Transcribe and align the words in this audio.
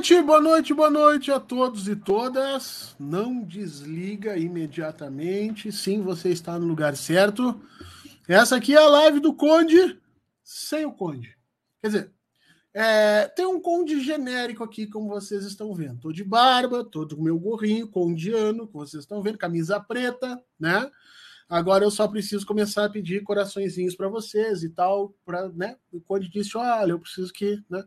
Boa 0.00 0.02
noite, 0.02 0.22
boa 0.22 0.40
noite, 0.40 0.74
boa 0.74 0.90
noite 0.90 1.30
a 1.30 1.38
todos 1.38 1.86
e 1.86 1.94
todas. 1.94 2.96
Não 2.98 3.44
desliga 3.44 4.34
imediatamente. 4.38 5.70
Sim, 5.70 6.00
você 6.00 6.30
está 6.30 6.58
no 6.58 6.66
lugar 6.66 6.96
certo. 6.96 7.60
Essa 8.26 8.56
aqui 8.56 8.74
é 8.74 8.78
a 8.78 8.88
live 8.88 9.20
do 9.20 9.34
Conde 9.34 10.00
sem 10.42 10.86
o 10.86 10.92
Conde. 10.92 11.36
Quer 11.82 11.86
dizer, 11.88 12.12
é, 12.72 13.28
tem 13.28 13.44
um 13.44 13.60
Conde 13.60 14.00
genérico 14.00 14.64
aqui, 14.64 14.86
como 14.86 15.06
vocês 15.06 15.44
estão 15.44 15.74
vendo. 15.74 16.00
Tô 16.00 16.12
de 16.12 16.24
barba, 16.24 16.82
tô 16.82 17.06
com 17.06 17.22
meu 17.22 17.38
gorrinho 17.38 17.86
condiano, 17.86 18.66
que 18.66 18.72
vocês 18.72 19.02
estão 19.02 19.22
vendo, 19.22 19.36
camisa 19.36 19.78
preta, 19.78 20.42
né? 20.58 20.90
Agora 21.46 21.84
eu 21.84 21.90
só 21.90 22.08
preciso 22.08 22.46
começar 22.46 22.86
a 22.86 22.90
pedir 22.90 23.22
coraçõezinhos 23.22 23.94
para 23.94 24.08
vocês 24.08 24.62
e 24.62 24.70
tal, 24.70 25.14
para, 25.26 25.50
né? 25.50 25.76
O 25.92 26.00
Conde 26.00 26.30
disse: 26.30 26.56
"Olha, 26.56 26.92
eu 26.92 26.98
preciso 26.98 27.30
que, 27.34 27.62
né?" 27.68 27.84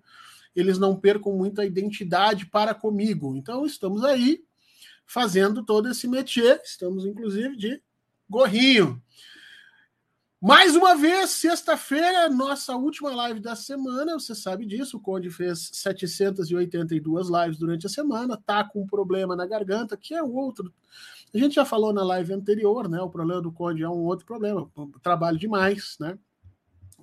Eles 0.55 0.77
não 0.77 0.95
percam 0.95 1.33
muita 1.33 1.65
identidade 1.65 2.45
para 2.45 2.73
comigo. 2.73 3.35
Então, 3.35 3.65
estamos 3.65 4.03
aí 4.03 4.43
fazendo 5.05 5.63
todo 5.63 5.89
esse 5.89 6.07
métier, 6.07 6.61
estamos 6.63 7.05
inclusive 7.05 7.55
de 7.55 7.81
gorrinho. 8.29 9.01
Mais 10.45 10.75
uma 10.75 10.93
vez, 10.93 11.29
sexta-feira, 11.29 12.27
nossa 12.27 12.75
última 12.75 13.15
live 13.15 13.39
da 13.39 13.55
semana, 13.55 14.19
você 14.19 14.35
sabe 14.35 14.65
disso, 14.65 14.97
o 14.97 14.99
Conde 14.99 15.29
fez 15.29 15.69
782 15.71 17.29
lives 17.29 17.57
durante 17.57 17.85
a 17.85 17.89
semana, 17.89 18.41
tá 18.45 18.61
com 18.61 18.81
um 18.81 18.85
problema 18.85 19.37
na 19.37 19.45
garganta, 19.45 19.95
que 19.95 20.13
é 20.13 20.21
outro. 20.21 20.73
A 21.33 21.37
gente 21.37 21.55
já 21.55 21.63
falou 21.63 21.93
na 21.93 22.03
live 22.03 22.33
anterior, 22.33 22.89
né? 22.89 23.01
O 23.01 23.09
problema 23.09 23.41
do 23.41 23.53
Conde 23.53 23.83
é 23.83 23.89
um 23.89 24.03
outro 24.03 24.25
problema, 24.25 24.69
trabalho 25.01 25.37
demais, 25.37 25.95
né? 25.97 26.19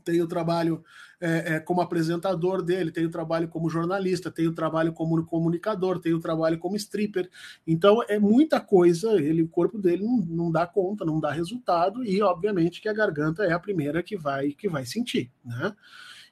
Tem 0.05 0.21
o 0.21 0.27
trabalho 0.27 0.83
é, 1.21 1.55
é, 1.55 1.61
como 1.61 1.81
apresentador 1.81 2.63
dele, 2.63 2.91
tem 2.91 3.05
o 3.05 3.11
trabalho 3.11 3.47
como 3.49 3.69
jornalista, 3.69 4.31
tem 4.31 4.47
o 4.47 4.55
trabalho 4.55 4.93
como 4.93 5.25
comunicador, 5.25 6.01
tem 6.01 6.15
o 6.15 6.21
trabalho 6.21 6.59
como 6.59 6.77
stripper. 6.77 7.29
Então 7.67 8.03
é 8.09 8.19
muita 8.19 8.61
coisa, 8.61 9.13
ele, 9.21 9.43
o 9.43 9.49
corpo 9.49 9.79
dele 9.79 10.03
não, 10.03 10.17
não 10.17 10.51
dá 10.51 10.67
conta, 10.67 11.05
não 11.05 11.21
dá 11.21 11.31
resultado, 11.31 12.03
e 12.05 12.23
obviamente 12.23 12.81
que 12.81 12.89
a 12.89 12.95
garganta 12.95 13.45
é 13.45 13.53
a 13.53 13.59
primeira 13.59 14.03
que 14.03 14.17
vai 14.17 14.53
que 14.53 14.69
vai 14.69 14.87
sentir, 14.87 15.31
né? 15.45 15.75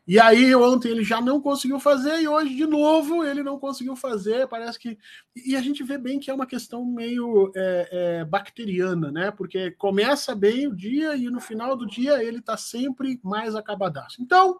E 0.08 0.18
aí 0.18 0.54
ontem 0.54 0.88
ele 0.88 1.04
já 1.04 1.20
não 1.20 1.38
conseguiu 1.38 1.78
fazer 1.78 2.22
e 2.22 2.26
hoje 2.26 2.54
de 2.54 2.66
novo 2.66 3.22
ele 3.22 3.42
não 3.42 3.58
conseguiu 3.58 3.94
fazer. 3.94 4.48
Parece 4.48 4.78
que 4.78 4.96
e 5.36 5.54
a 5.54 5.60
gente 5.60 5.84
vê 5.84 5.98
bem 5.98 6.18
que 6.18 6.30
é 6.30 6.34
uma 6.34 6.46
questão 6.46 6.82
meio 6.82 7.52
é, 7.54 7.88
é, 7.92 8.24
bacteriana, 8.24 9.12
né? 9.12 9.30
Porque 9.30 9.70
começa 9.72 10.34
bem 10.34 10.66
o 10.66 10.74
dia 10.74 11.14
e 11.14 11.28
no 11.28 11.40
final 11.40 11.76
do 11.76 11.86
dia 11.86 12.24
ele 12.24 12.40
tá 12.40 12.56
sempre 12.56 13.20
mais 13.22 13.54
acabadaço. 13.54 14.22
Então 14.22 14.58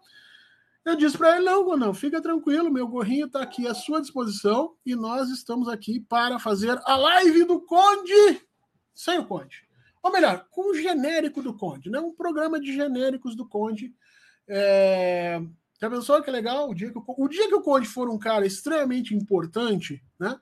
eu 0.84 0.94
disse 0.94 1.16
para 1.16 1.36
ele 1.36 1.46
não, 1.46 1.76
não, 1.78 1.94
fica 1.94 2.20
tranquilo, 2.20 2.70
meu 2.70 2.86
gorrinho 2.86 3.24
está 3.24 3.40
aqui 3.42 3.66
à 3.66 3.72
sua 3.72 4.02
disposição 4.02 4.74
e 4.84 4.94
nós 4.94 5.30
estamos 5.30 5.66
aqui 5.66 5.98
para 5.98 6.38
fazer 6.38 6.78
a 6.84 6.94
live 6.94 7.44
do 7.44 7.58
Conde 7.62 8.42
sem 8.94 9.18
o 9.18 9.24
Conde. 9.24 9.66
Ou 10.02 10.12
melhor, 10.12 10.46
com 10.50 10.70
o 10.70 10.74
genérico 10.74 11.40
do 11.40 11.54
Conde, 11.54 11.88
né? 11.88 11.98
Um 11.98 12.12
programa 12.12 12.60
de 12.60 12.70
genéricos 12.70 13.34
do 13.34 13.48
Conde 13.48 13.94
é... 14.48 15.40
Já 15.80 15.88
pensou 15.88 16.20
que 16.22 16.30
legal? 16.30 16.70
O 16.70 16.74
dia 16.74 16.90
que, 16.90 16.98
o, 16.98 17.04
o 17.06 17.28
dia 17.28 17.46
que 17.48 17.54
o 17.54 17.62
Conde 17.62 17.86
for 17.86 18.08
um 18.08 18.18
cara 18.18 18.44
extremamente 18.44 19.14
importante, 19.14 20.02
né? 20.18 20.38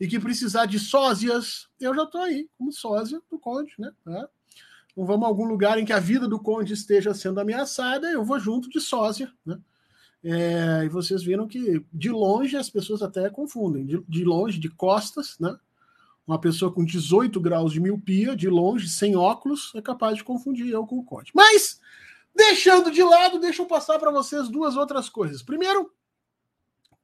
E 0.00 0.06
que 0.06 0.18
precisar 0.18 0.66
de 0.66 0.78
sósias, 0.78 1.68
eu 1.78 1.94
já 1.94 2.04
estou 2.04 2.22
aí, 2.22 2.48
como 2.56 2.72
sósia 2.72 3.20
do 3.30 3.38
Conde, 3.38 3.74
né? 3.78 3.92
É. 4.06 4.28
Então 4.92 5.04
vamos 5.04 5.24
a 5.24 5.28
algum 5.28 5.44
lugar 5.44 5.78
em 5.78 5.84
que 5.84 5.92
a 5.92 6.00
vida 6.00 6.26
do 6.26 6.40
Conde 6.40 6.72
esteja 6.72 7.12
sendo 7.12 7.40
ameaçada, 7.40 8.10
eu 8.10 8.24
vou 8.24 8.38
junto 8.40 8.70
de 8.70 8.80
sósia, 8.80 9.30
né? 9.44 9.58
É, 10.24 10.84
e 10.84 10.88
vocês 10.88 11.22
viram 11.22 11.46
que 11.46 11.84
de 11.92 12.10
longe 12.10 12.56
as 12.56 12.68
pessoas 12.68 13.02
até 13.02 13.28
confundem. 13.30 13.86
De, 13.86 14.02
de, 14.08 14.24
longe, 14.24 14.58
de 14.58 14.68
costas, 14.68 15.38
né? 15.38 15.56
Uma 16.26 16.40
pessoa 16.40 16.72
com 16.72 16.84
18 16.84 17.40
graus 17.40 17.72
de 17.72 17.80
miopia, 17.80 18.34
de 18.34 18.48
longe, 18.48 18.88
sem 18.88 19.16
óculos, 19.16 19.72
é 19.74 19.80
capaz 19.80 20.16
de 20.16 20.24
confundir 20.24 20.68
eu 20.68 20.86
com 20.86 20.98
o 20.98 21.04
Conde. 21.04 21.30
Mas 21.34 21.80
Deixando 22.38 22.92
de 22.92 23.02
lado, 23.02 23.40
deixa 23.40 23.62
eu 23.62 23.66
passar 23.66 23.98
para 23.98 24.12
vocês 24.12 24.48
duas 24.48 24.76
outras 24.76 25.08
coisas. 25.08 25.42
Primeiro, 25.42 25.92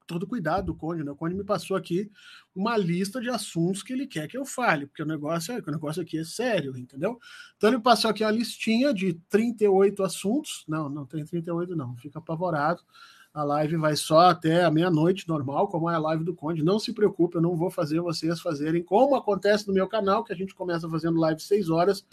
todo 0.06 0.28
cuidado 0.28 0.66
do 0.66 0.76
Conde, 0.76 1.02
né? 1.02 1.10
O 1.10 1.16
Conde 1.16 1.34
me 1.34 1.42
passou 1.42 1.76
aqui 1.76 2.08
uma 2.54 2.76
lista 2.76 3.20
de 3.20 3.28
assuntos 3.28 3.82
que 3.82 3.92
ele 3.92 4.06
quer 4.06 4.28
que 4.28 4.38
eu 4.38 4.46
fale, 4.46 4.86
porque 4.86 5.02
o 5.02 5.06
negócio, 5.06 5.52
é, 5.52 5.58
o 5.58 5.72
negócio 5.72 6.00
aqui 6.00 6.18
é 6.18 6.24
sério, 6.24 6.78
entendeu? 6.78 7.18
Então 7.56 7.68
ele 7.68 7.80
passou 7.80 8.12
aqui 8.12 8.22
uma 8.22 8.30
listinha 8.30 8.94
de 8.94 9.14
38 9.28 10.04
assuntos. 10.04 10.64
Não, 10.68 10.88
não 10.88 11.04
tem 11.04 11.24
38 11.24 11.74
não, 11.74 11.96
fica 11.96 12.20
apavorado. 12.20 12.80
A 13.34 13.42
live 13.42 13.76
vai 13.76 13.96
só 13.96 14.30
até 14.30 14.62
a 14.62 14.70
meia-noite, 14.70 15.26
normal, 15.26 15.66
como 15.66 15.90
é 15.90 15.94
a 15.96 15.98
live 15.98 16.22
do 16.22 16.36
Conde. 16.36 16.62
Não 16.62 16.78
se 16.78 16.92
preocupe, 16.92 17.34
eu 17.34 17.42
não 17.42 17.56
vou 17.56 17.68
fazer 17.68 18.00
vocês 18.00 18.40
fazerem 18.40 18.80
como 18.80 19.16
acontece 19.16 19.66
no 19.66 19.74
meu 19.74 19.88
canal, 19.88 20.22
que 20.22 20.32
a 20.32 20.36
gente 20.36 20.54
começa 20.54 20.88
fazendo 20.88 21.18
live 21.18 21.40
6 21.40 21.68
horas 21.68 22.06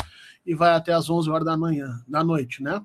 e 0.44 0.56
vai 0.56 0.72
até 0.74 0.94
as 0.94 1.12
11 1.12 1.30
horas 1.30 1.46
da 1.46 1.56
manhã, 1.56 2.04
da 2.08 2.24
noite, 2.24 2.64
né? 2.64 2.84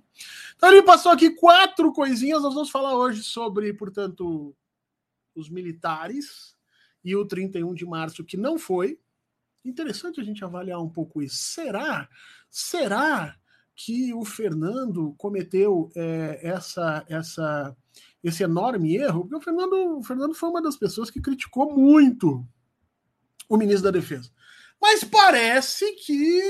Então 0.54 0.70
ele 0.70 0.82
passou 0.82 1.12
aqui 1.12 1.30
quatro 1.30 1.90
coisinhas. 1.94 2.42
Nós 2.42 2.52
vamos 2.52 2.68
falar 2.68 2.94
hoje 2.94 3.22
sobre, 3.22 3.72
portanto, 3.72 4.54
os 5.34 5.48
militares 5.48 6.54
e 7.02 7.16
o 7.16 7.24
31 7.24 7.72
de 7.72 7.86
março, 7.86 8.22
que 8.22 8.36
não 8.36 8.58
foi. 8.58 9.00
Interessante 9.64 10.20
a 10.20 10.24
gente 10.24 10.44
avaliar 10.44 10.82
um 10.82 10.90
pouco 10.90 11.22
isso. 11.22 11.36
Será? 11.36 12.06
Será 12.50 13.34
que 13.74 14.12
o 14.12 14.26
Fernando 14.26 15.14
cometeu 15.16 15.90
é, 15.96 16.40
essa 16.42 17.02
essa 17.08 17.74
esse 18.22 18.42
enorme 18.42 18.96
erro, 18.96 19.22
porque 19.22 19.36
o 19.36 19.40
Fernando, 19.40 19.98
o 19.98 20.02
Fernando 20.02 20.34
foi 20.34 20.48
uma 20.48 20.62
das 20.62 20.76
pessoas 20.76 21.10
que 21.10 21.20
criticou 21.20 21.72
muito 21.74 22.46
o 23.48 23.56
ministro 23.56 23.84
da 23.84 23.98
Defesa. 23.98 24.30
Mas 24.80 25.02
parece 25.04 25.92
que, 25.94 26.42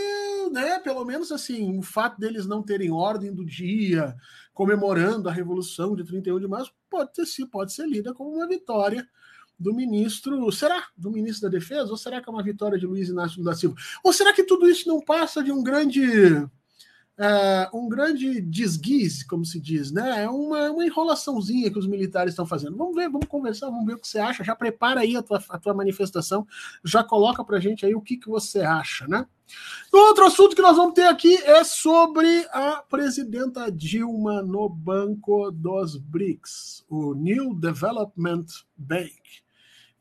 né, 0.51 0.79
pelo 0.81 1.05
menos 1.05 1.31
assim, 1.31 1.79
o 1.79 1.83
fato 1.83 2.19
deles 2.19 2.47
não 2.47 2.63
terem 2.63 2.91
ordem 2.91 3.33
do 3.33 3.45
dia, 3.45 4.17
comemorando 4.53 5.29
a 5.29 5.33
Revolução 5.33 5.95
de 5.95 6.05
31 6.05 6.41
de 6.41 6.49
março, 6.49 6.73
pode, 6.91 7.13
ter, 7.13 7.25
pode 7.47 7.73
ser 7.73 7.87
lida 7.87 8.13
como 8.13 8.35
uma 8.35 8.49
vitória 8.49 9.07
do 9.59 9.73
ministro, 9.73 10.51
será? 10.53 10.87
Do 10.97 11.11
ministro 11.11 11.49
da 11.49 11.57
Defesa? 11.57 11.91
Ou 11.91 11.97
será 11.97 12.21
que 12.21 12.29
é 12.29 12.33
uma 12.33 12.43
vitória 12.43 12.79
de 12.79 12.87
Luiz 12.87 13.09
Inácio 13.09 13.43
da 13.43 13.55
Silva? 13.55 13.77
Ou 14.03 14.13
será 14.13 14.33
que 14.33 14.43
tudo 14.43 14.69
isso 14.69 14.89
não 14.89 15.01
passa 15.01 15.43
de 15.43 15.53
um 15.53 15.63
grande 15.63 16.03
é, 17.19 17.71
um 17.73 17.89
grande 17.89 18.43
desguize, 18.43 19.27
como 19.27 19.45
se 19.45 19.59
diz, 19.59 19.91
né? 19.91 20.25
É 20.25 20.29
uma, 20.29 20.71
uma 20.71 20.85
enrolaçãozinha 20.85 21.71
que 21.71 21.79
os 21.79 21.87
militares 21.87 22.33
estão 22.33 22.45
fazendo. 22.45 22.77
Vamos 22.77 22.95
ver, 22.95 23.09
vamos 23.09 23.27
conversar, 23.27 23.71
vamos 23.71 23.87
ver 23.87 23.95
o 23.95 23.99
que 23.99 24.07
você 24.07 24.19
acha. 24.19 24.45
Já 24.45 24.55
prepara 24.55 25.01
aí 25.01 25.17
a 25.17 25.23
tua, 25.23 25.43
a 25.49 25.59
tua 25.59 25.73
manifestação, 25.73 26.47
já 26.85 27.03
coloca 27.03 27.43
pra 27.43 27.59
gente 27.59 27.87
aí 27.87 27.95
o 27.95 28.03
que, 28.03 28.19
que 28.19 28.29
você 28.29 28.61
acha, 28.61 29.09
né? 29.09 29.27
Outro 29.93 30.27
assunto 30.27 30.55
que 30.55 30.61
nós 30.63 30.77
vamos 30.77 30.95
ter 30.95 31.07
aqui 31.07 31.37
é 31.37 31.65
sobre 31.65 32.47
a 32.51 32.83
presidenta 32.89 33.71
Dilma 33.71 34.43
no 34.43 34.69
Banco 34.69 35.51
dos 35.51 35.97
BRICS, 35.97 36.85
o 36.89 37.15
New 37.15 37.55
Development 37.55 38.47
Bank, 38.77 39.23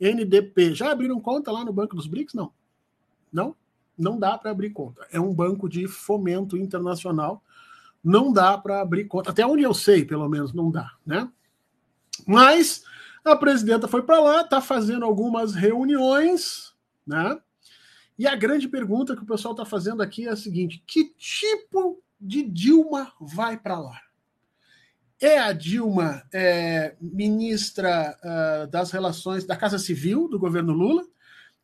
NDP. 0.02 0.74
Já 0.74 0.92
abriram 0.92 1.22
conta 1.22 1.52
lá 1.52 1.64
no 1.64 1.72
Banco 1.72 1.96
dos 1.96 2.08
BRICS? 2.08 2.34
Não. 2.34 2.52
Não? 3.32 3.56
Não 3.98 4.18
dá 4.18 4.38
para 4.38 4.52
abrir 4.52 4.72
conta. 4.72 5.06
É 5.12 5.20
um 5.20 5.34
banco 5.34 5.70
de 5.70 5.88
fomento 5.88 6.58
internacional, 6.58 7.44
não 8.04 8.32
dá 8.32 8.58
para 8.58 8.82
abrir 8.82 9.06
conta. 9.06 9.32
Até 9.32 9.46
onde 9.46 9.64
eu 9.64 9.74
sei, 9.74 10.06
pelo 10.06 10.28
menos, 10.30 10.54
não 10.54 10.70
dá, 10.70 10.92
né? 11.06 11.30
Mas 12.26 12.84
a 13.24 13.36
presidenta 13.36 13.88
foi 13.88 14.04
para 14.04 14.20
lá, 14.20 14.42
está 14.42 14.62
fazendo 14.62 15.04
algumas 15.06 15.56
reuniões, 15.56 16.74
né? 17.06 17.40
E 18.18 18.28
a 18.28 18.36
grande 18.36 18.68
pergunta 18.68 19.16
que 19.16 19.24
o 19.24 19.26
pessoal 19.26 19.54
está 19.54 19.66
fazendo 19.66 20.02
aqui 20.02 20.28
é 20.28 20.32
a 20.32 20.36
seguinte: 20.36 20.84
que 20.86 21.14
tipo 21.18 22.02
de 22.20 22.44
Dilma 22.44 23.12
vai 23.20 23.58
para 23.58 23.80
lá? 23.80 24.00
É 25.20 25.40
a 25.40 25.52
Dilma 25.52 26.24
é, 26.34 26.96
ministra 27.00 28.18
uh, 28.24 28.68
das 28.68 28.92
relações 28.92 29.46
da 29.46 29.56
Casa 29.56 29.80
Civil 29.80 30.28
do 30.28 30.40
governo 30.40 30.74
Lula? 30.74 31.04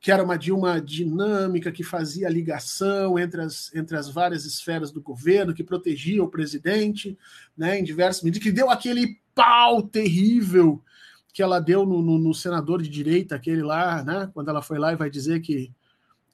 Que 0.02 0.12
era 0.12 0.24
uma 0.24 0.36
Dilma 0.36 0.82
dinâmica, 0.82 1.72
que 1.72 1.84
fazia 1.84 2.28
ligação 2.28 3.20
entre 3.20 3.40
as, 3.40 3.74
entre 3.76 3.96
as 3.96 4.10
várias 4.10 4.46
esferas 4.46 4.92
do 4.92 5.00
governo, 5.00 5.54
que 5.54 5.64
protegia 5.64 6.24
o 6.24 6.28
presidente, 6.28 7.16
né, 7.56 7.80
em 7.80 7.84
diversos 7.84 8.24
medidas, 8.24 8.44
que 8.44 8.52
deu 8.52 8.72
aquele 8.72 9.20
pau 9.36 9.84
terrível 9.84 10.84
que 11.32 11.44
ela 11.44 11.60
deu 11.60 11.86
no, 11.86 12.02
no, 12.02 12.18
no, 12.18 12.34
senador 12.34 12.82
de 12.82 12.90
direita, 12.90 13.36
aquele 13.36 13.62
lá, 13.62 14.04
né, 14.04 14.30
quando 14.34 14.50
ela 14.50 14.62
foi 14.64 14.80
lá 14.80 14.92
e 14.92 14.98
vai 14.98 15.10
dizer 15.10 15.40
que 15.40 15.72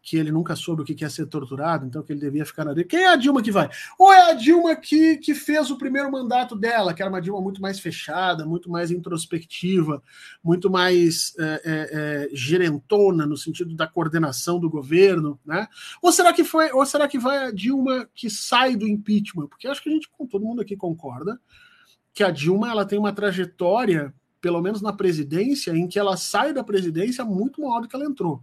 que 0.07 0.15
ele 0.15 0.31
nunca 0.31 0.55
soube 0.55 0.81
o 0.81 0.85
que 0.85 1.03
é 1.03 1.09
ser 1.09 1.25
torturado, 1.25 1.85
então 1.85 2.01
que 2.01 2.13
ele 2.13 2.21
devia 2.21 2.45
ficar 2.45 2.63
na 2.63 2.71
dele. 2.71 2.87
Quem 2.87 3.01
é 3.01 3.09
a 3.09 3.17
Dilma 3.17 3.43
que 3.43 3.51
vai? 3.51 3.69
Ou 3.99 4.13
é 4.13 4.31
a 4.31 4.33
Dilma 4.33 4.73
que, 4.73 5.17
que 5.17 5.35
fez 5.35 5.69
o 5.69 5.77
primeiro 5.77 6.09
mandato 6.09 6.55
dela, 6.55 6.93
que 6.93 7.01
era 7.01 7.11
uma 7.11 7.21
Dilma 7.21 7.41
muito 7.41 7.61
mais 7.61 7.77
fechada, 7.77 8.45
muito 8.45 8.71
mais 8.71 8.89
introspectiva, 8.89 10.01
muito 10.41 10.69
mais 10.69 11.35
é, 11.37 11.43
é, 11.43 11.59
é, 11.65 12.29
gerentona 12.31 13.25
no 13.25 13.35
sentido 13.35 13.75
da 13.75 13.85
coordenação 13.85 14.61
do 14.61 14.69
governo, 14.69 15.37
né? 15.45 15.67
Ou 16.01 16.09
será 16.13 16.31
que 16.31 16.45
foi? 16.45 16.71
Ou 16.71 16.85
será 16.85 17.05
que 17.05 17.19
vai 17.19 17.39
a 17.39 17.51
Dilma 17.51 18.07
que 18.15 18.29
sai 18.29 18.77
do 18.77 18.87
impeachment? 18.87 19.47
Porque 19.47 19.67
acho 19.67 19.83
que 19.83 19.89
a 19.89 19.91
gente, 19.91 20.09
todo 20.29 20.45
mundo 20.45 20.61
aqui 20.61 20.77
concorda 20.77 21.37
que 22.13 22.23
a 22.23 22.31
Dilma 22.31 22.71
ela 22.71 22.85
tem 22.85 22.97
uma 22.97 23.11
trajetória 23.11 24.13
pelo 24.39 24.61
menos 24.61 24.81
na 24.81 24.93
presidência, 24.93 25.75
em 25.75 25.85
que 25.85 25.99
ela 25.99 26.15
sai 26.15 26.53
da 26.53 26.63
presidência 26.63 27.25
muito 27.25 27.61
maior 27.61 27.81
do 27.81 27.89
que 27.89 27.95
ela 27.95 28.05
entrou. 28.05 28.41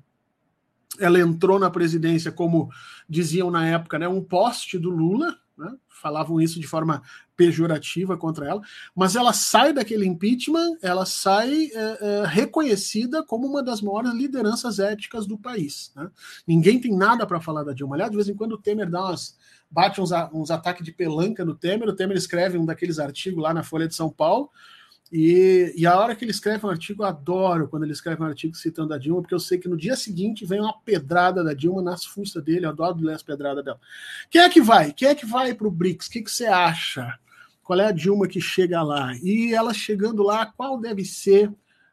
Ela 0.98 1.20
entrou 1.20 1.58
na 1.58 1.70
presidência, 1.70 2.30
como 2.30 2.70
diziam 3.08 3.50
na 3.50 3.66
época, 3.66 3.98
né, 3.98 4.08
um 4.08 4.22
poste 4.22 4.78
do 4.78 4.90
Lula, 4.90 5.36
né, 5.56 5.72
falavam 5.88 6.40
isso 6.40 6.60
de 6.60 6.66
forma 6.66 7.02
pejorativa 7.36 8.16
contra 8.16 8.46
ela, 8.46 8.60
mas 8.94 9.16
ela 9.16 9.32
sai 9.32 9.72
daquele 9.72 10.06
impeachment, 10.06 10.76
ela 10.82 11.04
sai 11.04 11.70
é, 11.72 11.98
é, 12.00 12.24
reconhecida 12.26 13.24
como 13.24 13.46
uma 13.46 13.62
das 13.62 13.80
maiores 13.80 14.12
lideranças 14.12 14.78
éticas 14.78 15.26
do 15.26 15.38
país. 15.38 15.92
Né? 15.96 16.10
Ninguém 16.46 16.80
tem 16.80 16.96
nada 16.96 17.26
para 17.26 17.40
falar 17.40 17.64
da 17.64 17.72
Dilma. 17.72 17.96
Aliás, 17.96 18.10
de 18.10 18.16
vez 18.16 18.28
em 18.28 18.34
quando 18.34 18.52
o 18.52 18.58
Temer 18.58 18.88
dá 18.88 19.02
umas, 19.06 19.36
bate 19.70 20.00
uns, 20.00 20.10
uns 20.32 20.50
ataques 20.50 20.84
de 20.84 20.92
pelanca 20.92 21.44
no 21.44 21.54
Temer, 21.54 21.88
o 21.88 21.96
Temer 21.96 22.16
escreve 22.16 22.58
um 22.58 22.64
daqueles 22.64 22.98
artigos 22.98 23.42
lá 23.42 23.52
na 23.52 23.62
Folha 23.62 23.88
de 23.88 23.94
São 23.94 24.10
Paulo, 24.10 24.50
e, 25.12 25.72
e, 25.76 25.86
a 25.86 25.98
hora 25.98 26.16
que 26.16 26.24
ele 26.24 26.30
escreve 26.30 26.66
um 26.66 26.70
artigo, 26.70 27.02
eu 27.02 27.06
adoro 27.06 27.68
quando 27.68 27.84
ele 27.84 27.92
escreve 27.92 28.22
um 28.22 28.26
artigo 28.26 28.56
citando 28.56 28.92
a 28.92 28.98
Dilma, 28.98 29.20
porque 29.20 29.34
eu 29.34 29.40
sei 29.40 29.58
que 29.58 29.68
no 29.68 29.76
dia 29.76 29.94
seguinte 29.94 30.44
vem 30.44 30.60
uma 30.60 30.76
pedrada 30.80 31.44
da 31.44 31.54
Dilma 31.54 31.82
nas 31.82 32.04
fuças 32.04 32.42
dele, 32.42 32.66
eu 32.66 32.70
adoro 32.70 32.98
ler 33.00 33.14
as 33.14 33.22
pedradas 33.22 33.64
dela. 33.64 33.78
Quem 34.30 34.40
é 34.40 34.48
que 34.48 34.60
vai? 34.60 34.92
Quem 34.92 35.08
é 35.08 35.14
que 35.14 35.26
vai 35.26 35.54
para 35.54 35.68
o 35.68 35.70
BRICS? 35.70 36.06
O 36.06 36.10
que, 36.10 36.22
que 36.22 36.30
você 36.30 36.46
acha? 36.46 37.18
Qual 37.62 37.78
é 37.78 37.86
a 37.86 37.92
Dilma 37.92 38.26
que 38.26 38.40
chega 38.40 38.82
lá? 38.82 39.14
E 39.22 39.54
ela 39.54 39.72
chegando 39.72 40.22
lá, 40.22 40.46
qual 40.46 40.80
deve 40.80 41.04
ser 41.04 41.52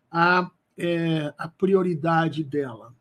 a, 0.10 0.50
é, 0.78 1.34
a 1.38 1.48
prioridade 1.48 2.44
dela? 2.44 2.94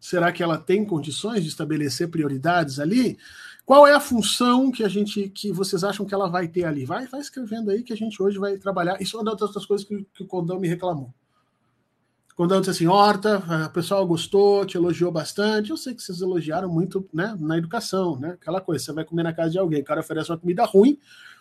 Será 0.00 0.32
que 0.32 0.42
ela 0.42 0.58
tem 0.58 0.84
condições 0.84 1.42
de 1.42 1.48
estabelecer 1.48 2.08
prioridades 2.08 2.80
ali? 2.80 3.16
Qual 3.64 3.86
é 3.86 3.94
a 3.94 4.00
função 4.00 4.72
que 4.72 4.82
a 4.82 4.88
gente, 4.88 5.28
que 5.28 5.52
vocês 5.52 5.84
acham 5.84 6.04
que 6.04 6.12
ela 6.12 6.28
vai 6.28 6.48
ter 6.48 6.64
ali? 6.64 6.84
Vai, 6.84 7.06
vai 7.06 7.20
escrevendo 7.20 7.70
aí 7.70 7.82
que 7.82 7.92
a 7.92 7.96
gente 7.96 8.20
hoje 8.22 8.38
vai 8.38 8.56
trabalhar. 8.58 9.00
Isso 9.00 9.16
é 9.16 9.20
uma 9.20 9.30
das 9.30 9.40
outras 9.40 9.64
coisas 9.64 9.86
que, 9.86 10.04
que 10.12 10.22
o 10.22 10.26
Condão 10.26 10.58
me 10.58 10.68
reclamou. 10.68 11.14
O 12.32 12.34
Condão 12.34 12.60
disse 12.60 12.70
assim: 12.70 12.86
Horta, 12.86 13.42
o 13.66 13.70
pessoal 13.70 14.06
gostou, 14.06 14.64
te 14.64 14.76
elogiou 14.76 15.12
bastante. 15.12 15.70
Eu 15.70 15.76
sei 15.76 15.94
que 15.94 16.02
vocês 16.02 16.20
elogiaram 16.20 16.68
muito 16.68 17.08
né, 17.12 17.36
na 17.38 17.56
educação, 17.56 18.18
né? 18.18 18.30
Aquela 18.30 18.60
coisa, 18.60 18.84
você 18.84 18.92
vai 18.92 19.04
comer 19.04 19.22
na 19.22 19.32
casa 19.32 19.50
de 19.50 19.58
alguém, 19.58 19.82
o 19.82 19.84
cara 19.84 20.00
oferece 20.00 20.30
uma 20.30 20.38
comida 20.38 20.64
ruim, 20.64 20.98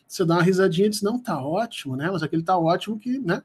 você 0.07 0.23
dá 0.25 0.35
uma 0.35 0.44
risadinha 0.44 0.88
e 0.88 0.89
diz: 0.89 1.01
não, 1.01 1.18
tá 1.18 1.41
ótimo, 1.41 1.95
né? 1.95 2.09
Mas 2.12 2.21
aquele 2.21 2.44
tá 2.44 2.57
ótimo 2.57 3.00
que, 3.00 3.18
né? 3.19 3.41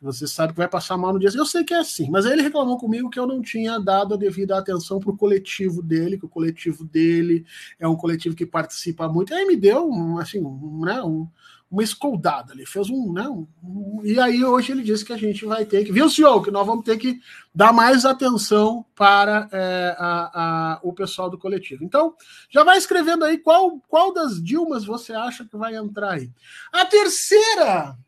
Você 0.00 0.28
sabe 0.28 0.52
que 0.52 0.58
vai 0.58 0.68
passar 0.68 0.96
mal 0.96 1.12
no 1.12 1.18
dia. 1.18 1.30
Eu 1.34 1.44
sei 1.44 1.64
que 1.64 1.74
é 1.74 1.78
assim, 1.78 2.08
mas 2.08 2.24
aí 2.24 2.32
ele 2.32 2.42
reclamou 2.42 2.78
comigo 2.78 3.10
que 3.10 3.18
eu 3.18 3.26
não 3.26 3.42
tinha 3.42 3.78
dado 3.80 4.14
a 4.14 4.16
devida 4.16 4.56
atenção 4.56 5.00
para 5.00 5.10
o 5.10 5.16
coletivo 5.16 5.82
dele, 5.82 6.16
que 6.16 6.24
o 6.24 6.28
coletivo 6.28 6.84
dele 6.84 7.44
é 7.80 7.88
um 7.88 7.96
coletivo 7.96 8.36
que 8.36 8.46
participa 8.46 9.08
muito. 9.08 9.34
Aí 9.34 9.44
me 9.44 9.56
deu 9.56 9.90
um, 9.90 10.18
assim, 10.18 10.40
um, 10.40 10.84
né, 10.84 11.02
um, 11.02 11.26
uma 11.68 11.82
escoldada. 11.82 12.52
Ele 12.52 12.64
fez 12.64 12.88
um, 12.88 13.12
né, 13.12 13.28
um, 13.28 14.00
E 14.04 14.20
aí 14.20 14.44
hoje 14.44 14.70
ele 14.70 14.82
disse 14.82 15.04
que 15.04 15.12
a 15.12 15.16
gente 15.16 15.44
vai 15.44 15.64
ter 15.64 15.84
que. 15.84 15.90
Viu, 15.90 16.08
senhor? 16.08 16.42
Que 16.44 16.50
nós 16.52 16.64
vamos 16.64 16.84
ter 16.84 16.96
que 16.96 17.20
dar 17.52 17.72
mais 17.72 18.04
atenção 18.04 18.86
para 18.94 19.48
é, 19.50 19.96
a, 19.98 20.30
a, 20.74 20.80
o 20.84 20.92
pessoal 20.92 21.28
do 21.28 21.36
coletivo. 21.36 21.82
Então, 21.82 22.14
já 22.48 22.62
vai 22.62 22.78
escrevendo 22.78 23.24
aí 23.24 23.36
qual, 23.36 23.80
qual 23.88 24.14
das 24.14 24.40
Dilmas 24.40 24.84
você 24.84 25.12
acha 25.12 25.44
que 25.44 25.56
vai 25.56 25.74
entrar 25.74 26.12
aí. 26.12 26.30
A 26.72 26.86
terceira 26.86 27.98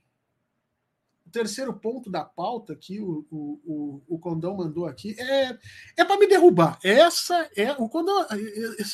o 1.31 1.32
terceiro 1.32 1.73
ponto 1.73 2.11
da 2.11 2.25
pauta 2.25 2.75
que 2.75 3.00
o, 3.00 3.25
o, 3.31 3.61
o, 3.65 4.03
o 4.17 4.19
Condão 4.19 4.56
mandou 4.56 4.85
aqui 4.85 5.15
é, 5.17 5.56
é 5.97 6.05
para 6.05 6.19
me 6.19 6.27
derrubar. 6.27 6.77
Essa 6.82 7.49
é. 7.56 7.73
O 7.75 7.88
Condão. 7.88 8.27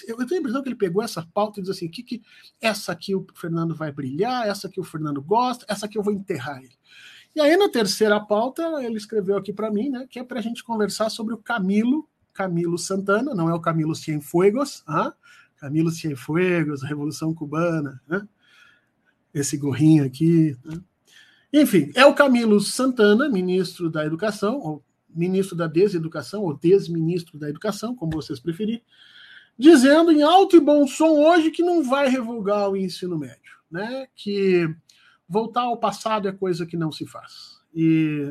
Eu 0.06 0.26
tenho 0.26 0.38
a 0.38 0.40
impressão 0.40 0.62
que 0.62 0.68
ele 0.68 0.76
pegou 0.76 1.02
essa 1.02 1.26
pauta 1.32 1.58
e 1.58 1.62
diz 1.62 1.70
assim: 1.70 1.88
que, 1.88 2.02
que 2.02 2.22
essa 2.60 2.92
aqui 2.92 3.14
o 3.14 3.26
Fernando 3.34 3.74
vai 3.74 3.90
brilhar, 3.90 4.46
essa 4.46 4.66
aqui 4.68 4.78
o 4.78 4.84
Fernando 4.84 5.22
gosta, 5.22 5.64
essa 5.66 5.86
aqui 5.86 5.96
eu 5.96 6.02
vou 6.02 6.12
enterrar 6.12 6.58
ele. 6.62 6.76
E 7.34 7.40
aí, 7.40 7.56
na 7.56 7.70
terceira 7.70 8.20
pauta, 8.20 8.62
ele 8.84 8.96
escreveu 8.96 9.36
aqui 9.36 9.52
para 9.52 9.70
mim, 9.70 9.90
né, 9.90 10.06
que 10.08 10.18
é 10.18 10.24
para 10.24 10.38
a 10.38 10.42
gente 10.42 10.62
conversar 10.62 11.10
sobre 11.10 11.34
o 11.34 11.38
Camilo, 11.38 12.08
Camilo 12.32 12.78
Santana, 12.78 13.34
não 13.34 13.48
é 13.48 13.54
o 13.54 13.60
Camilo 13.60 13.94
Cienfuegos, 13.94 14.82
ah? 14.86 15.12
Camilo 15.56 15.90
Cienfuegos, 15.90 16.82
Revolução 16.82 17.34
Cubana, 17.34 18.00
né? 18.06 18.26
esse 19.32 19.56
gorrinho 19.56 20.04
aqui. 20.04 20.56
Né? 20.64 20.80
Enfim, 21.58 21.90
é 21.94 22.04
o 22.04 22.12
Camilo 22.12 22.60
Santana, 22.60 23.30
ministro 23.30 23.88
da 23.88 24.04
Educação, 24.04 24.58
ou 24.58 24.84
ministro 25.08 25.56
da 25.56 25.66
Deseducação, 25.66 26.42
ou 26.42 26.54
desministro 26.54 27.38
da 27.38 27.48
Educação, 27.48 27.96
como 27.96 28.12
vocês 28.12 28.38
preferirem, 28.38 28.82
dizendo 29.58 30.12
em 30.12 30.22
alto 30.22 30.54
e 30.54 30.60
bom 30.60 30.86
som 30.86 31.12
hoje 31.12 31.50
que 31.50 31.62
não 31.62 31.82
vai 31.82 32.10
revogar 32.10 32.68
o 32.68 32.76
ensino 32.76 33.18
médio, 33.18 33.56
né? 33.70 34.06
Que 34.14 34.68
voltar 35.26 35.62
ao 35.62 35.78
passado 35.78 36.28
é 36.28 36.32
coisa 36.32 36.66
que 36.66 36.76
não 36.76 36.92
se 36.92 37.06
faz. 37.06 37.58
E 37.74 38.30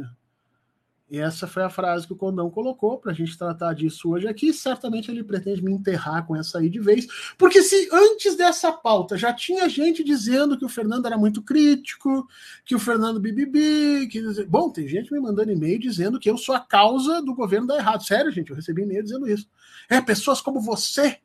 essa 1.11 1.45
foi 1.45 1.63
a 1.63 1.69
frase 1.69 2.07
que 2.07 2.13
o 2.13 2.15
Condão 2.15 2.49
colocou 2.49 2.97
para 2.97 3.11
a 3.11 3.15
gente 3.15 3.37
tratar 3.37 3.73
disso 3.73 4.09
hoje 4.09 4.27
aqui. 4.27 4.51
Certamente 4.51 5.11
ele 5.11 5.23
pretende 5.23 5.63
me 5.63 5.71
enterrar 5.71 6.25
com 6.25 6.35
essa 6.35 6.57
aí 6.57 6.69
de 6.69 6.79
vez, 6.79 7.07
porque 7.37 7.61
se 7.61 7.87
antes 7.91 8.35
dessa 8.35 8.71
pauta 8.71 9.17
já 9.17 9.31
tinha 9.31 9.69
gente 9.69 10.03
dizendo 10.03 10.57
que 10.57 10.65
o 10.65 10.69
Fernando 10.69 11.05
era 11.05 11.17
muito 11.17 11.43
crítico, 11.43 12.27
que 12.65 12.73
o 12.73 12.79
Fernando 12.79 13.19
bibibi, 13.19 14.07
que 14.07 14.45
bom, 14.45 14.71
tem 14.71 14.87
gente 14.87 15.13
me 15.13 15.19
mandando 15.19 15.51
e-mail 15.51 15.79
dizendo 15.79 16.19
que 16.19 16.29
eu 16.29 16.37
sou 16.37 16.55
a 16.55 16.59
causa 16.59 17.21
do 17.21 17.35
governo 17.35 17.67
dar 17.67 17.77
errado. 17.77 18.03
Sério, 18.03 18.31
gente, 18.31 18.49
eu 18.49 18.55
recebi 18.55 18.81
e-mail 18.81 19.03
dizendo 19.03 19.27
isso. 19.29 19.47
É 19.89 20.01
pessoas 20.01 20.41
como 20.41 20.59
você 20.59 21.19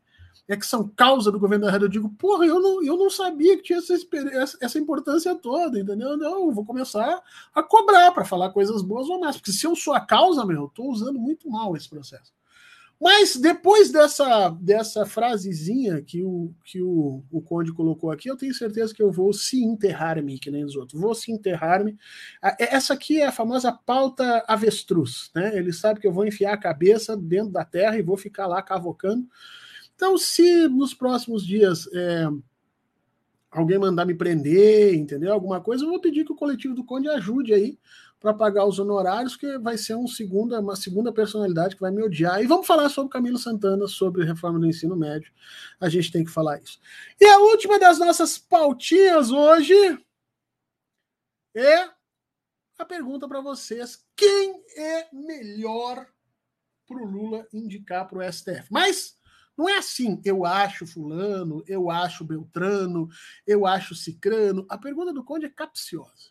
é 0.51 0.57
que 0.57 0.67
são 0.67 0.89
causa 0.89 1.31
do 1.31 1.39
governo 1.39 1.67
da 1.67 1.71
rede, 1.71 1.85
eu 1.85 1.89
digo, 1.89 2.09
porra, 2.11 2.45
eu 2.45 2.59
não, 2.61 2.83
eu 2.83 2.97
não 2.97 3.09
sabia 3.09 3.57
que 3.57 3.63
tinha 3.63 3.79
essa, 3.79 4.59
essa 4.61 4.79
importância 4.81 5.33
toda, 5.37 5.79
entendeu? 5.79 6.17
Não, 6.17 6.47
eu 6.47 6.53
vou 6.53 6.65
começar 6.65 7.23
a 7.55 7.63
cobrar 7.63 8.11
para 8.11 8.25
falar 8.25 8.51
coisas 8.51 8.83
boas 8.83 9.09
ou 9.09 9.21
más, 9.21 9.37
porque 9.37 9.53
se 9.53 9.65
eu 9.65 9.77
sou 9.77 9.95
a 9.95 10.01
causa, 10.01 10.45
meu, 10.45 10.63
eu 10.63 10.67
estou 10.67 10.91
usando 10.91 11.21
muito 11.21 11.49
mal 11.49 11.77
esse 11.77 11.89
processo. 11.89 12.33
Mas 13.01 13.37
depois 13.37 13.93
dessa, 13.93 14.51
dessa 14.61 15.07
frasezinha 15.07 16.03
que, 16.03 16.23
o, 16.23 16.53
que 16.65 16.83
o, 16.83 17.23
o 17.31 17.41
Conde 17.41 17.73
colocou 17.73 18.11
aqui, 18.11 18.29
eu 18.29 18.37
tenho 18.37 18.53
certeza 18.53 18.93
que 18.93 19.03
eu 19.03 19.11
vou 19.11 19.33
se 19.33 19.63
enterrar-me, 19.63 20.39
que 20.39 20.51
nem 20.51 20.65
os 20.65 20.75
outros. 20.75 21.01
Vou 21.01 21.15
se 21.15 21.33
enterrar-me. 21.33 21.97
Essa 22.59 22.93
aqui 22.93 23.19
é 23.21 23.27
a 23.27 23.33
famosa 23.33 23.73
pauta 23.73 24.45
avestruz. 24.47 25.31
Né? 25.35 25.57
Ele 25.57 25.73
sabe 25.73 25.99
que 25.99 26.07
eu 26.07 26.13
vou 26.13 26.27
enfiar 26.27 26.53
a 26.53 26.59
cabeça 26.59 27.17
dentro 27.17 27.53
da 27.53 27.65
terra 27.65 27.97
e 27.97 28.03
vou 28.03 28.19
ficar 28.19 28.47
lá 28.47 28.61
cavocando 28.61 29.27
então, 30.01 30.17
se 30.17 30.67
nos 30.67 30.95
próximos 30.95 31.47
dias 31.47 31.87
é, 31.93 32.27
alguém 33.51 33.79
mandar 33.79 34.07
me 34.07 34.15
prender, 34.15 34.95
entendeu? 34.95 35.31
Alguma 35.31 35.61
coisa, 35.61 35.85
eu 35.85 35.91
vou 35.91 36.01
pedir 36.01 36.25
que 36.25 36.33
o 36.33 36.35
coletivo 36.37 36.75
do 36.75 36.83
Conde 36.83 37.07
ajude 37.07 37.53
aí 37.53 37.79
para 38.19 38.33
pagar 38.33 38.65
os 38.65 38.79
honorários, 38.79 39.37
que 39.37 39.59
vai 39.59 39.77
ser 39.77 39.97
um 39.97 40.07
segunda, 40.07 40.59
uma 40.59 40.75
segunda 40.75 41.13
personalidade 41.13 41.75
que 41.75 41.83
vai 41.83 41.91
me 41.91 42.03
odiar. 42.03 42.43
E 42.43 42.47
vamos 42.47 42.67
falar 42.67 42.89
sobre 42.89 43.13
Camilo 43.13 43.37
Santana, 43.37 43.87
sobre 43.87 44.25
reforma 44.25 44.59
do 44.59 44.67
ensino 44.67 44.97
médio. 44.97 45.31
A 45.79 45.91
gente 45.91 46.11
tem 46.11 46.25
que 46.25 46.31
falar 46.31 46.59
isso. 46.63 46.81
E 47.21 47.27
a 47.27 47.39
última 47.39 47.79
das 47.79 47.99
nossas 47.99 48.39
pautinhas 48.39 49.31
hoje 49.31 49.75
é 51.55 51.91
a 52.79 52.87
pergunta 52.87 53.29
para 53.29 53.43
vocês: 53.43 54.03
quem 54.17 54.65
é 54.79 55.09
melhor 55.13 56.07
para 56.89 56.97
o 56.97 57.05
Lula 57.05 57.47
indicar 57.53 58.09
para 58.09 58.19
o 58.19 58.33
STF? 58.33 58.67
Mas 58.71 59.20
não 59.61 59.69
é 59.69 59.77
assim, 59.77 60.19
eu 60.25 60.47
acho 60.47 60.87
fulano, 60.87 61.63
eu 61.67 61.91
acho 61.91 62.25
Beltrano, 62.25 63.11
eu 63.47 63.67
acho 63.67 63.95
Cicrano. 63.95 64.65
A 64.71 64.79
pergunta 64.79 65.13
do 65.13 65.23
Conde 65.23 65.45
é 65.45 65.51
capciosa. 65.51 66.31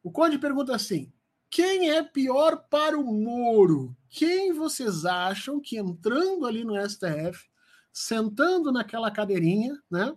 O 0.00 0.08
Conde 0.08 0.38
pergunta 0.38 0.76
assim: 0.76 1.12
quem 1.50 1.90
é 1.90 2.00
pior 2.00 2.68
para 2.70 2.96
o 2.96 3.02
Moro? 3.02 3.96
Quem 4.08 4.52
vocês 4.52 5.04
acham 5.04 5.60
que 5.60 5.76
entrando 5.76 6.46
ali 6.46 6.64
no 6.64 6.76
STF, 6.88 7.50
sentando 7.92 8.70
naquela 8.70 9.10
cadeirinha, 9.10 9.76
né? 9.90 10.16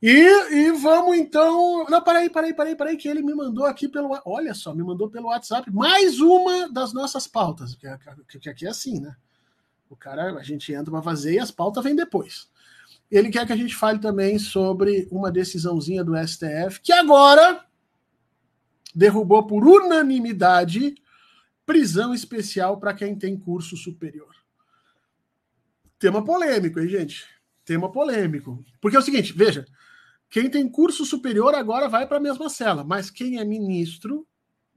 E, 0.00 0.10
e 0.54 0.70
vamos 0.72 1.16
então. 1.16 1.84
Não, 1.88 2.02
peraí, 2.02 2.30
peraí, 2.30 2.54
peraí, 2.54 2.76
peraí, 2.76 2.96
que 2.96 3.08
ele 3.08 3.22
me 3.22 3.34
mandou 3.34 3.66
aqui 3.66 3.88
pelo. 3.88 4.16
Olha 4.24 4.54
só, 4.54 4.72
me 4.72 4.82
mandou 4.82 5.10
pelo 5.10 5.26
WhatsApp 5.26 5.70
mais 5.72 6.20
uma 6.20 6.68
das 6.68 6.92
nossas 6.92 7.26
pautas, 7.26 7.74
que, 7.74 8.38
que, 8.38 8.48
aqui 8.48 8.66
é 8.66 8.70
assim, 8.70 9.00
né? 9.00 9.16
O 9.90 9.96
cara, 9.96 10.34
a 10.34 10.42
gente 10.42 10.72
entra 10.72 10.90
para 10.90 11.02
fazer 11.02 11.34
e 11.34 11.38
as 11.38 11.50
pautas 11.50 11.82
vêm 11.82 11.96
depois. 11.96 12.48
Ele 13.10 13.30
quer 13.30 13.46
que 13.46 13.52
a 13.52 13.56
gente 13.56 13.74
fale 13.74 13.98
também 13.98 14.38
sobre 14.38 15.08
uma 15.10 15.32
decisãozinha 15.32 16.04
do 16.04 16.14
STF, 16.16 16.80
que 16.82 16.92
agora 16.92 17.64
derrubou 18.94 19.46
por 19.46 19.66
unanimidade 19.66 20.94
prisão 21.64 22.14
especial 22.14 22.78
para 22.78 22.94
quem 22.94 23.16
tem 23.16 23.36
curso 23.36 23.76
superior. 23.76 24.34
Tema 25.98 26.24
polêmico, 26.24 26.78
hein, 26.78 26.88
gente? 26.88 27.26
Tema 27.64 27.90
polêmico. 27.90 28.64
Porque 28.80 28.96
é 28.96 29.00
o 29.00 29.02
seguinte, 29.02 29.32
veja, 29.32 29.66
quem 30.30 30.50
tem 30.50 30.68
curso 30.68 31.04
superior 31.04 31.54
agora 31.54 31.88
vai 31.88 32.06
para 32.06 32.18
a 32.18 32.20
mesma 32.20 32.48
cela, 32.48 32.84
mas 32.84 33.10
quem 33.10 33.38
é 33.38 33.44
ministro, 33.44 34.26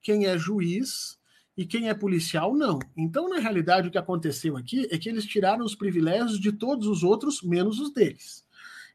quem 0.02 0.26
é 0.26 0.38
juiz 0.38 1.20
e 1.58 1.66
quem 1.66 1.90
é 1.90 1.94
policial, 1.94 2.56
não. 2.56 2.80
Então, 2.98 3.30
na 3.30 3.40
realidade, 3.40 3.88
o 3.88 3.92
que 3.92 3.98
aconteceu 3.98 4.56
aqui 4.56 4.88
é 4.90 4.98
que 4.98 5.10
eles 5.10 5.26
tiraram 5.26 5.66
os 5.66 5.76
privilégios 5.76 6.40
de 6.40 6.52
todos 6.52 6.88
os 6.88 7.04
outros, 7.04 7.42
menos 7.42 7.80
os 7.80 7.92
deles. 7.92 8.46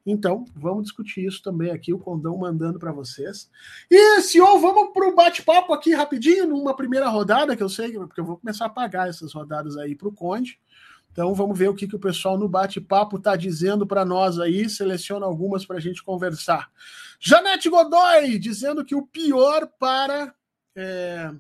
Então, 0.07 0.45
vamos 0.55 0.85
discutir 0.85 1.27
isso 1.27 1.43
também 1.43 1.73
aqui, 1.73 1.93
o 1.93 1.99
Condão 1.99 2.39
mandando 2.39 2.79
para 2.79 2.93
vocês. 2.93 3.51
E, 3.91 4.21
senhor, 4.23 4.57
vamos 4.61 4.93
para 4.93 5.09
o 5.09 5.15
bate-papo 5.15 5.73
aqui 5.73 5.93
rapidinho, 5.93 6.47
numa 6.47 6.77
primeira 6.77 7.09
rodada, 7.09 7.57
que 7.57 7.63
eu 7.63 7.69
sei, 7.69 7.93
porque 7.93 8.21
eu 8.21 8.25
vou 8.25 8.37
começar 8.37 8.67
a 8.67 8.71
pagar 8.71 9.09
essas 9.09 9.33
rodadas 9.33 9.77
aí 9.77 9.97
para 9.97 10.07
o 10.07 10.13
Conde. 10.13 10.61
Então 11.17 11.33
vamos 11.33 11.59
ver 11.59 11.71
o 11.71 11.75
que, 11.75 11.89
que 11.89 11.97
o 11.97 11.99
pessoal 11.99 12.37
no 12.37 12.47
bate-papo 12.47 13.17
está 13.17 13.35
dizendo 13.37 13.87
para 13.87 14.05
nós 14.05 14.39
aí. 14.39 14.69
Seleciona 14.69 15.25
algumas 15.25 15.65
para 15.65 15.79
a 15.79 15.81
gente 15.81 16.05
conversar. 16.05 16.71
Janete 17.19 17.71
Godoy 17.71 18.39
dizendo 18.39 18.85
que 18.85 18.95
o 18.95 19.07
pior 19.07 19.67
para 19.79 20.35
é, 20.77 21.33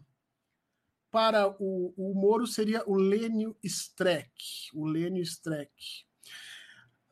para 1.10 1.46
o, 1.60 1.92
o 1.94 2.14
Moro 2.14 2.46
seria 2.46 2.82
o 2.86 2.94
Lênio 2.94 3.54
Streck. 3.62 4.70
O 4.72 4.86
Lênio 4.86 5.22
Streck. 5.22 5.70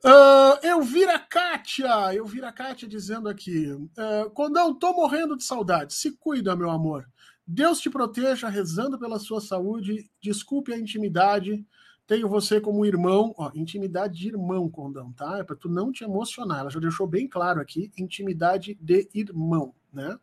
Uh, 0.03 0.57
eu 0.63 0.81
vi 0.81 1.05
a 1.05 1.19
Kátia, 1.19 2.15
eu 2.15 2.25
vi 2.25 2.43
a 2.43 2.51
Kátia 2.51 2.89
dizendo 2.89 3.29
aqui: 3.29 3.73
uh, 3.73 4.31
Condão, 4.31 4.75
tô 4.75 4.95
morrendo 4.95 5.37
de 5.37 5.45
saudade. 5.45 5.93
Se 5.93 6.13
cuida, 6.13 6.57
meu 6.57 6.71
amor. 6.71 7.07
Deus 7.47 7.79
te 7.79 7.91
proteja, 7.91 8.49
rezando 8.49 8.99
pela 8.99 9.19
sua 9.19 9.43
saúde. 9.43 10.11
Desculpe 10.19 10.73
a 10.73 10.79
intimidade. 10.79 11.63
Tenho 12.07 12.29
você 12.29 12.61
como 12.61 12.85
irmão, 12.85 13.35
ó, 13.39 13.51
intimidade 13.55 14.19
de 14.19 14.29
irmão, 14.29 14.69
Condão, 14.71 15.11
tá? 15.13 15.39
É 15.39 15.43
para 15.43 15.57
tu 15.57 15.69
não 15.69 15.91
te 15.91 16.05
emocionar. 16.05 16.61
Ela 16.61 16.71
já 16.71 16.79
deixou 16.79 17.07
bem 17.07 17.27
claro 17.27 17.61
aqui, 17.61 17.91
intimidade 17.97 18.77
de 18.81 19.09
irmão, 19.15 19.75
né? 19.93 20.19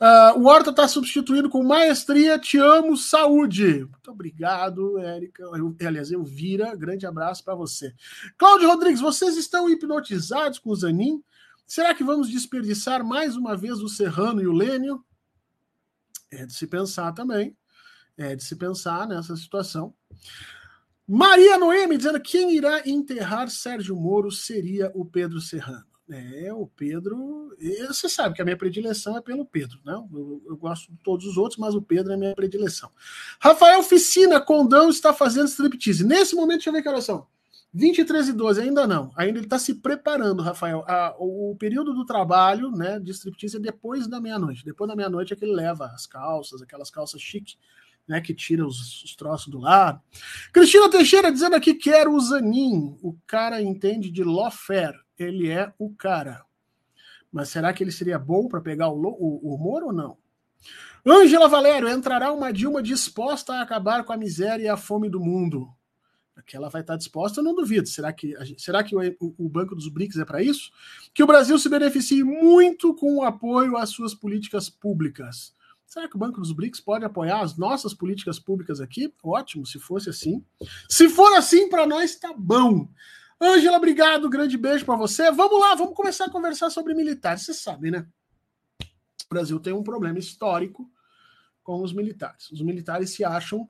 Uh, 0.00 0.38
o 0.38 0.46
Horta 0.46 0.70
está 0.70 0.86
substituindo 0.86 1.50
com 1.50 1.62
maestria, 1.64 2.38
te 2.38 2.56
amo, 2.56 2.96
saúde. 2.96 3.84
Muito 3.84 4.10
obrigado, 4.12 4.96
Érica. 4.98 5.44
Aliás, 5.84 6.12
eu 6.12 6.22
vira, 6.22 6.74
grande 6.76 7.04
abraço 7.04 7.44
para 7.44 7.56
você. 7.56 7.92
Cláudio 8.36 8.68
Rodrigues, 8.68 9.00
vocês 9.00 9.36
estão 9.36 9.68
hipnotizados 9.68 10.60
com 10.60 10.70
o 10.70 10.76
Zanin? 10.76 11.22
Será 11.66 11.94
que 11.94 12.04
vamos 12.04 12.28
desperdiçar 12.30 13.04
mais 13.04 13.36
uma 13.36 13.56
vez 13.56 13.80
o 13.80 13.88
Serrano 13.88 14.40
e 14.40 14.46
o 14.46 14.52
Lênio? 14.52 15.04
É 16.30 16.46
de 16.46 16.54
se 16.54 16.66
pensar 16.66 17.12
também. 17.12 17.56
É 18.16 18.36
de 18.36 18.44
se 18.44 18.54
pensar 18.54 19.06
nessa 19.06 19.36
situação. 19.36 19.92
Maria 21.10 21.56
Noemi 21.56 21.96
dizendo 21.96 22.20
que 22.20 22.32
quem 22.32 22.54
irá 22.54 22.82
enterrar 22.84 23.48
Sérgio 23.48 23.96
Moro 23.96 24.30
seria 24.30 24.92
o 24.94 25.06
Pedro 25.06 25.40
Serrano. 25.40 25.86
É, 26.10 26.52
o 26.52 26.66
Pedro. 26.66 27.56
Você 27.86 28.10
sabe 28.10 28.34
que 28.34 28.42
a 28.42 28.44
minha 28.44 28.56
predileção 28.56 29.16
é 29.16 29.20
pelo 29.22 29.44
Pedro, 29.44 29.78
né? 29.84 29.94
Eu, 29.94 30.42
eu, 30.46 30.56
gosto 30.56 30.92
de 30.92 30.98
todos 31.02 31.24
os 31.26 31.38
outros, 31.38 31.58
mas 31.58 31.74
o 31.74 31.80
Pedro 31.80 32.12
é 32.12 32.14
a 32.14 32.18
minha 32.18 32.34
predileção. 32.34 32.90
Rafael 33.40 33.80
Oficina, 33.80 34.38
Condão 34.38 34.90
está 34.90 35.14
fazendo 35.14 35.48
striptease. 35.48 36.06
Nesse 36.06 36.34
momento, 36.34 36.56
deixa 36.58 36.70
eu 36.70 36.74
ver 36.74 36.82
que 36.82 36.88
oração. 36.88 37.26
23 37.72 38.28
e 38.28 38.32
12, 38.32 38.60
ainda 38.60 38.86
não. 38.86 39.10
Ainda 39.16 39.38
ele 39.38 39.46
está 39.46 39.58
se 39.58 39.74
preparando, 39.74 40.42
Rafael. 40.42 40.84
A, 40.86 41.14
o, 41.18 41.52
o, 41.52 41.56
período 41.56 41.94
do 41.94 42.04
trabalho 42.04 42.70
né, 42.70 42.98
de 42.98 43.12
striptease 43.12 43.56
é 43.56 43.60
depois 43.60 44.06
da 44.06 44.20
meia-noite. 44.20 44.64
Depois 44.64 44.88
da 44.88 44.96
meia-noite 44.96 45.32
é 45.32 45.36
que 45.36 45.44
ele 45.44 45.54
leva 45.54 45.86
as 45.86 46.06
calças, 46.06 46.62
aquelas 46.62 46.90
calças 46.90 47.20
chique 47.20 47.56
né, 48.08 48.20
que 48.20 48.34
tira 48.34 48.66
os, 48.66 49.04
os, 49.04 49.14
troços 49.14 49.48
do 49.48 49.58
lado. 49.58 50.00
Cristina 50.52 50.90
Teixeira 50.90 51.30
dizendo 51.30 51.54
aqui 51.54 51.74
que 51.74 51.90
era 51.90 52.10
o 52.10 52.18
Zanin. 52.18 52.96
O 53.02 53.14
cara 53.26 53.60
entende 53.60 54.10
de 54.10 54.24
lawfare. 54.24 54.98
Ele 55.18 55.48
é 55.48 55.72
o 55.78 55.90
cara. 55.94 56.42
Mas 57.30 57.50
será 57.50 57.72
que 57.72 57.84
ele 57.84 57.92
seria 57.92 58.18
bom 58.18 58.48
para 58.48 58.60
pegar 58.60 58.88
o, 58.88 58.96
o, 58.96 59.54
o 59.54 59.84
ou 59.84 59.92
não? 59.92 60.16
Ângela 61.06 61.48
Valério, 61.48 61.88
entrará 61.88 62.32
uma 62.32 62.52
Dilma 62.52 62.82
disposta 62.82 63.54
a 63.54 63.62
acabar 63.62 64.04
com 64.04 64.12
a 64.12 64.16
miséria 64.16 64.64
e 64.64 64.68
a 64.68 64.76
fome 64.76 65.08
do 65.08 65.20
mundo. 65.20 65.68
Que 66.46 66.56
ela 66.56 66.70
vai 66.70 66.80
estar 66.80 66.96
disposta, 66.96 67.40
eu 67.40 67.44
não 67.44 67.54
duvido. 67.54 67.88
Será 67.88 68.10
que, 68.12 68.34
será 68.56 68.82
que 68.82 68.96
o, 68.96 69.34
o 69.36 69.48
Banco 69.48 69.74
dos 69.74 69.88
BRICS 69.88 70.18
é 70.18 70.24
para 70.24 70.42
isso? 70.42 70.70
Que 71.12 71.22
o 71.22 71.26
Brasil 71.26 71.58
se 71.58 71.68
beneficie 71.68 72.24
muito 72.24 72.94
com 72.94 73.16
o 73.16 73.22
apoio 73.22 73.76
às 73.76 73.90
suas 73.90 74.14
políticas 74.14 74.70
públicas. 74.70 75.52
Será 75.88 76.06
que 76.06 76.16
o 76.16 76.18
Banco 76.18 76.38
dos 76.38 76.52
BRICS 76.52 76.80
pode 76.80 77.06
apoiar 77.06 77.40
as 77.40 77.56
nossas 77.56 77.94
políticas 77.94 78.38
públicas 78.38 78.78
aqui? 78.78 79.10
Ótimo, 79.24 79.64
se 79.64 79.78
fosse 79.78 80.10
assim. 80.10 80.44
Se 80.86 81.08
for 81.08 81.32
assim, 81.32 81.70
para 81.70 81.86
nós 81.86 82.14
tá 82.14 82.30
bom. 82.36 82.86
Ângela, 83.40 83.78
obrigado, 83.78 84.28
grande 84.28 84.58
beijo 84.58 84.84
para 84.84 84.96
você. 84.96 85.30
Vamos 85.30 85.58
lá, 85.58 85.74
vamos 85.74 85.94
começar 85.94 86.26
a 86.26 86.30
conversar 86.30 86.68
sobre 86.68 86.92
militares. 86.92 87.42
Você 87.42 87.54
sabe, 87.54 87.90
né? 87.90 88.06
O 88.82 89.30
Brasil 89.30 89.58
tem 89.58 89.72
um 89.72 89.82
problema 89.82 90.18
histórico 90.18 90.90
com 91.62 91.82
os 91.82 91.94
militares. 91.94 92.50
Os 92.50 92.60
militares 92.60 93.08
se 93.08 93.24
acham 93.24 93.66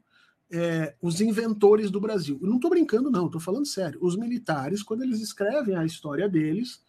é, 0.51 0.97
os 1.01 1.21
inventores 1.21 1.89
do 1.89 2.01
Brasil. 2.01 2.37
Eu 2.43 2.49
não 2.49 2.57
estou 2.57 2.71
brincando, 2.71 3.13
não, 3.13 3.27
estou 3.27 3.41
falando 3.41 3.67
sério. 3.67 4.01
Os 4.03 4.17
militares, 4.17 4.83
quando 4.83 5.05
eles 5.05 5.21
escrevem 5.21 5.77
a 5.77 5.85
história 5.85 6.29
deles, 6.29 6.83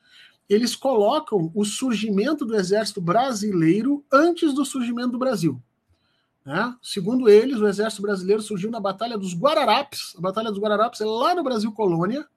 eles 0.49 0.75
colocam 0.75 1.51
o 1.53 1.63
surgimento 1.63 2.43
do 2.43 2.55
exército 2.55 2.99
brasileiro 2.99 4.03
antes 4.11 4.53
do 4.53 4.65
surgimento 4.65 5.11
do 5.11 5.19
Brasil. 5.19 5.61
Né? 6.43 6.75
Segundo 6.81 7.29
eles, 7.29 7.59
o 7.59 7.67
exército 7.67 8.01
brasileiro 8.01 8.41
surgiu 8.41 8.71
na 8.71 8.79
Batalha 8.79 9.17
dos 9.17 9.35
Guararapes. 9.35 10.15
A 10.17 10.21
Batalha 10.21 10.49
dos 10.49 10.59
Guararapes 10.59 10.99
é 11.01 11.05
lá 11.05 11.35
no 11.35 11.43
Brasil 11.43 11.71
Colônia, 11.71 12.27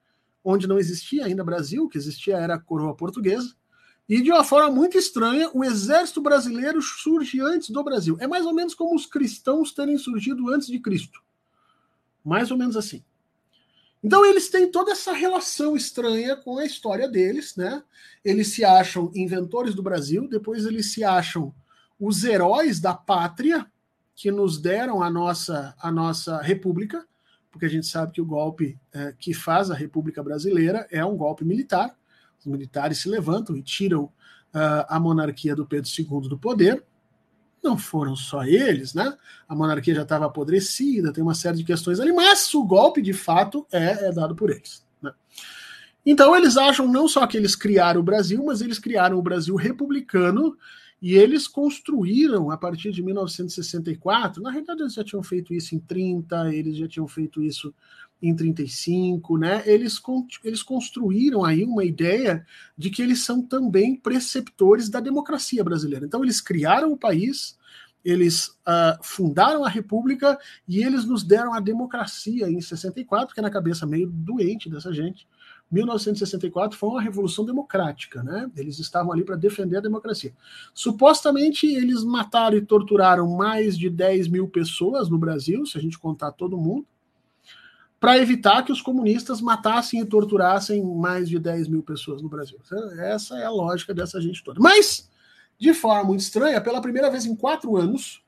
onde 0.45 0.67
não 0.67 0.79
existia 0.79 1.25
ainda 1.25 1.43
Brasil, 1.43 1.89
que 1.89 1.97
existia 1.97 2.37
era 2.37 2.57
a 2.57 2.61
coroa 2.61 2.95
portuguesa. 2.95 3.55
E 4.07 4.21
de 4.21 4.31
uma 4.31 4.45
forma 4.45 4.71
muito 4.71 4.99
estranha, 4.99 5.49
o 5.55 5.65
exército 5.65 6.21
brasileiro 6.21 6.83
surge 6.83 7.41
antes 7.41 7.71
do 7.71 7.83
Brasil. 7.83 8.19
É 8.21 8.27
mais 8.27 8.45
ou 8.45 8.53
menos 8.53 8.75
como 8.75 8.95
os 8.95 9.07
cristãos 9.07 9.73
terem 9.73 9.97
surgido 9.97 10.51
antes 10.51 10.67
de 10.67 10.79
Cristo. 10.79 11.21
Mais 12.23 12.51
ou 12.51 12.59
menos 12.59 12.77
assim. 12.77 13.03
Então 14.03 14.27
eles 14.27 14.49
têm 14.49 14.71
toda 14.71 14.93
essa 14.93 15.13
relação 15.13 15.77
estranha 15.77 16.35
com 16.35 16.59
a 16.59 16.65
história 16.65 17.09
deles, 17.09 17.55
né? 17.57 17.83
Eles 18.25 18.49
se 18.49 18.65
acham 18.65 19.13
inventores 19.15 19.75
do 19.75 19.83
Brasil, 19.83 20.29
depois 20.29 20.67
eles 20.67 20.93
se 20.93 21.05
acham 21.05 21.55
os 22.01 22.25
heróis 22.25 22.81
da 22.81 22.95
pátria 22.95 23.65
que 24.15 24.31
nos 24.31 24.59
deram 24.59 25.03
a 25.03 25.11
nossa 25.11 25.75
a 25.81 25.93
nossa 25.93 26.41
república, 26.43 27.07
porque 27.51 27.67
a 27.67 27.69
gente 27.69 27.87
sabe 27.87 28.13
que 28.13 28.21
o 28.21 28.27
golpe 28.27 28.79
é, 28.93 29.15
que 29.17 29.33
faz 29.33 29.71
a 29.71 29.75
República 29.75 30.23
Brasileira 30.23 30.87
é 30.91 31.05
um 31.05 31.17
golpe 31.17 31.45
militar. 31.45 31.97
Os 32.41 32.47
militares 32.47 32.99
se 32.99 33.09
levantam 33.09 33.57
e 33.57 33.63
tiram 33.63 34.05
uh, 34.05 34.85
a 34.89 34.99
monarquia 34.99 35.55
do 35.55 35.65
Pedro 35.65 35.89
II 35.97 36.29
do 36.29 36.37
poder 36.37 36.85
não 37.63 37.79
foram 37.79 38.17
só 38.17 38.45
eles, 38.45 38.93
né? 38.93 39.17
A 39.49 39.55
monarquia 39.55 39.95
já 39.95 40.03
estava 40.03 40.27
apodrecida, 40.27 41.13
tem 41.13 41.23
uma 41.23 41.35
série 41.35 41.59
de 41.59 41.65
questões 41.65 42.01
ali, 42.01 42.13
mas 42.13 42.53
o 42.55 42.65
golpe 42.65 43.01
de 43.01 43.13
fato 43.13 43.67
é, 43.71 44.09
é 44.09 44.13
dado 44.13 44.35
por 44.35 44.51
eles. 44.51 44.85
Né? 45.01 45.13
Então 46.05 46.35
eles 46.37 46.57
acham 46.57 46.89
não 46.89 47.07
só 47.07 47.27
que 47.27 47.37
eles 47.37 47.55
criaram 47.55 48.01
o 48.01 48.05
Brasil, 48.05 48.43
mas 48.45 48.61
eles 48.61 48.79
criaram 48.79 49.19
o 49.19 49.23
Brasil 49.23 49.55
republicano 49.55 50.57
e 51.01 51.15
eles 51.15 51.49
construíram 51.49 52.51
a 52.51 52.57
partir 52.57 52.93
de 52.93 53.03
1964. 53.03 54.41
Na 54.41 54.51
realidade, 54.53 54.83
eles 54.83 54.95
já 54.95 55.03
tinham 55.03 55.23
feito 55.23 55.53
isso 55.53 55.75
em 55.75 55.81
30, 55.81 56.55
eles 56.55 56.77
já 56.77 56.87
tinham 56.87 57.09
feito 57.09 57.43
isso 57.43 57.75
em 58.23 58.35
35, 58.35 59.37
né? 59.37 59.63
Eles, 59.67 60.01
eles 60.45 60.63
construíram 60.63 61.45
aí 61.45 61.65
uma 61.65 61.85
ideia 61.85 62.47
de 62.79 62.89
que 62.89 63.03
eles 63.03 63.25
são 63.25 63.43
também 63.43 63.97
preceptores 63.97 64.89
da 64.89 65.01
democracia 65.01 65.65
brasileira. 65.65 66.07
Então, 66.07 66.23
eles 66.23 66.41
criaram 66.41 66.93
o 66.93 66.97
país, 66.97 67.59
eles 68.05 68.47
uh, 68.47 69.03
fundaram 69.03 69.65
a 69.65 69.69
República 69.69 70.39
e 70.69 70.83
eles 70.85 71.05
nos 71.05 71.25
deram 71.25 71.53
a 71.53 71.61
democracia 71.61 72.49
em 72.49 72.61
64, 72.61 73.35
que 73.35 73.41
é 73.41 73.43
na 73.43 73.51
cabeça 73.51 73.85
meio 73.85 74.09
doente 74.09 74.71
dessa 74.71 74.93
gente. 74.93 75.27
1964 75.71 76.79
foi 76.79 76.91
uma 76.91 77.03
revolução 77.03 77.45
democrática, 77.45 78.23
né? 78.23 78.49
Eles 78.57 78.79
estavam 78.79 79.11
ali 79.11 79.25
para 79.25 79.37
defender 79.37 79.79
a 79.79 79.81
democracia. 79.81 80.33
Supostamente 80.75 81.67
eles 81.67 82.05
mataram 82.05 82.59
e 82.59 82.61
torturaram 82.61 83.35
mais 83.35 83.77
de 83.77 83.89
10 83.89 84.29
mil 84.29 84.47
pessoas 84.49 85.09
no 85.09 85.19
Brasil, 85.19 85.65
se 85.65 85.79
a 85.79 85.81
gente 85.81 85.99
contar 85.99 86.33
todo 86.33 86.59
mundo, 86.59 86.87
para 88.03 88.19
evitar 88.19 88.65
que 88.65 88.73
os 88.73 88.83
comunistas 88.83 89.41
matassem 89.41 90.01
e 90.01 90.05
torturassem 90.05 90.85
mais 90.85 91.29
de 91.29 91.39
10 91.39 91.69
mil 91.69 91.85
pessoas 91.85 92.21
no 92.21 92.29
Brasil. 92.29 92.59
Essa 92.99 93.39
é 93.39 93.45
a 93.45 93.51
lógica 93.51 93.95
dessa 93.95 94.21
gente 94.21 94.43
toda. 94.43 94.59
Mas, 94.59 95.09
de 95.57 95.73
forma 95.73 96.03
muito 96.03 96.19
estranha, 96.19 96.61
pela 96.61 96.83
primeira 96.83 97.09
vez 97.09 97.27
em 97.27 97.37
quatro 97.37 97.77
anos, 97.77 98.21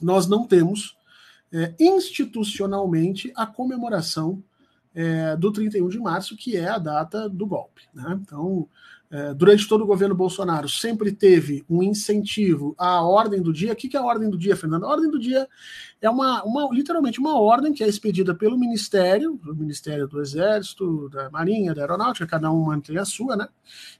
nós 0.00 0.26
não 0.26 0.48
temos 0.48 0.98
é, 1.52 1.72
institucionalmente 1.78 3.32
a 3.36 3.46
comemoração 3.46 4.42
é, 4.92 5.36
do 5.36 5.52
31 5.52 5.88
de 5.88 6.00
março, 6.00 6.36
que 6.36 6.56
é 6.56 6.68
a 6.68 6.78
data 6.78 7.28
do 7.28 7.46
golpe. 7.46 7.82
Né? 7.94 8.18
Então, 8.20 8.68
durante 9.36 9.68
todo 9.68 9.84
o 9.84 9.86
governo 9.86 10.14
Bolsonaro, 10.14 10.66
sempre 10.68 11.12
teve 11.12 11.62
um 11.68 11.82
incentivo 11.82 12.74
à 12.78 13.02
ordem 13.02 13.42
do 13.42 13.52
dia. 13.52 13.74
O 13.74 13.76
que 13.76 13.94
é 13.94 14.00
a 14.00 14.02
ordem 14.02 14.30
do 14.30 14.38
dia, 14.38 14.56
Fernando? 14.56 14.86
A 14.86 14.88
ordem 14.88 15.10
do 15.10 15.18
dia 15.18 15.46
é 16.00 16.08
uma, 16.08 16.42
uma 16.44 16.68
literalmente 16.72 17.20
uma 17.20 17.38
ordem 17.38 17.74
que 17.74 17.84
é 17.84 17.88
expedida 17.88 18.34
pelo 18.34 18.58
Ministério, 18.58 19.38
o 19.46 19.54
Ministério 19.54 20.08
do 20.08 20.18
Exército, 20.18 21.10
da 21.10 21.30
Marinha, 21.30 21.74
da 21.74 21.82
Aeronáutica, 21.82 22.26
cada 22.26 22.50
um 22.50 22.64
mantém 22.64 22.96
a 22.96 23.04
sua, 23.04 23.36
né? 23.36 23.48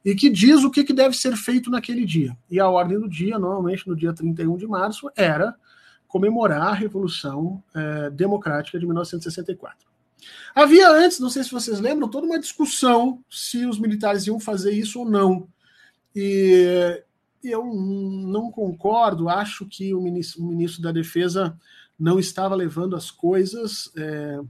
E 0.03 0.15
que 0.15 0.31
diz 0.31 0.65
o 0.65 0.71
que, 0.71 0.83
que 0.83 0.95
deve 0.95 1.15
ser 1.15 1.37
feito 1.37 1.71
naquele 1.71 2.07
dia. 2.07 2.35
E 2.51 2.59
a 2.59 2.69
ordem 2.69 2.99
do 2.99 3.09
dia, 3.09 3.39
normalmente 3.39 3.87
no 3.87 3.95
dia 3.95 4.15
31 4.15 4.57
de 4.57 4.67
março, 4.67 5.11
era 5.15 5.55
comemorar 6.09 6.69
a 6.69 6.75
Revolução 6.75 7.63
é, 7.75 8.09
Democrática 8.09 8.79
de 8.79 8.87
1964. 8.87 9.92
Havia 10.55 10.91
antes, 10.91 11.19
não 11.19 11.31
sei 11.31 11.45
se 11.45 11.51
vocês 11.51 11.81
lembram, 11.81 12.09
toda 12.09 12.27
uma 12.27 12.39
discussão 12.39 13.23
se 13.31 13.67
os 13.67 13.79
militares 13.79 14.27
iam 14.27 14.39
fazer 14.39 14.73
isso 14.73 15.01
ou 15.01 15.09
não. 15.09 15.49
E 16.15 17.03
eu 17.43 17.65
não 17.65 18.51
concordo, 18.51 19.29
acho 19.29 19.67
que 19.67 19.95
o 19.95 20.01
ministro, 20.01 20.43
o 20.43 20.47
ministro 20.47 20.83
da 20.83 20.93
Defesa 20.93 21.59
não 21.99 22.19
estava 22.19 22.55
levando 22.55 22.95
as 22.97 23.11
coisas. 23.11 23.91
É, 23.97 24.41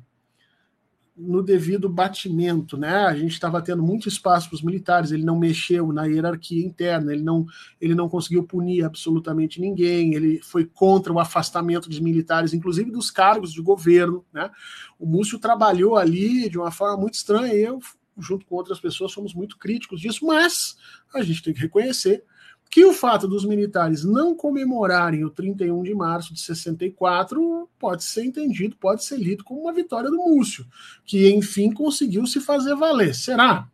no 1.17 1.43
devido 1.43 1.89
batimento, 1.89 2.77
né? 2.77 3.05
A 3.05 3.15
gente 3.15 3.33
estava 3.33 3.61
tendo 3.61 3.83
muito 3.83 4.09
espaço 4.09 4.49
para 4.49 4.57
os 4.57 4.63
militares, 4.63 5.13
ele 5.13 5.25
não 5.25 5.39
mexeu 5.39 5.93
na 5.93 6.07
hierarquia 6.07 6.65
interna, 6.65 7.13
ele 7.13 7.23
não, 7.23 7.45
ele 7.81 7.95
não 7.95 8.09
conseguiu 8.09 8.45
punir 8.45 8.85
absolutamente 8.85 9.61
ninguém, 9.61 10.15
ele 10.15 10.41
foi 10.43 10.65
contra 10.65 11.13
o 11.13 11.21
afastamento 11.21 11.89
dos 11.89 12.01
militares, 12.01 12.55
inclusive 12.55 12.91
dos 12.91 13.11
cargos 13.11 13.53
de 13.53 13.61
governo, 13.61 14.25
né? 14.33 14.51
O 14.99 15.07
Múcio 15.07 15.39
trabalhou 15.39 15.97
ali 15.97 16.49
de 16.49 16.59
uma 16.59 16.71
forma 16.71 16.97
muito 16.97 17.15
estranha, 17.15 17.53
eu, 17.53 17.79
junto 18.19 18.47
com 18.47 18.55
outras 18.55 18.81
pessoas, 18.81 19.13
somos 19.13 19.35
muito 19.35 19.59
críticos 19.59 20.01
disso, 20.01 20.25
mas 20.25 20.77
a 21.15 21.23
gente 21.23 21.43
tem 21.43 21.53
que 21.53 21.61
reconhecer 21.61 22.25
que 22.73 22.87
o 22.87 22.95
fato 22.95 23.29
dos 23.29 23.45
militares 23.45 24.03
não 24.03 24.35
comemorarem 24.35 25.27
o 25.27 25.29
31 25.29 25.83
de 25.83 25.95
março 25.95 26.33
de 26.33 26.41
64 26.41 27.69
pode 27.79 28.03
ser 28.03 28.25
entendido, 28.25 28.75
pode 28.77 29.05
ser 29.05 29.19
lido 29.19 29.45
como 29.45 29.61
uma 29.61 29.75
vitória 29.75 30.09
do 30.09 30.17
Múcio, 30.17 30.67
que 31.05 31.31
enfim 31.31 31.71
conseguiu 31.71 32.27
se 32.27 32.41
fazer 32.41 32.75
valer. 32.75 33.15
Será? 33.15 33.69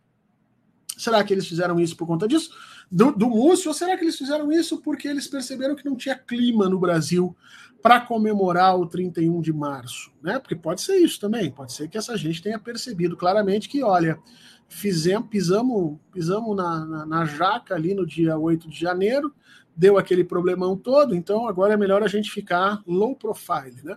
Será 0.96 1.22
que 1.22 1.32
eles 1.32 1.46
fizeram 1.46 1.78
isso 1.78 1.96
por 1.96 2.08
conta 2.08 2.26
disso? 2.26 2.50
Do, 2.90 3.12
do 3.12 3.28
Múcio, 3.28 3.68
ou 3.68 3.74
será 3.74 3.96
que 3.96 4.02
eles 4.02 4.18
fizeram 4.18 4.50
isso 4.50 4.82
porque 4.82 5.06
eles 5.06 5.28
perceberam 5.28 5.76
que 5.76 5.84
não 5.84 5.94
tinha 5.94 6.18
clima 6.18 6.68
no 6.68 6.80
Brasil 6.80 7.36
para 7.80 8.00
comemorar 8.00 8.76
o 8.76 8.84
31 8.84 9.40
de 9.40 9.52
março? 9.52 10.10
Né? 10.20 10.40
Porque 10.40 10.56
pode 10.56 10.80
ser 10.80 10.96
isso 10.96 11.20
também, 11.20 11.52
pode 11.52 11.72
ser 11.72 11.88
que 11.88 11.96
essa 11.96 12.16
gente 12.16 12.42
tenha 12.42 12.58
percebido 12.58 13.16
claramente 13.16 13.68
que, 13.68 13.80
olha, 13.80 14.18
fizemos, 14.68 15.28
pisamos, 15.28 15.98
pisamos 16.12 16.56
na, 16.56 16.84
na, 16.84 17.06
na, 17.06 17.24
jaca 17.24 17.74
ali 17.74 17.94
no 17.94 18.06
dia 18.06 18.38
8 18.38 18.68
de 18.68 18.78
janeiro, 18.78 19.34
deu 19.74 19.96
aquele 19.96 20.22
problemão 20.22 20.76
todo, 20.76 21.14
então 21.14 21.48
agora 21.48 21.74
é 21.74 21.76
melhor 21.76 22.02
a 22.02 22.08
gente 22.08 22.30
ficar 22.30 22.82
low 22.86 23.16
profile, 23.16 23.80
né? 23.82 23.96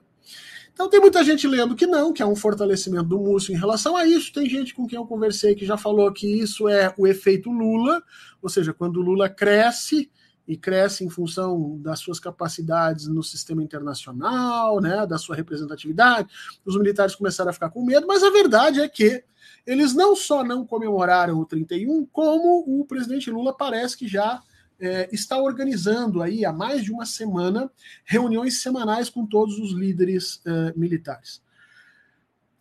Então 0.74 0.90
tem 0.90 1.00
muita 1.00 1.24
gente 1.24 1.48
lendo 1.48 1.76
que 1.76 1.86
não, 1.86 2.14
que 2.14 2.24
é 2.24 2.26
um 2.26 2.36
fortalecimento 2.36 3.04
do 3.04 3.20
Múcio 3.20 3.54
em 3.54 3.58
relação 3.58 3.96
a 3.96 4.06
isso. 4.06 4.32
Tem 4.32 4.50
gente 4.50 4.74
com 4.74 4.88
quem 4.88 4.98
eu 4.98 5.06
conversei 5.06 5.54
que 5.54 5.66
já 5.66 5.78
falou 5.78 6.12
que 6.12 6.26
isso 6.26 6.68
é 6.68 6.94
o 6.98 7.06
efeito 7.06 7.52
Lula, 7.52 8.02
ou 8.42 8.50
seja, 8.50 8.74
quando 8.74 8.98
o 8.98 9.02
Lula 9.02 9.30
cresce 9.30 10.10
e 10.47 10.58
cresce 10.58 11.04
em 11.04 11.10
função 11.10 11.77
das 11.80 11.99
suas 11.99 12.19
capacidades 12.19 13.08
no 13.08 13.23
sistema 13.23 13.63
internacional, 13.63 14.82
né, 14.82 15.06
da 15.06 15.17
sua 15.17 15.36
representatividade, 15.36 16.30
os 16.65 16.77
militares 16.77 17.15
começaram 17.15 17.49
a 17.49 17.54
ficar 17.54 17.69
com 17.69 17.86
medo, 17.86 18.08
mas 18.08 18.23
a 18.23 18.30
verdade 18.30 18.82
é 18.82 18.88
que 18.88 19.23
eles 19.65 19.93
não 19.93 20.15
só 20.15 20.43
não 20.43 20.65
comemoraram 20.65 21.39
o 21.39 21.45
31, 21.45 22.06
como 22.08 22.63
o 22.67 22.86
presidente 22.86 23.30
Lula 23.30 23.56
parece 23.56 23.95
que 23.95 24.08
já 24.08 24.41
é, 24.80 25.08
está 25.12 25.38
organizando 25.38 26.21
aí 26.21 26.43
há 26.43 26.51
mais 26.51 26.84
de 26.84 26.91
uma 26.91 27.06
semana 27.06 27.71
reuniões 28.04 28.62
semanais 28.62 29.10
com 29.10 29.25
todos 29.25 29.60
os 29.60 29.73
líderes 29.73 30.41
é, 30.45 30.73
militares. 30.75 31.41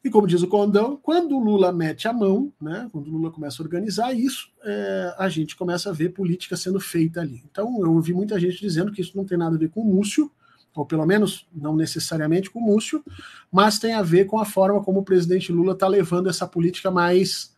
E 0.03 0.09
como 0.09 0.27
diz 0.27 0.43
o 0.43 0.49
Condão, 0.49 0.97
quando 0.97 1.37
o 1.37 1.39
Lula 1.39 1.71
mete 1.73 2.09
a 2.09 2.13
mão, 2.13 2.51
né, 2.61 2.89
quando 2.91 3.09
o 3.09 3.11
Lula 3.11 3.31
começa 3.31 3.63
a 3.63 3.65
organizar 3.65 4.15
isso, 4.15 4.51
é, 4.65 5.15
a 5.19 5.29
gente 5.29 5.55
começa 5.55 5.91
a 5.91 5.93
ver 5.93 6.11
política 6.11 6.57
sendo 6.57 6.81
feita 6.81 7.21
ali. 7.21 7.43
Então, 7.51 7.79
eu 7.83 7.93
ouvi 7.93 8.15
muita 8.15 8.41
gente 8.41 8.59
dizendo 8.59 8.93
que 8.93 9.03
isso 9.03 9.15
não 9.15 9.27
tem 9.27 9.37
nada 9.37 9.57
a 9.57 9.59
ver 9.59 9.69
com 9.69 9.83
o 9.83 9.85
Múcio, 9.85 10.31
ou 10.75 10.87
pelo 10.87 11.05
menos 11.05 11.47
não 11.53 11.77
necessariamente 11.77 12.51
com 12.51 12.61
o 12.61 12.63
Múcio, 12.63 13.05
mas 13.53 13.79
tem 13.79 13.93
a 13.93 14.01
ver 14.01 14.25
com 14.25 14.39
a 14.39 14.45
forma 14.47 14.83
como 14.83 15.01
o 15.01 15.05
presidente 15.05 15.53
Lula 15.53 15.73
está 15.73 15.87
levando 15.87 16.31
essa 16.31 16.47
política 16.47 16.91
mais, 16.91 17.55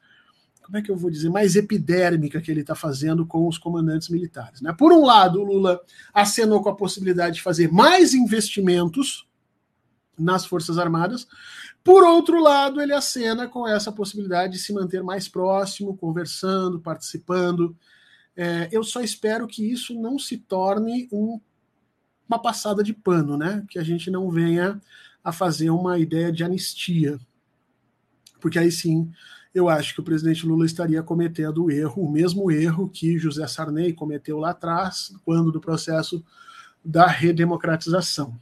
como 0.63 0.79
é 0.79 0.83
que 0.83 0.91
eu 0.91 0.97
vou 0.97 1.11
dizer, 1.11 1.31
mais 1.31 1.55
epidérmica 1.55 2.41
que 2.41 2.51
ele 2.51 2.63
está 2.63 2.75
fazendo 2.75 3.25
com 3.25 3.47
os 3.47 3.57
comandantes 3.57 4.09
militares. 4.09 4.61
Né? 4.61 4.75
Por 4.77 4.93
um 4.93 5.05
lado, 5.05 5.41
o 5.41 5.45
Lula 5.45 5.81
acenou 6.13 6.61
com 6.61 6.71
a 6.71 6.75
possibilidade 6.75 7.37
de 7.37 7.43
fazer 7.43 7.71
mais 7.71 8.15
investimentos 8.15 9.29
nas 10.19 10.45
Forças 10.45 10.79
Armadas, 10.79 11.27
por 11.85 12.05
outro 12.05 12.41
lado, 12.41 12.81
ele 12.81 12.93
acena 12.93 13.49
com 13.49 13.67
essa 13.67 13.91
possibilidade 13.91 14.55
de 14.55 14.59
se 14.59 14.73
manter 14.73 15.03
mais 15.03 15.29
próximo, 15.29 15.97
conversando, 15.97 16.81
participando. 16.81 17.77
É, 18.37 18.69
eu 18.71 18.85
só 18.85 19.01
espero 19.01 19.47
que 19.47 19.71
isso 19.71 19.95
não 20.01 20.19
se 20.19 20.39
torne 20.39 21.09
um 21.13 21.41
uma 22.29 22.41
passada 22.41 22.83
de 22.83 22.95
pano, 22.95 23.37
né? 23.37 23.63
Que 23.69 23.79
a 23.79 23.83
gente 23.83 24.11
não 24.11 24.31
venha 24.31 24.81
a 25.23 25.33
fazer 25.33 25.69
uma 25.69 25.99
ideia 25.99 26.33
de 26.33 26.43
anistia. 26.43 27.21
Porque 28.41 28.59
aí 28.59 28.73
sim, 28.73 29.11
eu 29.55 29.69
acho 29.69 29.95
que 29.95 30.01
o 30.01 30.05
presidente 30.05 30.47
Lula 30.47 30.65
estaria 30.65 31.03
cometendo 31.03 31.65
o 31.65 31.71
erro, 31.71 32.03
o 32.03 32.11
mesmo 32.11 32.51
erro 32.51 32.89
que 32.89 33.19
José 33.19 33.47
Sarney 33.47 33.93
cometeu 33.93 34.39
lá 34.39 34.51
atrás, 34.51 35.15
quando 35.25 35.53
do 35.53 35.61
processo 35.61 36.25
da 36.83 37.07
redemocratização. 37.07 38.35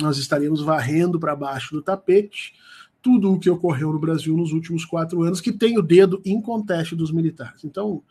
Nós 0.00 0.18
estaríamos 0.18 0.62
varrendo 0.62 1.18
para 1.18 1.34
baixo 1.34 1.74
do 1.74 1.82
tapete 1.82 2.54
tudo 3.00 3.32
o 3.32 3.38
que 3.38 3.48
ocorreu 3.48 3.92
no 3.92 3.98
Brasil 3.98 4.36
nos 4.36 4.52
últimos 4.52 4.84
quatro 4.84 5.22
anos, 5.22 5.40
que 5.40 5.52
tem 5.52 5.78
o 5.78 5.82
dedo 5.82 6.20
inconteste 6.24 6.96
dos 6.96 7.12
militares. 7.12 7.64
Então, 7.64 8.02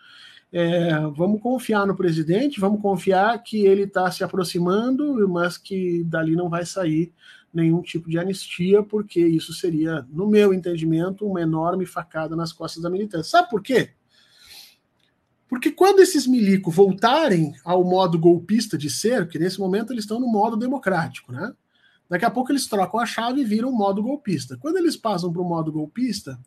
é, 0.51 0.97
vamos 1.15 1.41
confiar 1.41 1.85
no 1.85 1.95
presidente, 1.95 2.59
vamos 2.59 2.81
confiar 2.81 3.37
que 3.43 3.65
ele 3.65 3.83
está 3.83 4.09
se 4.09 4.23
aproximando, 4.23 5.27
mas 5.27 5.57
que 5.57 6.03
dali 6.05 6.35
não 6.35 6.49
vai 6.49 6.65
sair 6.65 7.11
nenhum 7.53 7.81
tipo 7.81 8.09
de 8.09 8.17
anistia, 8.17 8.81
porque 8.83 9.19
isso 9.19 9.53
seria, 9.53 10.05
no 10.09 10.27
meu 10.27 10.53
entendimento, 10.53 11.25
uma 11.25 11.41
enorme 11.41 11.85
facada 11.85 12.35
nas 12.35 12.53
costas 12.53 12.83
da 12.83 12.89
militância. 12.89 13.31
Sabe 13.31 13.49
por 13.49 13.61
quê? 13.61 13.91
Porque 15.49 15.71
quando 15.71 15.99
esses 15.99 16.27
milicos 16.27 16.75
voltarem 16.75 17.53
ao 17.63 17.83
modo 17.83 18.19
golpista 18.19 18.77
de 18.77 18.89
ser, 18.89 19.27
que 19.27 19.39
nesse 19.39 19.59
momento 19.59 19.93
eles 19.93 20.03
estão 20.03 20.19
no 20.19 20.27
modo 20.27 20.57
democrático, 20.57 21.31
né? 21.31 21.53
Daqui 22.09 22.25
a 22.25 22.31
pouco 22.31 22.51
eles 22.51 22.67
trocam 22.67 22.99
a 22.99 23.05
chave 23.05 23.41
e 23.41 23.45
viram 23.45 23.71
modo 23.71 24.01
golpista. 24.01 24.57
Quando 24.57 24.77
eles 24.77 24.95
passam 24.95 25.31
para 25.31 25.41
o 25.41 25.45
modo 25.45 25.71
golpista, 25.71 26.39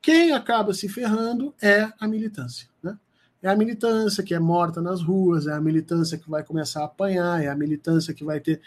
quem 0.00 0.32
acaba 0.32 0.72
se 0.74 0.88
ferrando 0.88 1.54
é 1.60 1.90
a 1.98 2.08
militância, 2.08 2.68
né? 2.82 2.98
É 3.42 3.48
a 3.50 3.56
militância 3.56 4.22
que 4.22 4.32
é 4.32 4.38
morta 4.38 4.80
nas 4.80 5.02
ruas, 5.02 5.46
é 5.46 5.52
a 5.52 5.60
militância 5.60 6.16
que 6.16 6.30
vai 6.30 6.42
começar 6.42 6.80
a 6.80 6.86
apanhar, 6.86 7.42
é 7.42 7.48
a 7.48 7.54
militância 7.54 8.14
que 8.14 8.24
vai 8.24 8.40
ter. 8.40 8.58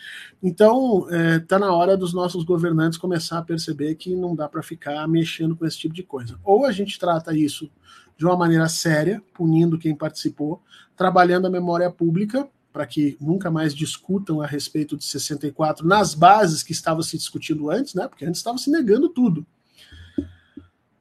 Então, 0.42 1.08
está 1.08 1.16
é, 1.16 1.40
tá 1.40 1.58
na 1.58 1.74
hora 1.74 1.98
dos 1.98 2.14
nossos 2.14 2.44
governantes 2.44 3.00
começar 3.00 3.40
a 3.40 3.42
perceber 3.42 3.96
que 3.96 4.16
não 4.16 4.36
dá 4.36 4.48
para 4.48 4.62
ficar 4.62 5.08
mexendo 5.08 5.56
com 5.56 5.66
esse 5.66 5.80
tipo 5.80 5.96
de 5.96 6.04
coisa. 6.04 6.40
Ou 6.44 6.64
a 6.64 6.72
gente 6.72 7.00
trata 7.00 7.36
isso 7.36 7.72
de 8.16 8.24
uma 8.24 8.38
maneira 8.38 8.70
séria, 8.70 9.20
punindo 9.34 9.80
quem 9.80 9.96
participou, 9.96 10.62
trabalhando 10.96 11.48
a 11.48 11.50
memória 11.50 11.90
pública 11.90 12.48
para 12.78 12.86
que 12.86 13.18
nunca 13.20 13.50
mais 13.50 13.74
discutam 13.74 14.40
a 14.40 14.46
respeito 14.46 14.96
de 14.96 15.04
64 15.04 15.84
nas 15.84 16.14
bases 16.14 16.62
que 16.62 16.72
estava 16.72 17.02
se 17.02 17.18
discutindo 17.18 17.72
antes, 17.72 17.96
né? 17.96 18.08
Porque 18.08 18.24
antes 18.24 18.40
estava 18.40 18.60
se 18.60 18.70
negando 18.70 19.10
tudo. 19.10 19.44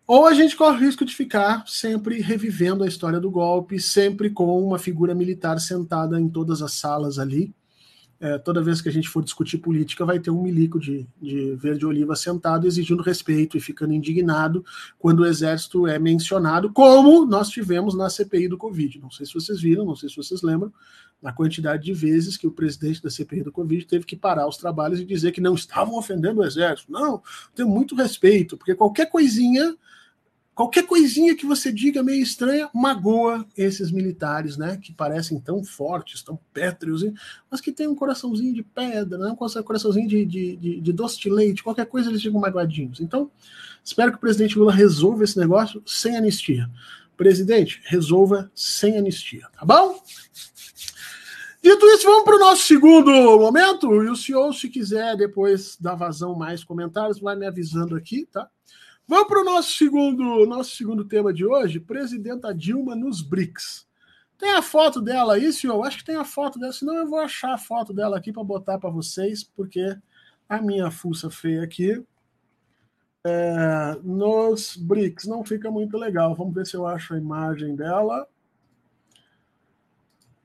Ou 0.07 0.27
a 0.27 0.33
gente 0.33 0.57
corre 0.57 0.79
o 0.79 0.81
risco 0.81 1.05
de 1.05 1.15
ficar 1.15 1.65
sempre 1.67 2.23
revivendo 2.23 2.83
a 2.83 2.89
história 2.89 3.21
do 3.21 3.31
golpe, 3.31 3.79
sempre 3.79 4.31
com 4.31 4.59
uma 4.67 4.79
figura 4.79 5.15
militar 5.15 5.61
sentada 5.61 6.19
em 6.19 6.31
todas 6.31 6.63
as 6.63 6.73
salas 6.73 7.19
ali, 7.19 7.55
é, 8.19 8.39
toda 8.39 8.63
vez 8.63 8.81
que 8.81 8.89
a 8.89 8.93
gente 8.93 9.09
for 9.09 9.23
discutir 9.23 9.59
política, 9.59 10.05
vai 10.05 10.19
ter 10.19 10.31
um 10.31 10.43
milico 10.43 10.81
de, 10.81 11.07
de 11.21 11.55
verde 11.57 11.85
oliva 11.85 12.17
sentado 12.17 12.67
exigindo 12.67 13.03
respeito 13.03 13.57
e 13.57 13.61
ficando 13.61 13.93
indignado 13.93 14.65
quando 14.99 15.21
o 15.21 15.27
exército 15.27 15.87
é 15.87 15.99
mencionado, 15.99 16.73
como 16.73 17.27
nós 17.27 17.51
tivemos 17.51 17.95
na 17.95 18.09
CPI 18.09 18.49
do 18.49 18.57
Covid. 18.57 18.99
Não 19.01 19.11
sei 19.11 19.27
se 19.27 19.35
vocês 19.35 19.61
viram, 19.61 19.85
não 19.85 19.95
sei 19.95 20.09
se 20.09 20.17
vocês 20.17 20.41
lembram, 20.41 20.73
na 21.21 21.33
quantidade 21.33 21.85
de 21.85 21.93
vezes 21.93 22.37
que 22.37 22.47
o 22.47 22.53
presidente 22.53 23.03
da 23.03 23.11
CPI 23.11 23.43
do 23.43 23.53
Covid 23.53 23.85
teve 23.87 24.05
que 24.05 24.17
parar 24.17 24.47
os 24.47 24.57
trabalhos 24.57 25.01
e 25.01 25.05
dizer 25.05 25.33
que 25.33 25.41
não 25.41 25.55
estavam 25.55 25.97
ofendendo 25.97 26.41
o 26.41 26.45
exército. 26.45 26.93
Não, 26.93 27.23
tenho 27.55 27.69
muito 27.69 27.95
respeito, 27.95 28.57
porque 28.57 28.75
qualquer 28.75 29.07
coisinha 29.11 29.77
Qualquer 30.57 30.87
coisinha 30.87 31.37
que 31.37 31.45
você 31.45 31.71
diga 31.71 32.03
meio 32.03 32.23
estranha 32.23 32.71
magoa 32.73 33.47
esses 33.59 33.91
militares, 33.91 34.57
né? 34.57 34.79
Que 34.79 34.91
parecem 34.91 35.39
tão 35.39 35.63
fortes, 35.63 36.23
tão 36.23 36.41
pétreos, 36.51 37.05
mas 37.51 37.61
que 37.61 37.71
tem 37.71 37.87
um 37.87 37.95
coraçãozinho 37.95 38.55
de 38.55 38.63
pedra, 38.63 39.19
né? 39.19 39.29
um 39.29 39.37
coraçãozinho 39.37 40.09
de, 40.09 40.25
de, 40.25 40.57
de, 40.57 40.81
de 40.81 40.93
doce 40.95 41.21
de 41.21 41.29
leite, 41.29 41.63
qualquer 41.63 41.85
coisa 41.85 42.09
eles 42.09 42.23
ficam 42.23 42.41
magoadinhos. 42.41 43.03
Então, 43.03 43.31
espero 43.85 44.13
que 44.13 44.17
o 44.17 44.21
presidente 44.21 44.59
Lula 44.59 44.73
resolva 44.73 45.25
esse 45.25 45.39
negócio 45.39 45.83
sem 45.85 46.17
anistia. 46.17 46.71
Presidente, 47.19 47.83
resolva 47.85 48.51
sem 48.55 48.97
anistia, 48.97 49.47
tá 49.53 49.63
bom? 49.63 50.03
Dito 51.67 51.85
isso, 51.87 52.07
vamos 52.07 52.23
para 52.23 52.37
o 52.37 52.39
nosso 52.39 52.63
segundo 52.63 53.11
momento. 53.11 54.05
E 54.05 54.09
o 54.09 54.15
senhor, 54.15 54.55
se 54.55 54.69
quiser 54.69 55.17
depois 55.17 55.77
dar 55.81 55.97
vazão 55.97 56.33
mais 56.33 56.63
comentários, 56.63 57.19
vai 57.19 57.35
me 57.35 57.45
avisando 57.45 57.97
aqui, 57.97 58.25
tá? 58.25 58.49
Vamos 59.05 59.27
para 59.27 59.41
o 59.41 59.45
nosso 59.45 59.73
segundo, 59.73 60.47
nosso 60.47 60.77
segundo 60.77 61.05
tema 61.05 61.33
de 61.33 61.45
hoje: 61.45 61.81
Presidenta 61.81 62.55
Dilma 62.55 62.95
nos 62.95 63.21
BRICS. 63.21 63.85
Tem 64.39 64.53
a 64.53 64.63
foto 64.63 65.01
dela 65.01 65.35
aí, 65.35 65.53
senhor? 65.53 65.85
Acho 65.85 65.99
que 65.99 66.05
tem 66.05 66.15
a 66.15 66.25
foto 66.25 66.57
dela, 66.57 66.73
senão 66.73 66.95
eu 66.95 67.09
vou 67.09 67.19
achar 67.19 67.55
a 67.55 67.59
foto 67.59 67.93
dela 67.93 68.17
aqui 68.17 68.33
para 68.33 68.45
botar 68.45 68.79
para 68.79 68.89
vocês, 68.89 69.43
porque 69.43 69.99
a 70.49 70.63
minha 70.63 70.89
fuça 70.93 71.29
feia 71.31 71.65
aqui 71.65 72.01
é, 73.25 73.99
nos 74.05 74.77
BRICS 74.77 75.25
não 75.25 75.45
fica 75.45 75.69
muito 75.69 75.99
legal. 75.99 76.33
Vamos 76.37 76.55
ver 76.55 76.65
se 76.65 76.77
eu 76.77 76.87
acho 76.87 77.13
a 77.13 77.19
imagem 77.19 77.75
dela. 77.75 78.25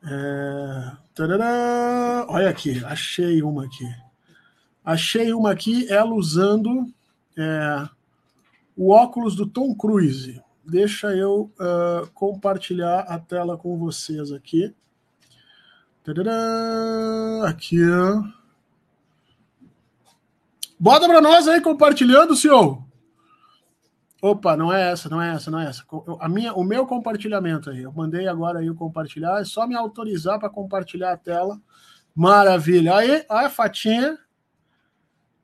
É, 0.04 0.61
Olha 2.28 2.50
aqui, 2.50 2.84
achei 2.86 3.42
uma 3.42 3.66
aqui. 3.66 3.86
Achei 4.84 5.34
uma 5.34 5.52
aqui, 5.52 5.92
ela 5.92 6.14
usando. 6.14 6.92
É, 7.38 7.90
o 8.76 8.92
óculos 8.92 9.36
do 9.36 9.46
Tom 9.46 9.76
Cruise. 9.76 10.42
Deixa 10.66 11.08
eu 11.16 11.52
uh, 11.60 12.10
compartilhar 12.14 13.02
a 13.02 13.20
tela 13.20 13.58
com 13.58 13.78
vocês 13.78 14.32
aqui. 14.32 14.74
Tadadá, 16.04 17.48
aqui. 17.48 17.78
Bota 20.80 21.08
para 21.08 21.22
nós 21.22 21.48
aí 21.48 21.62
compartilhando, 21.62 22.36
senhor. 22.36 22.84
Opa, 24.22 24.56
não 24.56 24.72
é 24.72 24.92
essa, 24.92 25.10
não 25.10 25.22
é 25.22 25.34
essa, 25.34 25.50
não 25.50 25.60
é 25.60 25.66
essa. 25.68 25.84
A 26.20 26.30
minha, 26.30 26.54
o 26.54 26.64
meu 26.64 26.86
compartilhamento 26.86 27.70
aí. 27.70 27.82
Eu 27.82 27.92
mandei 27.92 28.28
agora 28.28 28.60
aí 28.60 28.70
o 28.70 28.76
compartilhar. 28.76 29.42
É 29.42 29.44
só 29.44 29.68
me 29.68 29.76
autorizar 29.76 30.40
para 30.40 30.50
compartilhar 30.50 31.12
a 31.12 31.18
tela. 31.18 31.60
Maravilha. 32.14 32.96
Aí, 32.96 33.26
a 33.28 33.50
fatinha. 33.50 34.18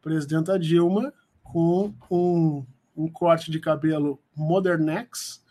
Presidenta 0.01 0.57
Dilma 0.59 1.11
com 1.43 1.93
um 2.09 2.65
um 2.97 3.07
corte 3.07 3.51
de 3.51 3.59
cabelo 3.59 4.19
modernex, 4.35 5.43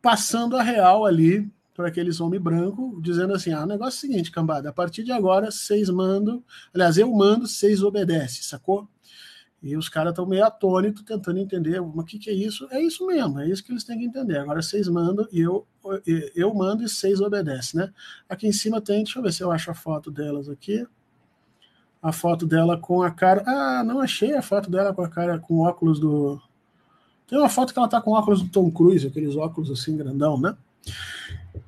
passando 0.00 0.56
a 0.56 0.62
real 0.62 1.04
ali 1.04 1.52
para 1.74 1.88
aqueles 1.88 2.20
homem 2.20 2.40
branco, 2.40 2.98
dizendo 3.02 3.34
assim: 3.34 3.52
ah, 3.52 3.64
o 3.64 3.66
negócio 3.66 3.98
é 3.98 4.08
o 4.08 4.10
seguinte, 4.10 4.30
cambada, 4.32 4.70
a 4.70 4.72
partir 4.72 5.04
de 5.04 5.12
agora, 5.12 5.50
seis 5.50 5.90
mandam, 5.90 6.42
aliás, 6.72 6.96
eu 6.96 7.12
mando, 7.12 7.46
seis 7.46 7.82
obedece, 7.82 8.42
sacou? 8.42 8.88
E 9.66 9.76
os 9.76 9.88
caras 9.88 10.10
estão 10.10 10.26
meio 10.26 10.44
atônitos, 10.44 11.02
tentando 11.02 11.38
entender 11.38 11.80
o 11.80 12.02
que, 12.02 12.18
que 12.18 12.30
é 12.30 12.32
isso. 12.32 12.66
É 12.70 12.80
isso 12.80 13.06
mesmo, 13.06 13.40
é 13.40 13.48
isso 13.48 13.64
que 13.64 13.72
eles 13.72 13.84
têm 13.84 13.98
que 13.98 14.04
entender. 14.04 14.38
Agora 14.38 14.62
seis 14.62 14.88
mandam 14.88 15.26
e 15.32 15.40
eu, 15.40 15.66
eu 16.34 16.54
mando 16.54 16.82
e 16.82 16.88
seis 16.88 17.20
obedece, 17.20 17.76
né? 17.76 17.92
Aqui 18.28 18.46
em 18.46 18.52
cima 18.52 18.80
tem, 18.80 19.02
deixa 19.02 19.18
eu 19.18 19.22
ver 19.22 19.32
se 19.32 19.42
eu 19.42 19.50
acho 19.50 19.70
a 19.70 19.74
foto 19.74 20.10
delas 20.10 20.48
aqui. 20.48 20.86
A 22.02 22.12
foto 22.12 22.46
dela 22.46 22.78
com 22.78 23.02
a 23.02 23.10
cara. 23.10 23.42
Ah, 23.46 23.82
não 23.84 24.00
achei 24.00 24.34
a 24.34 24.42
foto 24.42 24.70
dela 24.70 24.94
com 24.94 25.02
a 25.02 25.08
cara 25.08 25.38
com 25.38 25.60
óculos 25.60 25.98
do, 25.98 26.40
tem 27.26 27.38
uma 27.38 27.48
foto 27.48 27.72
que 27.72 27.78
ela 27.78 27.88
tá 27.88 28.00
com 28.00 28.12
óculos 28.12 28.40
do 28.40 28.48
Tom 28.48 28.70
Cruise, 28.70 29.06
aqueles 29.06 29.34
óculos 29.36 29.70
assim 29.70 29.96
grandão, 29.96 30.40
né? 30.40 30.56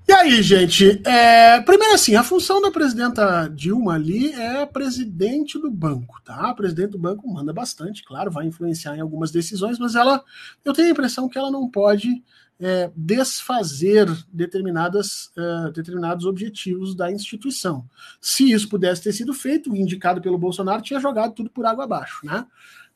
E 0.07 0.13
aí, 0.13 0.43
gente, 0.43 1.03
é, 1.07 1.61
primeiro 1.61 1.95
assim, 1.95 2.17
a 2.17 2.23
função 2.23 2.63
da 2.63 2.71
presidenta 2.71 3.49
Dilma 3.49 3.95
ali 3.95 4.33
é 4.33 4.65
presidente 4.65 5.59
do 5.59 5.71
banco, 5.71 6.21
tá? 6.25 6.49
A 6.49 6.55
presidente 6.55 6.93
do 6.93 6.99
banco 6.99 7.29
manda 7.29 7.53
bastante, 7.53 8.03
claro, 8.03 8.31
vai 8.31 8.47
influenciar 8.47 8.97
em 8.97 9.01
algumas 9.01 9.31
decisões, 9.31 9.79
mas 9.79 9.95
ela, 9.95 10.25
eu 10.65 10.73
tenho 10.73 10.89
a 10.89 10.93
impressão 10.93 11.29
que 11.29 11.37
ela 11.37 11.51
não 11.51 11.69
pode 11.69 12.23
é, 12.61 12.91
desfazer 12.97 14.09
determinadas, 14.33 15.31
é, 15.37 15.71
determinados 15.73 16.25
objetivos 16.25 16.95
da 16.95 17.13
instituição. 17.13 17.85
Se 18.21 18.51
isso 18.51 18.69
pudesse 18.69 19.03
ter 19.03 19.13
sido 19.13 19.33
feito, 19.33 19.75
indicado 19.77 20.21
pelo 20.21 20.39
Bolsonaro 20.39 20.83
tinha 20.83 21.01
jogado 21.01 21.35
tudo 21.35 21.51
por 21.51 21.67
água 21.67 21.85
abaixo, 21.85 22.25
né? 22.25 22.47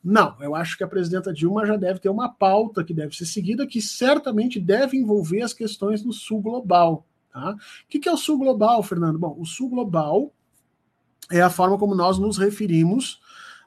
Não, 0.02 0.36
eu 0.40 0.54
acho 0.54 0.76
que 0.76 0.82
a 0.82 0.88
presidenta 0.88 1.32
Dilma 1.32 1.64
já 1.64 1.76
deve 1.76 2.00
ter 2.00 2.08
uma 2.08 2.28
pauta 2.28 2.82
que 2.82 2.92
deve 2.92 3.14
ser 3.14 3.24
seguida, 3.24 3.66
que 3.66 3.80
certamente 3.80 4.58
deve 4.58 4.96
envolver 4.96 5.42
as 5.42 5.52
questões 5.52 6.02
do 6.02 6.12
Sul 6.12 6.40
Global. 6.40 7.06
Tá? 7.32 7.52
O 7.52 7.58
que 7.88 8.08
é 8.08 8.12
o 8.12 8.16
Sul 8.16 8.38
Global, 8.38 8.82
Fernando? 8.82 9.18
Bom, 9.18 9.36
o 9.38 9.46
Sul 9.46 9.70
Global 9.70 10.32
é 11.30 11.40
a 11.40 11.48
forma 11.50 11.78
como 11.78 11.94
nós 11.94 12.18
nos 12.18 12.36
referimos 12.36 13.20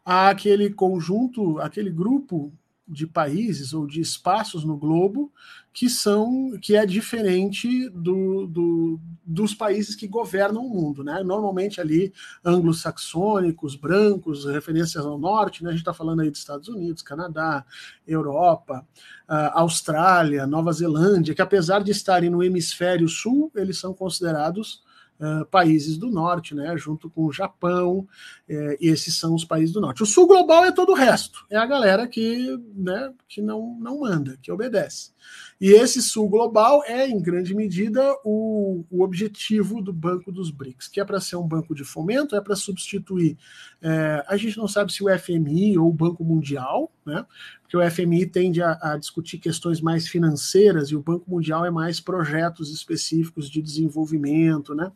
àquele 0.04 0.70
conjunto, 0.70 1.60
aquele 1.60 1.90
grupo 1.90 2.52
de 2.88 3.08
países 3.08 3.74
ou 3.74 3.88
de 3.88 4.00
espaços 4.00 4.64
no 4.64 4.78
globo 4.78 5.32
que 5.74 5.90
são 5.90 6.58
que 6.62 6.76
é 6.76 6.86
diferente 6.86 7.90
do, 7.90 8.48
do, 8.48 9.00
dos 9.26 9.54
países 9.54 9.94
que 9.94 10.08
governam 10.08 10.66
o 10.66 10.70
mundo, 10.70 11.04
né? 11.04 11.22
Normalmente 11.22 11.82
ali 11.82 12.14
anglo-saxônicos, 12.46 13.76
brancos, 13.76 14.46
referências 14.46 15.06
ao 15.06 15.18
norte, 15.18 15.64
né? 15.64 15.70
A 15.70 15.74
gente 15.74 15.82
está 15.82 15.94
falando 15.94 16.22
aí 16.22 16.30
dos 16.30 16.40
Estados 16.40 16.70
Unidos, 16.70 17.02
Canadá, 17.02 17.66
Europa, 18.08 18.88
uh, 19.28 19.52
Austrália, 19.60 20.48
Nova 20.48 20.72
Zelândia, 20.72 21.36
que 21.36 21.42
apesar 21.42 21.84
de 21.84 21.92
estarem 21.92 22.30
no 22.30 22.42
hemisfério 22.42 23.10
sul, 23.10 23.52
eles 23.54 23.78
são 23.78 23.94
considerados 23.94 24.82
Uh, 25.18 25.46
países 25.46 25.98
do 25.98 26.10
norte, 26.10 26.54
né, 26.54 26.76
junto 26.76 27.10
com 27.10 27.26
o 27.26 27.32
Japão, 27.32 28.06
eh, 28.50 28.78
esses 28.82 29.18
são 29.18 29.34
os 29.34 29.46
países 29.46 29.74
do 29.74 29.80
norte. 29.80 30.04
O 30.04 30.06
sul 30.06 30.28
global 30.28 30.66
é 30.66 30.74
todo 30.74 30.92
o 30.92 30.96
resto, 30.96 31.46
é 31.50 31.56
a 31.56 31.66
galera 31.66 32.06
que, 32.06 32.60
né, 32.76 33.14
que 33.26 33.42
não, 33.42 33.78
não 33.80 34.02
manda, 34.02 34.38
que 34.42 34.52
obedece. 34.52 35.15
E 35.60 35.72
esse 35.72 36.02
sul 36.02 36.28
global 36.28 36.84
é, 36.86 37.08
em 37.08 37.22
grande 37.22 37.56
medida, 37.56 38.02
o, 38.26 38.84
o 38.92 39.02
objetivo 39.02 39.82
do 39.82 39.94
Banco 39.94 40.30
dos 40.30 40.52
BRICS, 40.52 40.90
que 40.90 41.00
é 41.00 41.06
para 41.06 41.22
ser 41.22 41.38
um 41.38 41.48
banco 41.48 41.74
de 41.74 41.86
fomento, 41.86 42.36
é 42.36 42.42
para 42.42 42.58
substituir. 42.58 43.38
É, 43.82 44.24
a 44.28 44.36
gente 44.36 44.58
não 44.58 44.68
sabe 44.68 44.92
se 44.92 45.02
o 45.02 45.18
FMI 45.18 45.78
ou 45.78 45.88
o 45.88 45.94
Banco 45.94 46.26
Mundial, 46.26 46.92
né? 47.06 47.26
Porque 47.62 47.78
o 47.78 47.90
FMI 47.90 48.26
tende 48.26 48.62
a, 48.62 48.78
a 48.82 48.98
discutir 48.98 49.38
questões 49.38 49.80
mais 49.80 50.08
financeiras 50.08 50.90
e 50.90 50.96
o 50.96 51.02
Banco 51.02 51.30
Mundial 51.30 51.66
é 51.66 51.72
mais 51.72 52.02
projetos 52.02 52.72
específicos 52.72 53.50
de 53.50 53.62
desenvolvimento, 53.62 54.76
né? 54.76 54.92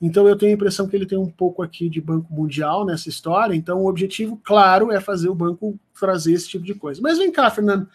Então 0.00 0.28
eu 0.28 0.36
tenho 0.36 0.52
a 0.52 0.54
impressão 0.54 0.86
que 0.86 0.94
ele 0.94 1.06
tem 1.06 1.18
um 1.18 1.30
pouco 1.30 1.60
aqui 1.60 1.88
de 1.88 2.00
Banco 2.00 2.32
Mundial 2.32 2.86
nessa 2.86 3.08
história. 3.08 3.54
Então 3.54 3.82
o 3.82 3.88
objetivo, 3.88 4.40
claro, 4.44 4.92
é 4.92 5.00
fazer 5.00 5.28
o 5.28 5.34
banco 5.34 5.78
trazer 5.98 6.32
esse 6.32 6.48
tipo 6.48 6.64
de 6.64 6.74
coisa. 6.74 7.00
Mas 7.02 7.18
vem 7.18 7.32
cá, 7.32 7.50
Fernando. 7.50 7.88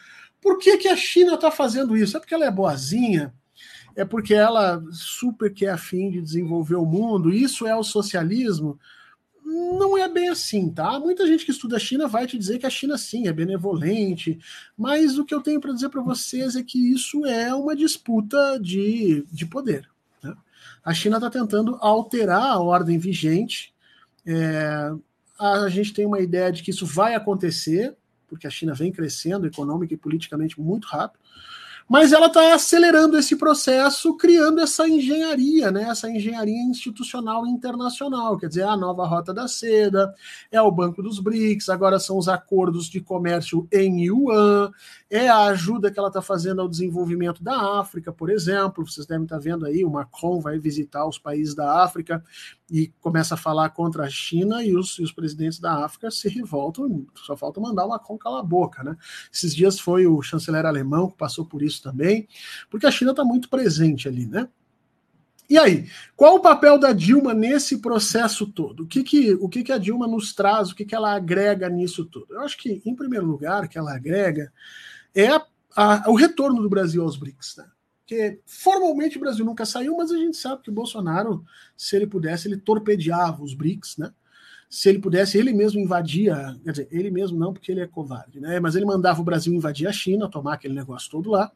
Por 0.43 0.60
que, 0.60 0.77
que 0.77 0.89
a 0.89 0.95
China 0.97 1.36
está 1.36 1.49
fazendo 1.49 1.95
isso? 1.95 2.17
É 2.17 2.19
porque 2.19 2.34
ela 2.34 2.45
é 2.45 2.51
boazinha? 2.51 3.34
É 3.95 4.03
porque 4.03 4.34
ela 4.34 4.84
super 4.91 5.53
quer 5.53 5.69
afim 5.69 6.12
de 6.12 6.21
desenvolver 6.21 6.75
o 6.75 6.86
mundo? 6.86 7.32
Isso 7.32 7.65
é 7.65 7.73
o 7.73 7.84
socialismo? 7.84 8.77
Não 9.45 9.97
é 9.97 10.10
bem 10.10 10.27
assim, 10.27 10.69
tá? 10.69 10.99
Muita 10.99 11.25
gente 11.25 11.45
que 11.45 11.51
estuda 11.51 11.77
a 11.77 11.79
China 11.79 12.08
vai 12.08 12.27
te 12.27 12.38
dizer 12.38 12.60
que 12.60 12.65
a 12.65 12.69
China 12.69 12.97
sim 12.97 13.27
é 13.27 13.32
benevolente, 13.32 14.38
mas 14.77 15.17
o 15.17 15.23
que 15.23 15.34
eu 15.34 15.41
tenho 15.41 15.62
para 15.62 15.71
dizer 15.71 15.89
para 15.89 16.01
vocês 16.01 16.58
é 16.58 16.63
que 16.63 16.91
isso 16.91 17.25
é 17.25 17.53
uma 17.53 17.75
disputa 17.75 18.60
de, 18.60 19.23
de 19.32 19.45
poder, 19.45 19.88
Né? 20.21 20.36
A 20.84 20.93
China 20.93 21.17
está 21.17 21.29
tentando 21.29 21.77
alterar 21.79 22.43
a 22.43 22.60
ordem 22.60 22.97
vigente. 22.97 23.73
É, 24.25 24.91
a 25.39 25.69
gente 25.69 25.93
tem 25.93 26.06
uma 26.06 26.19
ideia 26.19 26.51
de 26.51 26.63
que 26.63 26.71
isso 26.71 26.86
vai 26.86 27.15
acontecer, 27.15 27.95
porque 28.34 28.48
a 28.48 28.50
China 28.50 28.74
vem 28.74 28.91
crescendo 28.91 29.46
econômica 29.46 29.93
e 29.93 29.98
politicamente 29.98 30.60
muito 30.60 30.88
rápido 30.88 31.19
mas 31.88 32.13
ela 32.13 32.28
está 32.28 32.54
acelerando 32.54 33.17
esse 33.17 33.36
processo, 33.36 34.15
criando 34.15 34.62
essa 34.62 34.88
engenharia, 34.88 35.69
né? 35.72 35.84
essa 35.84 36.10
engenharia 36.10 36.62
institucional 36.63 37.46
internacional, 37.46 38.38
quer 38.38 38.48
dizer, 38.48 38.63
a 38.63 38.78
nova 38.78 39.06
Rota 39.06 39.34
da 39.34 39.48
Seda, 39.48 40.13
é 40.52 40.62
o 40.62 40.72
Banco 40.72 41.04
dos 41.04 41.19
BRICS, 41.19 41.69
agora 41.69 42.00
são 42.00 42.17
os 42.17 42.28
acordos 42.28 42.89
de 42.89 43.02
comércio 43.02 43.67
em 43.72 44.06
Yuan, 44.06 44.72
é 45.15 45.30
a 45.30 45.43
ajuda 45.43 45.91
que 45.91 45.99
ela 45.99 46.08
está 46.08 46.23
fazendo 46.23 46.60
ao 46.60 46.67
desenvolvimento 46.67 47.43
da 47.43 47.80
África, 47.80 48.12
por 48.12 48.32
exemplo. 48.32 48.84
Vocês 48.84 49.06
devem 49.06 49.26
estar 49.26 49.36
tá 49.36 49.41
vendo 49.41 49.63
aí, 49.63 49.86
o 49.86 49.91
Macron 49.91 50.41
vai 50.41 50.58
visitar 50.58 51.06
os 51.06 51.19
países 51.19 51.54
da 51.54 51.84
África 51.84 52.23
e 52.67 52.91
começa 52.99 53.36
a 53.36 53.38
falar 53.38 53.69
contra 53.69 54.06
a 54.06 54.10
China 54.10 54.63
e 54.63 54.76
os, 54.76 54.97
e 54.97 55.04
os 55.04 55.12
presidentes 55.12 55.60
da 55.60 55.86
África 55.86 56.10
se 56.10 56.28
revoltam, 56.30 57.06
só 57.13 57.38
falta 57.38 57.62
mandar 57.62 57.86
o 57.86 57.89
Macron 57.89 58.17
calar 58.17 58.39
a 58.39 58.43
boca. 58.43 58.84
Né? 58.84 58.97
Esses 59.32 59.54
dias 59.54 59.80
foi 59.80 60.08
o 60.08 60.19
chanceler 60.23 60.65
alemão 60.65 61.08
que 61.08 61.15
passou 61.15 61.45
por 61.45 61.62
isso 61.62 61.84
também, 61.84 62.28
porque 62.71 62.88
a 62.88 62.91
China 62.91 63.12
está 63.12 63.23
muito 63.23 63.49
presente 63.49 64.08
ali, 64.08 64.26
né? 64.26 64.49
E 65.47 65.60
aí, 65.60 65.88
qual 66.15 66.38
o 66.38 66.39
papel 66.39 66.80
da 66.80 66.91
Dilma 66.91 67.36
nesse 67.36 67.78
processo 67.78 68.47
todo? 68.47 68.84
O 68.84 68.88
que, 68.88 69.04
que, 69.04 69.34
o 69.34 69.47
que, 69.47 69.62
que 69.62 69.71
a 69.71 69.78
Dilma 69.78 70.08
nos 70.08 70.34
traz, 70.34 70.71
o 70.71 70.76
que, 70.76 70.86
que 70.86 70.95
ela 70.95 71.13
agrega 71.13 71.69
nisso 71.69 72.04
tudo? 72.06 72.34
Eu 72.34 72.41
acho 72.41 72.58
que, 72.58 72.82
em 72.84 72.95
primeiro 72.95 73.28
lugar, 73.28 73.67
que 73.67 73.78
ela 73.78 73.93
agrega 73.93 74.52
é 75.15 75.28
a, 75.28 75.45
a, 75.76 76.10
o 76.10 76.15
retorno 76.15 76.62
do 76.62 76.69
Brasil 76.69 77.02
aos 77.02 77.17
BRICS. 77.17 77.58
Né? 77.58 77.65
Porque 78.02 78.41
formalmente 78.45 79.17
o 79.17 79.19
Brasil 79.19 79.45
nunca 79.45 79.65
saiu, 79.65 79.97
mas 79.97 80.12
a 80.12 80.17
gente 80.17 80.38
sabe 80.38 80.62
que 80.62 80.69
o 80.69 80.73
Bolsonaro, 80.73 81.43
se 81.78 81.95
ele 81.95 82.06
pudesse, 82.06 82.47
ele 82.47 82.58
torpedeava 82.58 83.43
os 83.43 83.54
BRICS, 83.54 83.97
né? 83.97 84.12
Se 84.69 84.89
ele 84.89 84.97
pudesse, 84.97 85.38
ele 85.38 85.54
mesmo 85.54 85.80
invadia, 85.80 86.60
quer 86.63 86.71
dizer, 86.71 86.88
ele 86.89 87.12
mesmo 87.12 87.38
não, 87.38 87.54
porque 87.54 87.71
ele 87.71 87.82
é 87.82 87.86
covarde, 87.86 88.39
né? 88.39 88.60
Mas 88.60 88.76
ele 88.76 88.86
mandava 88.86 89.21
o 89.21 89.23
Brasil 89.23 89.54
invadir 89.54 89.88
a 89.88 89.91
China, 89.91 90.28
tomar 90.28 90.56
aquele 90.56 90.73
negócio 90.73 91.12
todo 91.12 91.30
lá, 91.30 91.52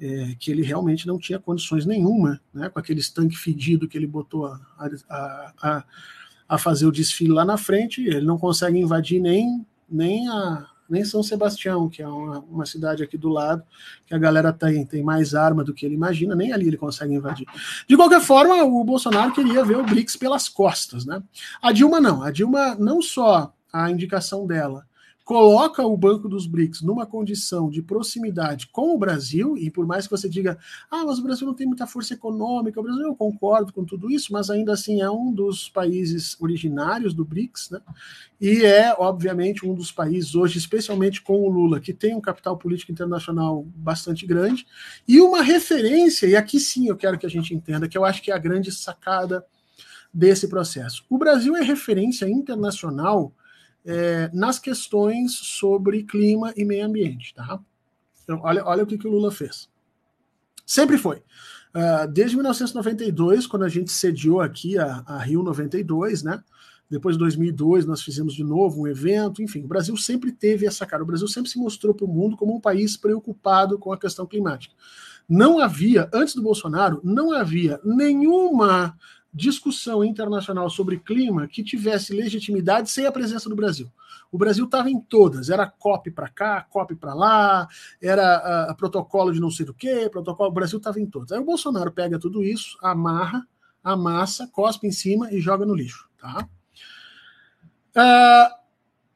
é, 0.00 0.34
que 0.40 0.50
ele 0.50 0.62
realmente 0.62 1.06
não 1.06 1.18
tinha 1.18 1.38
condições 1.38 1.86
nenhuma, 1.86 2.40
né? 2.52 2.68
Com 2.68 2.80
aquele 2.80 2.98
estanque 2.98 3.36
fedido 3.36 3.86
que 3.86 3.96
ele 3.96 4.08
botou 4.08 4.46
a, 4.46 4.60
a, 5.08 5.52
a, 5.62 5.84
a 6.48 6.58
fazer 6.58 6.84
o 6.84 6.92
desfile 6.92 7.30
lá 7.30 7.44
na 7.44 7.56
frente, 7.56 8.02
ele 8.02 8.26
não 8.26 8.36
consegue 8.36 8.76
invadir 8.76 9.20
nem, 9.20 9.64
nem 9.88 10.28
a, 10.28 10.68
nem 10.88 11.04
São 11.04 11.22
Sebastião, 11.22 11.88
que 11.88 12.02
é 12.02 12.08
uma, 12.08 12.40
uma, 12.40 12.66
cidade 12.66 13.02
aqui 13.02 13.18
do 13.18 13.28
lado, 13.28 13.62
que 14.06 14.14
a 14.14 14.18
galera 14.18 14.52
tem, 14.52 14.84
tem 14.86 15.02
mais 15.02 15.34
arma 15.34 15.62
do 15.62 15.74
que 15.74 15.84
ele 15.84 15.94
imagina, 15.94 16.34
nem 16.34 16.52
ali 16.52 16.66
ele 16.66 16.76
consegue 16.76 17.14
invadir. 17.14 17.46
De 17.86 17.96
qualquer 17.96 18.20
forma, 18.20 18.62
o 18.64 18.84
Bolsonaro 18.84 19.32
queria 19.32 19.64
ver 19.64 19.76
o 19.76 19.84
BRICS 19.84 20.16
pelas 20.16 20.48
costas, 20.48 21.04
né? 21.04 21.22
A 21.60 21.72
Dilma 21.72 22.00
não, 22.00 22.22
a 22.22 22.30
Dilma 22.30 22.74
não 22.76 23.02
só 23.02 23.52
a 23.72 23.90
indicação 23.90 24.46
dela 24.46 24.86
coloca 25.28 25.86
o 25.86 25.94
Banco 25.94 26.26
dos 26.26 26.46
BRICS 26.46 26.80
numa 26.80 27.04
condição 27.04 27.68
de 27.68 27.82
proximidade 27.82 28.66
com 28.68 28.94
o 28.94 28.98
Brasil, 28.98 29.58
e 29.58 29.70
por 29.70 29.86
mais 29.86 30.06
que 30.06 30.10
você 30.10 30.26
diga, 30.26 30.56
ah, 30.90 31.04
mas 31.04 31.18
o 31.18 31.22
Brasil 31.22 31.46
não 31.46 31.52
tem 31.52 31.66
muita 31.66 31.86
força 31.86 32.14
econômica, 32.14 32.80
o 32.80 32.82
Brasil, 32.82 33.02
eu 33.02 33.14
concordo 33.14 33.70
com 33.70 33.84
tudo 33.84 34.10
isso, 34.10 34.32
mas 34.32 34.48
ainda 34.48 34.72
assim 34.72 35.02
é 35.02 35.10
um 35.10 35.30
dos 35.30 35.68
países 35.68 36.34
originários 36.40 37.12
do 37.12 37.26
BRICS, 37.26 37.68
né? 37.68 37.80
E 38.40 38.64
é, 38.64 38.94
obviamente, 38.98 39.66
um 39.66 39.74
dos 39.74 39.92
países 39.92 40.34
hoje, 40.34 40.56
especialmente 40.56 41.20
com 41.20 41.42
o 41.42 41.48
Lula, 41.50 41.78
que 41.78 41.92
tem 41.92 42.14
um 42.14 42.22
capital 42.22 42.56
político 42.56 42.90
internacional 42.90 43.66
bastante 43.76 44.26
grande, 44.26 44.66
e 45.06 45.20
uma 45.20 45.42
referência, 45.42 46.26
e 46.26 46.36
aqui 46.36 46.58
sim 46.58 46.88
eu 46.88 46.96
quero 46.96 47.18
que 47.18 47.26
a 47.26 47.30
gente 47.30 47.52
entenda, 47.52 47.86
que 47.86 47.98
eu 47.98 48.04
acho 48.06 48.22
que 48.22 48.30
é 48.30 48.34
a 48.34 48.38
grande 48.38 48.72
sacada 48.72 49.44
desse 50.10 50.48
processo. 50.48 51.04
O 51.06 51.18
Brasil 51.18 51.54
é 51.54 51.62
referência 51.62 52.26
internacional 52.26 53.34
é, 53.88 54.30
nas 54.34 54.58
questões 54.58 55.32
sobre 55.32 56.02
clima 56.02 56.52
e 56.54 56.62
meio 56.62 56.84
ambiente. 56.84 57.34
Tá? 57.34 57.58
Então, 58.22 58.38
olha, 58.44 58.62
olha 58.66 58.84
o 58.84 58.86
que, 58.86 58.98
que 58.98 59.08
o 59.08 59.10
Lula 59.10 59.32
fez. 59.32 59.66
Sempre 60.66 60.98
foi. 60.98 61.16
Uh, 61.74 62.06
desde 62.12 62.36
1992, 62.36 63.46
quando 63.46 63.64
a 63.64 63.68
gente 63.68 63.90
sediou 63.90 64.42
aqui 64.42 64.78
a, 64.78 65.02
a, 65.06 65.18
Rio 65.18 65.42
92, 65.42 66.22
né? 66.22 66.42
Depois 66.90 67.16
de 67.16 67.20
2002, 67.20 67.86
nós 67.86 68.02
fizemos 68.02 68.34
de 68.34 68.44
novo 68.44 68.82
um 68.82 68.86
evento. 68.86 69.42
Enfim, 69.42 69.64
o 69.64 69.68
Brasil 69.68 69.96
sempre 69.96 70.32
teve 70.32 70.66
essa 70.66 70.84
cara. 70.84 71.02
O 71.02 71.06
Brasil 71.06 71.28
sempre 71.28 71.50
se 71.50 71.58
mostrou 71.58 71.94
para 71.94 72.04
o 72.04 72.08
mundo 72.08 72.36
como 72.36 72.54
um 72.54 72.60
país 72.60 72.96
preocupado 72.96 73.78
com 73.78 73.92
a 73.92 73.98
questão 73.98 74.26
climática. 74.26 74.74
Não 75.26 75.58
havia, 75.58 76.08
antes 76.12 76.34
do 76.34 76.42
Bolsonaro, 76.42 77.00
não 77.04 77.32
havia 77.32 77.80
nenhuma 77.84 78.96
discussão 79.38 80.04
internacional 80.04 80.68
sobre 80.68 80.98
clima 80.98 81.46
que 81.46 81.62
tivesse 81.62 82.12
legitimidade 82.12 82.90
sem 82.90 83.06
a 83.06 83.12
presença 83.12 83.48
do 83.48 83.54
Brasil. 83.54 83.88
O 84.32 84.36
Brasil 84.36 84.64
estava 84.64 84.90
em 84.90 85.00
todas, 85.00 85.48
era 85.48 85.64
COP 85.64 86.10
para 86.10 86.28
cá, 86.28 86.60
COP 86.62 86.96
para 86.96 87.14
lá, 87.14 87.68
era 88.02 88.74
protocolo 88.76 89.32
de 89.32 89.40
não 89.40 89.50
sei 89.50 89.64
do 89.64 89.72
que, 89.72 90.10
protocolo, 90.10 90.50
o 90.50 90.52
Brasil 90.52 90.78
estava 90.78 91.00
em 91.00 91.06
todas. 91.06 91.30
Aí 91.30 91.38
o 91.38 91.44
Bolsonaro 91.44 91.92
pega 91.92 92.18
tudo 92.18 92.42
isso, 92.42 92.76
amarra, 92.82 93.46
amassa, 93.82 94.48
cospe 94.48 94.88
em 94.88 94.92
cima 94.92 95.32
e 95.32 95.40
joga 95.40 95.64
no 95.64 95.74
lixo. 95.74 96.08
Tá? 96.18 96.46
Uh, 97.96 98.58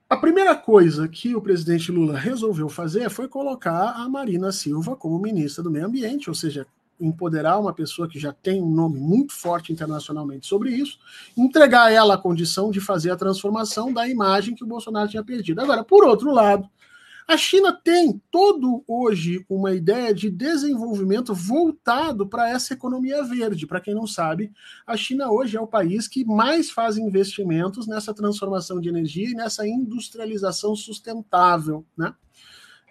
a 0.09 0.17
primeira 0.17 0.55
coisa 0.55 1.09
que 1.09 1.35
o 1.35 1.43
presidente 1.43 1.91
Lula 1.91 2.17
resolveu 2.17 2.69
fazer 2.69 3.11
foi 3.11 3.27
colocar 3.27 3.95
a 3.97 4.09
Marina 4.09 4.53
Silva 4.53 4.95
como 4.95 5.19
ministra 5.19 5.65
do 5.65 5.71
Meio 5.71 5.87
Ambiente, 5.87 6.31
ou 6.31 6.35
seja, 6.35 6.67
empoderar 7.05 7.59
uma 7.59 7.73
pessoa 7.73 8.09
que 8.09 8.19
já 8.19 8.33
tem 8.33 8.63
um 8.63 8.71
nome 8.71 9.01
muito 9.01 9.33
forte 9.33 9.73
internacionalmente 9.73 10.47
sobre 10.47 10.71
isso, 10.71 10.99
entregar 11.37 11.87
a 11.87 11.91
ela 11.91 12.15
a 12.15 12.19
condição 12.19 12.71
de 12.71 12.81
fazer 12.81 13.11
a 13.11 13.17
transformação 13.17 13.93
da 13.93 14.09
imagem 14.09 14.55
que 14.55 14.65
o 14.65 14.67
Bolsonaro 14.67 15.09
tinha 15.09 15.25
perdido. 15.25 15.61
Agora, 15.61 15.85
por 15.85 16.05
outro 16.05 16.31
lado, 16.31 16.69
a 17.27 17.37
China 17.37 17.73
tem 17.73 18.21
todo 18.31 18.85
hoje 18.87 19.45
uma 19.49 19.73
ideia 19.73 20.13
de 20.13 20.29
desenvolvimento 20.29 21.35
voltado 21.35 22.27
para 22.27 22.51
essa 22.51 22.75
economia 22.75 23.23
verde. 23.23 23.67
Para 23.67 23.81
quem 23.81 23.95
não 23.95 24.07
sabe, 24.07 24.53
a 24.87 24.97
China 24.97 25.31
hoje 25.31 25.57
é 25.57 25.61
o 25.61 25.67
país 25.67 26.09
que 26.09 26.25
mais 26.25 26.71
faz 26.71 26.99
investimentos 26.99 27.87
nessa 27.87 28.13
transformação 28.13 28.81
de 28.81 28.89
energia 28.89 29.31
e 29.31 29.35
nessa 29.35 29.67
industrialização 29.67 30.75
sustentável, 30.75 31.87
né? 31.97 32.13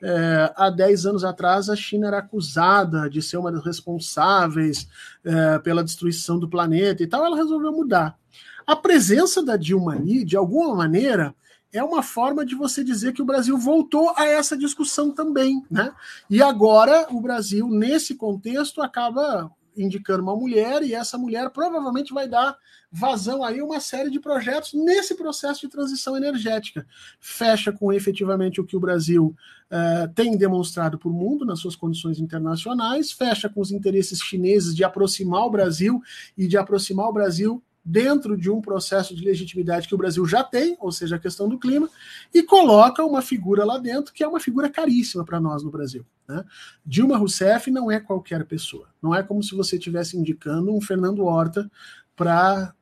É, 0.02 0.54
há 0.56 0.70
10 0.70 1.06
anos 1.06 1.24
atrás, 1.24 1.70
a 1.70 1.76
China 1.76 2.08
era 2.08 2.18
acusada 2.18 3.10
de 3.10 3.22
ser 3.22 3.38
uma 3.38 3.52
das 3.52 3.64
responsáveis 3.64 4.88
é, 5.24 5.60
pela 5.60 5.84
destruição 5.84 6.40
do 6.40 6.50
planeta 6.50 7.04
e 7.04 7.08
tal, 7.08 7.24
ela 7.24 7.36
resolveu 7.36 7.72
mudar. 7.72 8.18
A 8.66 8.76
presença 8.76 9.44
da 9.44 9.56
Dilma 9.56 9.94
ali, 9.94 10.24
de 10.24 10.36
alguma 10.36 10.76
maneira, 10.76 11.36
é 11.74 11.84
uma 11.84 12.04
forma 12.04 12.46
de 12.46 12.56
você 12.56 12.84
dizer 12.84 13.14
que 13.14 13.22
o 13.22 13.26
Brasil 13.26 13.58
voltou 13.58 14.14
a 14.18 14.26
essa 14.26 14.58
discussão 14.58 15.12
também, 15.12 15.64
né? 15.70 15.94
E 16.30 16.42
agora 16.42 17.08
o 17.12 17.22
Brasil, 17.22 17.68
nesse 17.70 18.16
contexto, 18.16 18.82
acaba 18.82 19.50
indicando 19.76 20.24
uma 20.24 20.36
mulher 20.36 20.84
e 20.84 20.94
essa 20.94 21.18
mulher 21.18 21.50
provavelmente 21.50 22.14
vai 22.14 22.28
dar 22.28 22.58
vazão 22.92 23.44
aí 23.44 23.62
uma 23.62 23.80
série 23.80 24.10
de 24.10 24.20
projetos 24.20 24.74
nesse 24.74 25.16
processo 25.16 25.62
de 25.62 25.70
transição 25.70 26.18
energética. 26.18 26.86
Fecha 27.20 27.72
com 27.72 27.92
efetivamente 27.94 28.60
o 28.60 28.66
que 28.66 28.76
o 28.76 28.80
Brasil 28.80 29.36
uh, 29.72 30.14
tem 30.14 30.36
demonstrado 30.38 30.98
para 30.98 31.10
o 31.10 31.14
mundo 31.14 31.46
nas 31.46 31.60
suas 31.60 31.76
condições 31.76 32.20
internacionais, 32.20 33.12
fecha 33.12 33.50
com 33.50 33.62
os 33.62 33.72
interesses 33.72 34.20
chineses 34.20 34.76
de 34.76 34.84
aproximar 34.84 35.46
o 35.46 35.52
Brasil 35.52 36.02
e 36.38 36.48
de 36.48 36.58
aproximar 36.58 37.08
o 37.08 37.14
Brasil 37.14 37.64
dentro 37.84 38.38
de 38.38 38.50
um 38.50 38.62
processo 38.62 39.16
de 39.16 39.24
legitimidade 39.24 39.88
que 39.88 39.96
o 39.96 39.98
Brasil 39.98 40.26
já 40.26 40.44
tem, 40.44 40.78
ou 40.80 40.92
seja, 40.92 41.16
a 41.16 41.20
questão 41.20 41.50
do 41.50 41.58
clima, 41.58 41.90
e 42.34 42.44
coloca 42.44 43.04
uma 43.04 43.22
figura 43.22 43.66
lá 43.66 43.78
dentro 43.78 44.14
que 44.14 44.24
é 44.24 44.28
uma 44.28 44.40
figura 44.40 44.70
caríssima 44.70 45.26
para 45.26 45.40
nós 45.40 45.64
no 45.64 45.72
Brasil. 45.72 46.06
Né? 46.32 46.46
Dilma 46.86 47.18
Rousseff 47.18 47.70
não 47.70 47.92
é 47.92 48.00
qualquer 48.00 48.46
pessoa. 48.46 48.88
Não 49.02 49.14
é 49.14 49.22
como 49.22 49.44
se 49.44 49.54
você 49.54 49.76
estivesse 49.76 50.18
indicando 50.18 50.74
um 50.74 50.80
Fernando 50.80 51.26
Horta 51.26 51.70
para 52.16 52.74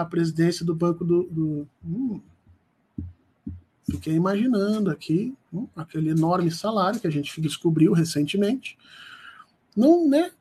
a 0.00 0.04
presidência 0.04 0.64
do 0.64 0.74
Banco 0.74 1.04
do. 1.04 1.24
do 1.24 1.68
hum, 1.84 2.20
fiquei 3.88 4.14
imaginando 4.14 4.90
aqui 4.90 5.34
hum, 5.52 5.68
aquele 5.76 6.10
enorme 6.10 6.50
salário 6.50 7.00
que 7.00 7.06
a 7.06 7.10
gente 7.10 7.40
descobriu 7.40 7.92
recentemente. 7.92 8.76
Não, 9.76 10.08
né? 10.08 10.32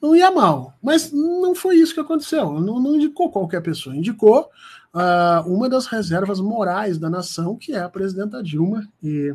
não 0.00 0.14
ia 0.14 0.30
mal. 0.30 0.74
Mas 0.82 1.12
não 1.12 1.54
foi 1.54 1.76
isso 1.76 1.94
que 1.94 2.00
aconteceu. 2.00 2.60
Não, 2.60 2.80
não 2.80 2.96
indicou 2.96 3.30
qualquer 3.30 3.60
pessoa. 3.62 3.96
Indicou 3.96 4.48
uh, 4.94 5.48
uma 5.52 5.68
das 5.68 5.86
reservas 5.86 6.40
morais 6.40 6.98
da 6.98 7.10
nação, 7.10 7.56
que 7.56 7.72
é 7.72 7.80
a 7.80 7.88
presidenta 7.88 8.42
Dilma. 8.42 8.86
E, 9.02 9.34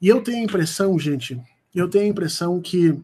e 0.00 0.08
eu 0.08 0.22
tenho 0.22 0.38
a 0.38 0.44
impressão, 0.44 0.98
gente, 0.98 1.40
eu 1.74 1.88
tenho 1.88 2.04
a 2.04 2.08
impressão 2.08 2.60
que 2.60 2.98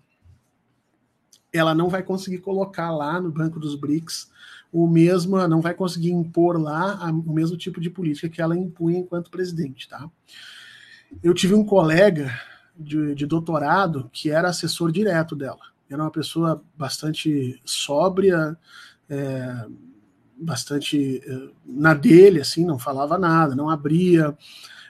ela 1.52 1.74
não 1.74 1.88
vai 1.88 2.02
conseguir 2.02 2.38
colocar 2.38 2.90
lá 2.90 3.20
no 3.20 3.30
Banco 3.30 3.60
dos 3.60 3.76
BRICS 3.76 4.30
o 4.72 4.88
mesmo, 4.88 5.46
não 5.46 5.60
vai 5.60 5.72
conseguir 5.72 6.10
impor 6.10 6.60
lá 6.60 6.98
a, 7.00 7.10
o 7.10 7.32
mesmo 7.32 7.56
tipo 7.56 7.80
de 7.80 7.88
política 7.88 8.28
que 8.28 8.42
ela 8.42 8.56
impunha 8.56 8.98
enquanto 8.98 9.30
presidente, 9.30 9.88
tá? 9.88 10.10
Eu 11.22 11.32
tive 11.32 11.54
um 11.54 11.64
colega 11.64 12.36
de, 12.76 13.14
de 13.14 13.24
doutorado 13.24 14.10
que 14.12 14.30
era 14.30 14.48
assessor 14.48 14.90
direto 14.90 15.36
dela 15.36 15.74
era 15.94 16.02
uma 16.02 16.10
pessoa 16.10 16.62
bastante 16.76 17.60
sóbria, 17.64 18.56
é, 19.08 19.66
bastante 20.36 21.22
é, 21.24 21.48
na 21.64 21.94
dele, 21.94 22.40
assim, 22.40 22.64
não 22.64 22.78
falava 22.78 23.18
nada, 23.18 23.54
não 23.54 23.70
abria. 23.70 24.36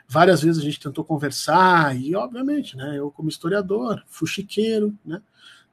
Várias 0.06 0.42
vezes 0.42 0.60
a 0.60 0.64
gente 0.64 0.80
tentou 0.80 1.04
conversar, 1.04 1.96
e 1.96 2.14
obviamente, 2.14 2.76
né, 2.76 2.98
eu 2.98 3.10
como 3.10 3.28
historiador, 3.28 4.02
fuxiqueiro, 4.06 4.96
né, 5.04 5.20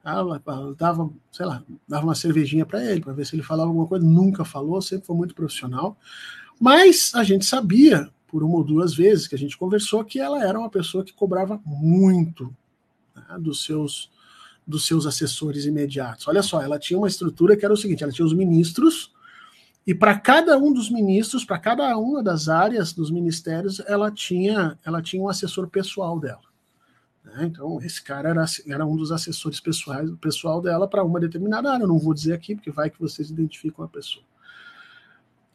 dava, 0.03 1.11
sei 1.31 1.45
lá, 1.45 1.63
dava 1.87 2.05
uma 2.05 2.15
cervejinha 2.15 2.65
para 2.65 2.83
ele, 2.83 3.01
para 3.01 3.13
ver 3.13 3.25
se 3.25 3.35
ele 3.35 3.43
falava 3.43 3.69
alguma 3.69 3.87
coisa, 3.87 4.05
nunca 4.05 4.43
falou, 4.43 4.81
sempre 4.81 5.05
foi 5.05 5.15
muito 5.15 5.35
profissional. 5.35 5.97
Mas 6.59 7.11
a 7.13 7.23
gente 7.23 7.45
sabia, 7.45 8.09
por 8.27 8.43
uma 8.43 8.55
ou 8.55 8.63
duas 8.63 8.93
vezes 8.95 9.27
que 9.27 9.35
a 9.35 9.37
gente 9.37 9.57
conversou, 9.57 10.03
que 10.05 10.19
ela 10.19 10.43
era 10.43 10.57
uma 10.57 10.69
pessoa 10.69 11.03
que 11.03 11.13
cobrava 11.13 11.61
muito 11.65 12.55
né, 13.15 13.23
dos 13.39 13.63
seus 13.63 14.09
dos 14.65 14.85
seus 14.85 15.05
assessores 15.05 15.65
imediatos. 15.65 16.27
Olha 16.27 16.43
só, 16.43 16.61
ela 16.61 16.79
tinha 16.79 16.97
uma 16.97 17.07
estrutura 17.07 17.57
que 17.57 17.65
era 17.65 17.73
o 17.73 17.77
seguinte: 17.77 18.03
ela 18.03 18.11
tinha 18.11 18.25
os 18.25 18.33
ministros, 18.33 19.11
e 19.85 19.95
para 19.95 20.17
cada 20.19 20.57
um 20.57 20.71
dos 20.71 20.89
ministros, 20.89 21.43
para 21.43 21.57
cada 21.57 21.97
uma 21.97 22.21
das 22.21 22.47
áreas 22.47 22.93
dos 22.93 23.09
ministérios, 23.09 23.81
ela 23.87 24.11
tinha, 24.11 24.77
ela 24.85 25.01
tinha 25.01 25.21
um 25.21 25.29
assessor 25.29 25.67
pessoal 25.67 26.19
dela. 26.19 26.41
Né? 27.23 27.45
Então, 27.45 27.79
esse 27.81 28.01
cara 28.01 28.29
era, 28.29 28.45
era 28.67 28.85
um 28.85 28.95
dos 28.95 29.11
assessores 29.11 29.59
pessoais, 29.59 30.09
pessoal 30.21 30.61
dela 30.61 30.87
para 30.87 31.03
uma 31.03 31.19
determinada 31.19 31.71
área. 31.71 31.83
Eu 31.83 31.87
não 31.87 31.97
vou 31.97 32.13
dizer 32.13 32.33
aqui, 32.33 32.55
porque 32.55 32.71
vai 32.71 32.89
que 32.89 32.99
vocês 32.99 33.29
identificam 33.31 33.83
a 33.83 33.87
pessoa. 33.87 34.23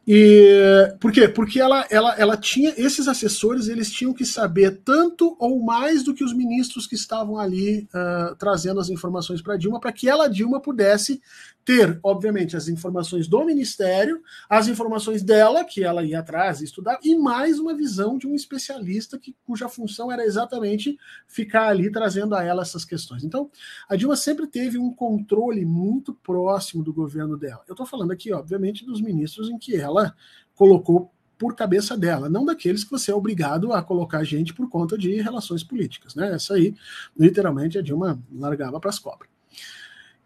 E 0.08 0.94
por 1.00 1.10
quê? 1.10 1.26
Porque 1.26 1.60
ela, 1.60 1.84
ela, 1.90 2.14
ela 2.14 2.36
tinha 2.36 2.72
esses 2.76 3.08
assessores, 3.08 3.66
eles 3.66 3.90
tinham 3.90 4.14
que 4.14 4.24
saber 4.24 4.80
tanto 4.84 5.36
ou 5.38 5.60
mais 5.60 6.04
do 6.04 6.14
que 6.14 6.22
os 6.22 6.32
ministros 6.32 6.86
que 6.86 6.94
estavam 6.94 7.38
ali 7.38 7.88
uh, 7.92 8.36
trazendo 8.36 8.78
as 8.78 8.88
informações 8.88 9.42
para 9.42 9.56
Dilma, 9.56 9.80
para 9.80 9.90
que 9.90 10.08
ela 10.08 10.28
Dilma 10.28 10.60
pudesse 10.60 11.20
ter, 11.66 11.98
obviamente, 12.00 12.57
as 12.57 12.68
informações 12.68 13.26
do 13.26 13.44
ministério, 13.44 14.22
as 14.48 14.68
informações 14.68 15.22
dela 15.22 15.64
que 15.64 15.83
ela 15.83 16.05
ia 16.05 16.20
atrás 16.20 16.62
estudar, 16.62 17.00
e 17.02 17.16
mais 17.16 17.59
uma 17.59 17.74
visão 17.74 18.16
de 18.16 18.29
um 18.29 18.35
especialista 18.37 19.18
que, 19.18 19.35
cuja 19.44 19.68
função 19.68 20.12
era 20.12 20.24
exatamente 20.24 20.96
ficar 21.26 21.66
ali 21.66 21.90
trazendo 21.90 22.37
a 22.37 22.44
ela 22.44 22.62
essas 22.62 22.85
questões. 22.85 23.24
Então, 23.24 23.50
a 23.88 23.96
Dilma 23.96 24.14
sempre 24.14 24.46
teve 24.46 24.79
um 24.79 24.94
controle 24.94 25.64
muito 25.64 26.14
próximo 26.14 26.85
do 26.85 26.94
governo 26.94 27.37
dela. 27.37 27.64
Eu 27.66 27.72
estou 27.72 27.85
falando 27.85 28.12
aqui, 28.12 28.33
obviamente, 28.33 28.87
dos 28.87 29.00
ministros 29.00 29.50
em 29.50 29.59
que 29.59 29.74
ela 29.74 29.96
ela 29.96 30.14
colocou 30.55 31.11
por 31.38 31.55
cabeça 31.55 31.96
dela, 31.96 32.31
não 32.31 32.44
daqueles 32.44 32.83
que 32.83 32.90
você 32.90 33.11
é 33.11 33.14
obrigado 33.14 33.72
a 33.72 33.83
colocar 33.83 34.24
gente 34.24 34.55
por 34.55 34.68
conta 34.70 34.96
de 34.96 35.20
relações 35.20 35.62
políticas, 35.62 36.14
né? 36.14 36.33
Essa 36.33 36.55
aí, 36.55 36.74
literalmente, 37.18 37.76
a 37.76 37.83
Dilma 37.83 38.22
largava 38.33 38.81
para 38.81 38.88
as 38.90 38.98
cobras. 38.98 39.36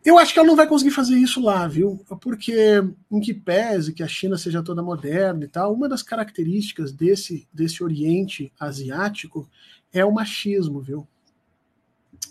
Eu 0.04 0.18
acho 0.18 0.32
que 0.32 0.38
ela 0.38 0.48
não 0.48 0.56
vai 0.56 0.66
conseguir 0.66 0.92
fazer 0.92 1.16
isso 1.16 1.42
lá, 1.42 1.68
viu? 1.68 2.02
Porque, 2.20 2.82
em 3.10 3.20
que 3.20 3.34
pese 3.34 3.92
que 3.92 4.02
a 4.02 4.08
China 4.08 4.38
seja 4.38 4.62
toda 4.62 4.82
moderna 4.82 5.44
e 5.44 5.48
tal, 5.48 5.74
uma 5.74 5.88
das 5.88 6.02
características 6.02 6.90
desse, 6.92 7.46
desse 7.52 7.84
Oriente 7.84 8.50
Asiático 8.58 9.48
é 9.92 10.04
o 10.04 10.12
machismo, 10.12 10.80
viu? 10.80 11.06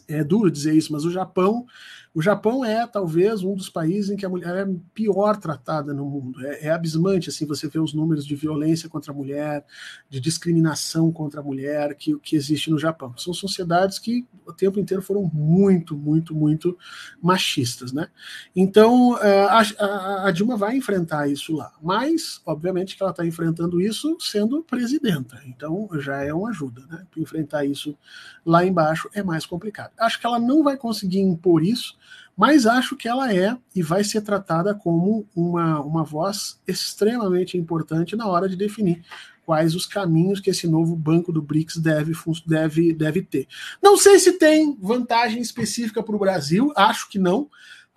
É 0.07 0.23
duro 0.23 0.49
dizer 0.49 0.73
isso, 0.75 0.91
mas 0.91 1.05
o 1.05 1.11
Japão 1.11 1.67
o 2.13 2.21
Japão 2.21 2.65
é 2.65 2.87
talvez 2.87 3.43
um 3.43 3.53
dos 3.53 3.69
países 3.69 4.09
em 4.09 4.15
que 4.15 4.25
a 4.25 4.29
mulher 4.29 4.67
é 4.67 4.75
pior 4.93 5.37
tratada 5.37 5.93
no 5.93 6.05
mundo. 6.05 6.43
É, 6.45 6.65
é, 6.65 6.71
abismante 6.71 7.29
assim 7.29 7.45
você 7.45 7.67
vê 7.67 7.79
os 7.79 7.93
números 7.93 8.25
de 8.25 8.35
violência 8.35 8.89
contra 8.89 9.11
a 9.11 9.15
mulher, 9.15 9.63
de 10.09 10.19
discriminação 10.19 11.11
contra 11.11 11.39
a 11.39 11.43
mulher 11.43 11.93
que, 11.95 12.17
que 12.19 12.35
existe 12.35 12.71
no 12.71 12.79
Japão. 12.79 13.13
São 13.15 13.31
sociedades 13.31 13.99
que 13.99 14.25
o 14.45 14.51
tempo 14.51 14.79
inteiro 14.79 15.03
foram 15.03 15.29
muito, 15.31 15.95
muito, 15.95 16.33
muito 16.33 16.75
machistas, 17.21 17.93
né? 17.93 18.07
Então 18.55 19.15
é, 19.19 19.43
a, 19.43 19.61
a, 19.79 20.27
a 20.27 20.31
Dilma 20.31 20.57
vai 20.57 20.75
enfrentar 20.75 21.29
isso 21.29 21.55
lá, 21.55 21.71
mas 21.81 22.41
obviamente 22.43 22.97
que 22.97 23.03
ela 23.03 23.11
está 23.11 23.23
enfrentando 23.23 23.79
isso 23.79 24.17
sendo 24.19 24.63
presidenta. 24.63 25.39
Então 25.45 25.87
já 25.99 26.23
é 26.23 26.33
uma 26.33 26.49
ajuda, 26.49 26.81
né? 26.89 27.05
Enfrentar 27.15 27.65
isso 27.65 27.95
lá 28.43 28.65
embaixo 28.65 29.07
é 29.13 29.21
mais 29.21 29.45
complicado. 29.45 29.91
Acho 29.99 30.19
que 30.19 30.25
ela 30.25 30.39
não 30.39 30.63
vai 30.63 30.75
conseguir 30.75 31.19
impor 31.19 31.63
isso 31.63 31.99
mas 32.39 32.65
acho 32.65 32.95
que 32.95 33.05
ela 33.05 33.33
é 33.35 33.57
e 33.75 33.83
vai 33.83 34.01
ser 34.01 34.21
tratada 34.21 34.73
como 34.73 35.27
uma, 35.35 35.81
uma 35.81 36.05
voz 36.05 36.57
extremamente 36.65 37.57
importante 37.57 38.15
na 38.15 38.29
hora 38.29 38.47
de 38.47 38.55
definir 38.55 39.03
quais 39.45 39.75
os 39.75 39.85
caminhos 39.85 40.39
que 40.39 40.49
esse 40.49 40.65
novo 40.65 40.95
banco 40.95 41.33
do 41.33 41.41
BRICS 41.41 41.75
deve, 41.79 42.13
deve, 42.45 42.93
deve 42.93 43.21
ter. 43.23 43.45
Não 43.83 43.97
sei 43.97 44.19
se 44.19 44.37
tem 44.37 44.77
vantagem 44.81 45.41
específica 45.41 46.01
para 46.01 46.15
o 46.15 46.19
Brasil, 46.19 46.71
acho 46.77 47.09
que 47.09 47.19
não 47.19 47.49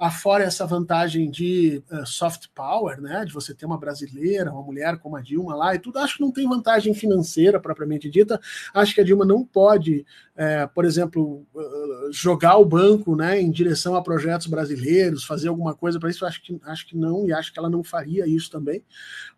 afora 0.03 0.43
essa 0.43 0.67
vantagem 0.67 1.31
de 1.31 1.81
uh, 1.89 2.05
soft 2.05 2.49
power, 2.53 3.01
né, 3.01 3.25
de 3.25 3.33
você 3.33 3.55
ter 3.55 3.65
uma 3.65 3.79
brasileira, 3.79 4.51
uma 4.51 4.63
mulher 4.63 4.99
como 4.99 5.15
a 5.15 5.21
Dilma 5.21 5.55
lá 5.55 5.77
e 5.77 5.79
tudo, 5.79 6.01
acho 6.01 6.17
que 6.17 6.23
não 6.23 6.33
tem 6.33 6.49
vantagem 6.49 6.93
financeira 6.93 7.61
propriamente 7.61 8.11
dita. 8.11 8.41
Acho 8.75 8.97
que 8.97 9.01
a 9.01 9.05
Dilma 9.05 9.25
não 9.25 9.45
pode, 9.45 10.05
é, 10.35 10.67
por 10.67 10.85
exemplo, 10.85 11.47
uh, 11.55 12.13
jogar 12.13 12.57
o 12.57 12.65
banco 12.65 13.15
né, 13.15 13.41
em 13.41 13.49
direção 13.49 13.95
a 13.95 14.03
projetos 14.03 14.49
brasileiros, 14.49 15.23
fazer 15.23 15.47
alguma 15.47 15.73
coisa 15.73 16.01
para 16.01 16.11
isso. 16.11 16.27
Acho 16.27 16.43
que, 16.43 16.61
acho 16.65 16.85
que 16.89 16.97
não, 16.97 17.29
e 17.29 17.33
acho 17.33 17.53
que 17.53 17.59
ela 17.61 17.71
não 17.71 17.85
faria 17.85 18.27
isso 18.27 18.51
também. 18.51 18.83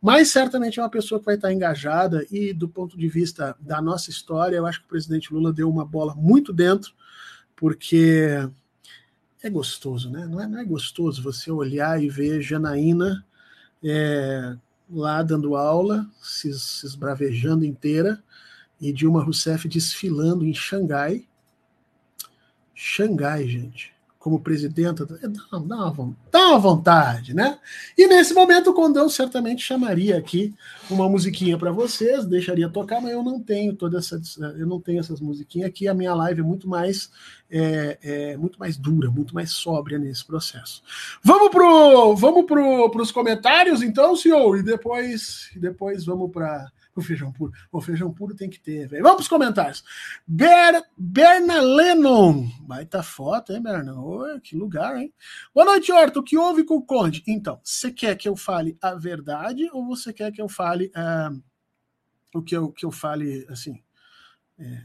Mas 0.01 0.31
certamente 0.31 0.81
é 0.81 0.83
uma 0.83 0.89
pessoa 0.89 1.19
que 1.19 1.27
vai 1.27 1.35
estar 1.35 1.53
engajada, 1.53 2.25
e 2.31 2.55
do 2.55 2.71
ponto 2.71 2.97
de 2.97 3.07
vista 3.07 3.55
da 3.61 3.83
nossa 3.83 4.09
história, 4.09 4.57
eu 4.57 4.65
acho 4.65 4.81
que 4.81 4.87
o 4.87 4.89
presidente 4.89 5.31
Lula 5.31 5.53
deu 5.53 5.69
uma 5.69 5.85
bola 5.85 6.15
muito 6.15 6.55
dentro, 6.55 6.95
porque 7.55 8.49
é 9.47 9.51
gostoso, 9.51 10.11
né? 10.11 10.27
Não 10.27 10.41
é, 10.41 10.47
não 10.47 10.59
é 10.59 10.65
gostoso 10.65 11.23
você 11.23 11.51
olhar 11.51 12.03
e 12.03 12.09
ver 12.09 12.41
Janaína 12.43 13.25
é, 13.83 14.57
lá 14.91 15.23
dando 15.23 15.57
aula, 15.57 16.07
se, 16.23 16.53
se 16.59 16.87
esbravejando 16.87 17.65
inteira, 17.65 18.23
e 18.81 18.93
Dilma 18.93 19.23
Rousseff 19.23 19.69
desfilando 19.69 20.45
em 20.45 20.55
Xangai. 20.55 21.27
Xangai, 22.75 23.47
gente 23.47 23.95
como 24.25 24.41
presidenta, 24.41 25.05
dá, 25.05 25.17
dá, 25.59 25.91
uma, 25.91 26.17
dá 26.33 26.49
uma 26.49 26.59
vontade, 26.59 27.35
né? 27.35 27.59
E 27.95 28.07
nesse 28.07 28.33
momento 28.33 28.71
o 28.71 28.73
Condão 28.73 29.07
certamente 29.07 29.63
chamaria 29.63 30.17
aqui 30.17 30.55
uma 30.89 31.07
musiquinha 31.11 31.59
para 31.59 31.71
vocês, 31.71 32.25
deixaria 32.25 32.71
tocar, 32.71 33.03
mas 33.03 33.13
eu 33.13 33.23
não 33.23 33.39
tenho 33.39 33.75
toda 33.75 33.99
essa, 33.99 34.19
eu 34.57 34.67
não 34.67 34.81
tenho 34.81 34.99
essas 34.99 35.21
musiquinhas 35.21 35.69
aqui. 35.69 35.87
A 35.87 35.93
minha 35.93 36.15
live 36.15 36.41
é 36.41 36.43
muito 36.43 36.67
mais, 36.67 37.11
é, 37.51 37.99
é 38.03 38.37
muito 38.39 38.59
mais 38.59 38.79
dura, 38.79 39.11
muito 39.11 39.35
mais 39.35 39.51
sóbria 39.51 39.99
nesse 39.99 40.25
processo. 40.25 40.83
Vamos 41.23 41.51
pro, 41.51 42.17
vamos 42.17 42.47
pro, 42.47 42.89
pros 42.89 43.13
comentários, 43.13 43.83
então, 43.83 44.17
senhor, 44.17 44.57
e 44.57 44.63
depois, 44.63 45.51
depois 45.55 46.07
vamos 46.07 46.33
para 46.33 46.73
o 47.01 47.03
feijão 47.03 47.33
puro. 47.33 47.53
O 47.73 47.81
feijão 47.81 48.13
puro 48.13 48.35
tem 48.35 48.49
que 48.49 48.61
ter, 48.61 48.87
velho. 48.87 49.03
Vamos 49.03 49.17
para 49.17 49.23
os 49.23 49.29
comentários. 49.29 49.85
Ber, 50.27 50.83
Berna 50.97 51.61
Lennon. 51.61 52.49
Baita 52.61 53.03
foto, 53.03 53.53
hein, 53.53 53.63
Berna? 53.63 54.01
Oi, 54.01 54.41
que 54.41 54.57
lugar, 54.57 54.97
hein? 54.97 55.13
Boa 55.55 55.67
noite, 55.67 55.93
Horto. 55.93 56.21
O 56.21 56.23
que 56.23 56.39
houve 56.39 56.65
com 56.65 56.77
o 56.77 56.83
Conde? 56.83 57.23
Então, 57.27 57.61
você 57.63 57.91
quer 57.91 58.17
que 58.17 58.29
eu 58.29 58.37
fale 58.37 58.79
a 58.81 58.95
verdade 58.95 59.69
ou 59.73 59.85
você 59.87 60.13
quer 60.13 60.31
que 60.31 60.41
eu 60.41 60.49
fale 60.49 60.93
uh, 60.97 61.43
o 62.35 62.43
que 62.43 62.57
eu, 62.57 62.71
que 62.71 62.85
eu 62.85 62.91
fale, 62.91 63.47
assim, 63.49 63.83
é, 64.59 64.83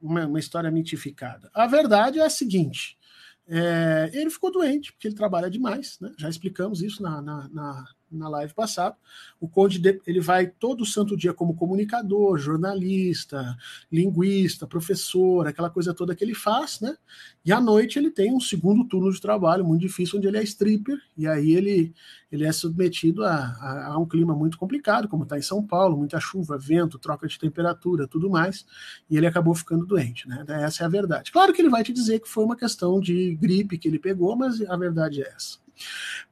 uma, 0.00 0.26
uma 0.26 0.38
história 0.38 0.70
mitificada? 0.70 1.50
A 1.54 1.66
verdade 1.66 2.18
é 2.18 2.24
a 2.24 2.30
seguinte. 2.30 2.98
É, 3.46 4.10
ele 4.12 4.30
ficou 4.30 4.52
doente, 4.52 4.92
porque 4.92 5.08
ele 5.08 5.14
trabalha 5.14 5.50
demais, 5.50 5.98
né? 6.00 6.12
Já 6.16 6.28
explicamos 6.28 6.82
isso 6.82 7.02
na, 7.02 7.20
na, 7.20 7.48
na 7.48 7.84
na 8.10 8.28
live 8.28 8.52
passada. 8.52 8.96
O 9.40 9.48
Conde 9.48 9.80
ele 10.06 10.20
vai 10.20 10.46
todo 10.46 10.84
santo 10.84 11.16
dia 11.16 11.32
como 11.32 11.54
comunicador, 11.54 12.38
jornalista, 12.38 13.56
linguista, 13.90 14.66
professor, 14.66 15.46
aquela 15.46 15.70
coisa 15.70 15.94
toda 15.94 16.14
que 16.14 16.24
ele 16.24 16.34
faz, 16.34 16.80
né? 16.80 16.96
E 17.44 17.52
à 17.52 17.60
noite 17.60 17.98
ele 17.98 18.10
tem 18.10 18.32
um 18.32 18.40
segundo 18.40 18.84
turno 18.84 19.12
de 19.12 19.20
trabalho 19.20 19.64
muito 19.64 19.80
difícil, 19.80 20.18
onde 20.18 20.28
ele 20.28 20.38
é 20.38 20.42
stripper, 20.42 20.98
e 21.16 21.26
aí 21.26 21.52
ele, 21.52 21.94
ele 22.30 22.44
é 22.44 22.52
submetido 22.52 23.24
a, 23.24 23.34
a, 23.34 23.86
a 23.94 23.98
um 23.98 24.06
clima 24.06 24.34
muito 24.34 24.58
complicado, 24.58 25.08
como 25.08 25.22
está 25.22 25.38
em 25.38 25.42
São 25.42 25.66
Paulo, 25.66 25.96
muita 25.96 26.20
chuva, 26.20 26.58
vento, 26.58 26.98
troca 26.98 27.26
de 27.26 27.38
temperatura, 27.38 28.06
tudo 28.06 28.28
mais, 28.28 28.66
e 29.08 29.16
ele 29.16 29.26
acabou 29.26 29.54
ficando 29.54 29.86
doente, 29.86 30.28
né? 30.28 30.44
Essa 30.48 30.82
é 30.82 30.86
a 30.86 30.90
verdade. 30.90 31.32
Claro 31.32 31.52
que 31.52 31.62
ele 31.62 31.70
vai 31.70 31.82
te 31.82 31.92
dizer 31.92 32.20
que 32.20 32.28
foi 32.28 32.44
uma 32.44 32.56
questão 32.56 33.00
de 33.00 33.34
gripe 33.36 33.78
que 33.78 33.88
ele 33.88 33.98
pegou, 33.98 34.36
mas 34.36 34.60
a 34.62 34.76
verdade 34.76 35.22
é 35.22 35.28
essa. 35.28 35.58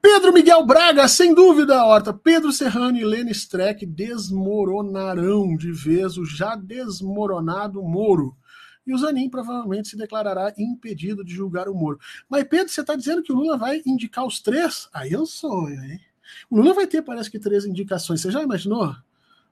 Pedro 0.01 0.33
Miguel 0.33 0.65
Braga, 0.65 1.09
sem 1.09 1.35
dúvida, 1.35 1.85
Horta. 1.85 2.13
Pedro 2.13 2.53
Serrano 2.53 2.97
e 2.97 3.05
Lene 3.05 3.33
Streck 3.33 3.85
desmoronarão 3.85 5.57
de 5.57 5.73
vez 5.73 6.17
o 6.17 6.25
já 6.25 6.55
desmoronado 6.55 7.83
Moro. 7.83 8.37
E 8.87 8.95
o 8.95 8.99
Zanin 8.99 9.29
provavelmente 9.29 9.89
se 9.89 9.97
declarará 9.97 10.53
impedido 10.57 11.25
de 11.25 11.35
julgar 11.35 11.69
o 11.69 11.75
Moro. 11.75 11.99
Mas, 12.29 12.45
Pedro, 12.45 12.69
você 12.69 12.81
está 12.81 12.95
dizendo 12.95 13.23
que 13.23 13.33
o 13.33 13.37
Lula 13.37 13.59
vai 13.59 13.83
indicar 13.85 14.25
os 14.25 14.41
três? 14.41 14.89
Aí 14.95 15.13
eu 15.13 15.27
sonho, 15.27 15.83
hein? 15.85 16.01
O 16.49 16.57
Lula 16.57 16.75
vai 16.75 16.87
ter, 16.87 17.03
parece 17.03 17.31
que, 17.31 17.39
três 17.39 17.67
indicações. 17.67 18.21
Você 18.21 18.31
já 18.31 18.43
imaginou? 18.43 18.95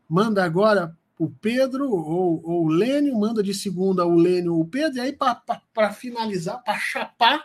Manda 0.09 0.45
agora 0.45 0.97
o 1.19 1.29
Pedro 1.29 1.91
ou, 1.91 2.41
ou 2.45 2.65
o 2.65 2.69
Lênio, 2.69 3.19
manda 3.19 3.43
de 3.43 3.53
segunda 3.55 4.07
o 4.07 4.15
Lênio 4.15 4.55
ou 4.55 4.61
o 4.61 4.67
Pedro, 4.69 4.99
e 4.99 5.01
aí, 5.01 5.13
para 5.13 5.93
finalizar, 5.93 6.63
para 6.63 6.79
chapar, 6.79 7.45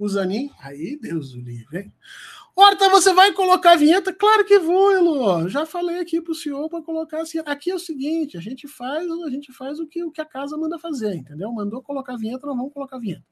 o 0.00 0.08
Zanin. 0.08 0.50
Aí, 0.60 0.98
Deus 1.00 1.34
o 1.34 1.40
livre, 1.40 1.78
hein? 1.78 1.92
Horta, 2.56 2.88
você 2.88 3.12
vai 3.12 3.32
colocar 3.32 3.72
a 3.72 3.76
vinheta? 3.76 4.12
Claro 4.12 4.44
que 4.44 4.58
vou, 4.58 4.92
Elo. 4.92 5.48
Já 5.48 5.64
falei 5.64 6.00
aqui 6.00 6.20
para 6.20 6.32
o 6.32 6.34
senhor 6.34 6.68
para 6.68 6.82
colocar 6.82 7.20
assim. 7.20 7.38
Aqui 7.46 7.70
é 7.70 7.74
o 7.74 7.78
seguinte: 7.78 8.36
a 8.36 8.40
gente 8.40 8.66
faz, 8.66 9.06
a 9.08 9.30
gente 9.30 9.52
faz 9.52 9.78
o 9.78 9.86
que, 9.86 10.02
o 10.02 10.10
que 10.10 10.20
a 10.20 10.24
casa 10.24 10.56
manda 10.56 10.78
fazer, 10.78 11.14
entendeu? 11.14 11.52
Mandou 11.52 11.82
colocar 11.82 12.14
a 12.14 12.16
vinheta, 12.16 12.46
nós 12.46 12.56
vamos 12.56 12.72
colocar 12.72 12.96
a 12.96 13.00
vinheta. 13.00 13.24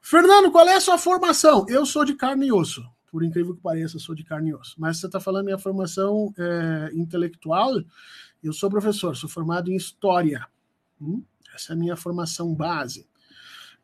Fernando, 0.00 0.52
qual 0.52 0.66
é 0.68 0.74
a 0.74 0.80
sua 0.80 0.98
formação? 0.98 1.66
Eu 1.68 1.84
sou 1.84 2.04
de 2.04 2.14
carne 2.14 2.46
e 2.46 2.52
osso. 2.52 2.84
Por 3.10 3.24
incrível 3.24 3.54
que 3.54 3.62
pareça, 3.62 3.98
sou 3.98 4.14
de 4.14 4.24
carne 4.24 4.50
e 4.50 4.54
osso. 4.54 4.74
Mas 4.78 4.98
você 4.98 5.06
está 5.06 5.18
falando 5.18 5.46
minha 5.46 5.58
formação 5.58 6.32
é, 6.38 6.90
intelectual? 6.94 7.72
Eu 8.42 8.52
sou 8.52 8.70
professor, 8.70 9.16
sou 9.16 9.28
formado 9.28 9.70
em 9.70 9.76
História. 9.76 10.46
Hum? 11.00 11.22
Essa 11.54 11.72
é 11.72 11.74
a 11.74 11.78
minha 11.78 11.96
formação 11.96 12.54
base. 12.54 13.08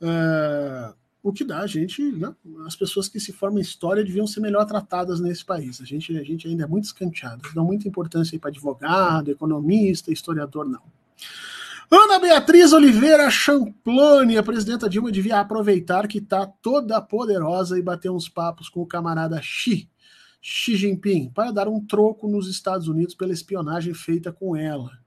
Uh, 0.00 0.94
o 1.22 1.32
que 1.32 1.44
dá 1.44 1.60
a 1.60 1.66
gente, 1.66 2.02
né, 2.02 2.34
as 2.66 2.74
pessoas 2.74 3.08
que 3.08 3.20
se 3.20 3.32
formam 3.32 3.60
em 3.60 3.62
história 3.62 4.04
deviam 4.04 4.26
ser 4.26 4.40
melhor 4.40 4.64
tratadas 4.66 5.20
nesse 5.20 5.44
país. 5.44 5.80
A 5.80 5.84
gente, 5.84 6.16
a 6.18 6.24
gente 6.24 6.48
ainda 6.48 6.64
é 6.64 6.66
muito 6.66 6.84
escanteado, 6.84 7.42
dá 7.54 7.62
muita 7.62 7.86
importância 7.86 8.38
para 8.38 8.50
advogado, 8.50 9.30
economista, 9.30 10.12
historiador, 10.12 10.68
não. 10.68 10.82
Ana 11.90 12.18
Beatriz 12.18 12.72
Oliveira 12.72 13.30
Champlone, 13.30 14.38
a 14.38 14.42
presidenta 14.42 14.88
Dilma 14.88 15.12
devia 15.12 15.38
aproveitar 15.38 16.08
que 16.08 16.18
está 16.18 16.46
toda 16.46 17.00
poderosa 17.02 17.78
e 17.78 17.82
bater 17.82 18.10
uns 18.10 18.28
papos 18.28 18.68
com 18.68 18.80
o 18.80 18.86
camarada 18.86 19.40
Xi, 19.42 19.88
Xi 20.40 20.74
Jinping, 20.74 21.28
para 21.28 21.52
dar 21.52 21.68
um 21.68 21.84
troco 21.84 22.26
nos 22.26 22.48
Estados 22.48 22.88
Unidos 22.88 23.14
pela 23.14 23.32
espionagem 23.32 23.92
feita 23.92 24.32
com 24.32 24.56
ela. 24.56 25.01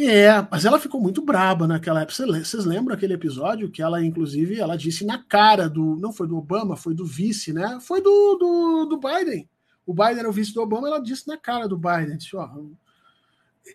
É, 0.00 0.46
mas 0.48 0.64
ela 0.64 0.78
ficou 0.78 1.00
muito 1.00 1.20
braba 1.20 1.66
naquela 1.66 2.02
época. 2.02 2.24
Vocês 2.44 2.64
lembram 2.64 2.94
aquele 2.94 3.14
episódio 3.14 3.68
que 3.68 3.82
ela, 3.82 4.04
inclusive, 4.04 4.60
ela 4.60 4.76
disse 4.76 5.04
na 5.04 5.18
cara 5.18 5.68
do. 5.68 5.96
Não 5.96 6.12
foi 6.12 6.28
do 6.28 6.36
Obama, 6.36 6.76
foi 6.76 6.94
do 6.94 7.04
vice, 7.04 7.52
né? 7.52 7.78
Foi 7.80 8.00
do, 8.00 8.36
do, 8.36 8.84
do 8.86 8.96
Biden. 8.96 9.48
O 9.84 9.92
Biden 9.92 10.20
era 10.20 10.28
o 10.28 10.32
vice 10.32 10.54
do 10.54 10.62
Obama, 10.62 10.86
ela 10.86 11.00
disse 11.00 11.26
na 11.26 11.36
cara 11.36 11.66
do 11.66 11.76
Biden. 11.76 12.16
Disse, 12.16 12.36
ó, 12.36 12.48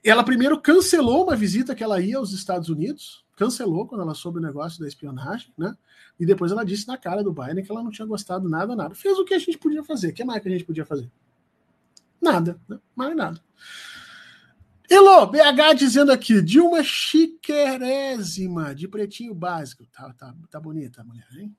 ela 0.01 0.23
primeiro 0.23 0.61
cancelou 0.61 1.25
uma 1.25 1.35
visita 1.35 1.75
que 1.75 1.83
ela 1.83 1.99
ia 1.99 2.17
aos 2.17 2.31
Estados 2.31 2.69
Unidos, 2.69 3.25
cancelou 3.35 3.85
quando 3.85 4.01
ela 4.01 4.13
soube 4.13 4.39
o 4.39 4.41
negócio 4.41 4.79
da 4.79 4.87
espionagem, 4.87 5.51
né? 5.57 5.75
E 6.17 6.25
depois 6.25 6.53
ela 6.53 6.63
disse 6.63 6.87
na 6.87 6.97
cara 6.97 7.21
do 7.21 7.33
Biden 7.33 7.65
que 7.65 7.71
ela 7.71 7.83
não 7.83 7.91
tinha 7.91 8.07
gostado 8.07 8.47
nada, 8.47 8.77
nada. 8.77 8.95
Fez 8.95 9.17
o 9.19 9.25
que 9.25 9.33
a 9.33 9.39
gente 9.39 9.57
podia 9.57 9.83
fazer. 9.83 10.09
O 10.09 10.13
que 10.13 10.23
mais 10.23 10.41
que 10.41 10.47
a 10.47 10.51
gente 10.51 10.63
podia 10.63 10.85
fazer? 10.85 11.11
Nada, 12.21 12.57
né? 12.69 12.79
mais 12.95 13.13
nada. 13.13 13.41
Elô, 14.93 15.25
BH 15.25 15.73
dizendo 15.75 16.11
aqui, 16.11 16.39
Dilma 16.39 16.83
chiquerésima, 16.83 18.75
de 18.75 18.87
pretinho 18.87 19.33
básico. 19.33 19.87
Tá, 19.87 20.13
tá, 20.13 20.35
tá 20.51 20.59
bonita 20.59 21.01
a 21.01 21.03
mulher, 21.03 21.27
hein? 21.35 21.55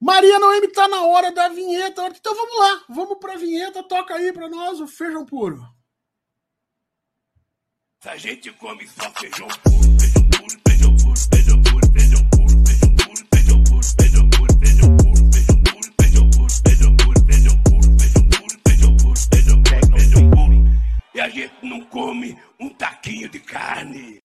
Maria 0.00 0.38
Noemi 0.38 0.68
tá 0.68 0.86
na 0.86 1.04
hora 1.04 1.32
da 1.32 1.48
vinheta. 1.48 2.06
Então 2.06 2.32
vamos 2.32 2.58
lá, 2.58 2.84
vamos 2.88 3.18
pra 3.18 3.36
vinheta, 3.36 3.82
toca 3.82 4.14
aí 4.14 4.32
pra 4.32 4.48
nós 4.48 4.80
o 4.80 4.86
feijão 4.86 5.26
puro. 5.26 5.66
A 8.04 8.16
gente 8.16 8.52
come 8.52 8.86
só 8.86 9.10
feijão 9.12 9.48
puro, 9.48 10.03
e 21.14 21.20
a 21.20 21.28
gente 21.28 21.54
não 21.62 21.84
come 21.84 22.36
um 22.58 22.68
taquinho 22.68 23.28
de 23.28 23.38
carne. 23.38 24.18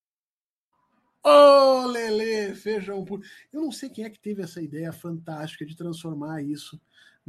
Ô, 1.24 1.30
oh, 1.30 1.86
Lele, 1.88 2.56
feijão 2.56 3.04
puro. 3.04 3.22
Eu 3.52 3.62
não 3.62 3.72
sei 3.72 3.90
quem 3.90 4.06
é 4.06 4.10
que 4.10 4.20
teve 4.20 4.42
essa 4.42 4.62
ideia 4.62 4.92
fantástica 4.92 5.66
de 5.66 5.76
transformar 5.76 6.42
isso 6.42 6.80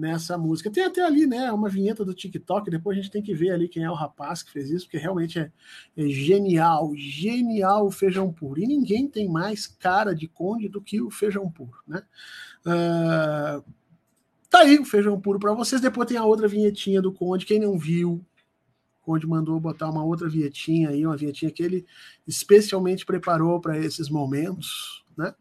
nessa 0.00 0.38
música. 0.38 0.70
Tem 0.70 0.84
até 0.84 1.02
ali, 1.02 1.26
né, 1.26 1.52
uma 1.52 1.68
vinheta 1.68 2.04
do 2.04 2.14
TikTok, 2.14 2.70
depois 2.70 2.96
a 2.96 3.00
gente 3.00 3.10
tem 3.10 3.22
que 3.22 3.34
ver 3.34 3.50
ali 3.50 3.68
quem 3.68 3.82
é 3.82 3.90
o 3.90 3.94
rapaz 3.94 4.42
que 4.42 4.50
fez 4.50 4.70
isso, 4.70 4.86
porque 4.86 4.96
realmente 4.96 5.38
é, 5.38 5.52
é 5.96 6.08
genial, 6.08 6.92
genial 6.96 7.86
o 7.86 7.90
feijão 7.90 8.32
puro. 8.32 8.60
E 8.60 8.66
ninguém 8.66 9.08
tem 9.08 9.28
mais 9.28 9.66
cara 9.66 10.14
de 10.14 10.26
conde 10.26 10.68
do 10.68 10.80
que 10.80 11.02
o 11.02 11.10
feijão 11.10 11.50
puro, 11.50 11.76
né? 11.86 12.02
Uh, 12.64 13.64
tá 14.48 14.60
aí 14.60 14.78
o 14.78 14.84
feijão 14.84 15.20
puro 15.20 15.38
para 15.38 15.52
vocês. 15.52 15.80
Depois 15.80 16.08
tem 16.08 16.16
a 16.16 16.24
outra 16.24 16.48
vinhetinha 16.48 17.02
do 17.02 17.12
conde, 17.12 17.44
quem 17.44 17.58
não 17.58 17.76
viu, 17.76 18.24
onde 19.06 19.26
mandou 19.26 19.58
botar 19.58 19.90
uma 19.90 20.04
outra 20.04 20.28
vietinha 20.28 20.90
aí, 20.90 21.06
uma 21.06 21.16
vietinha 21.16 21.50
que 21.50 21.62
ele 21.62 21.86
especialmente 22.26 23.04
preparou 23.04 23.60
para 23.60 23.78
esses 23.78 24.08
momentos, 24.08 25.04
né? 25.16 25.34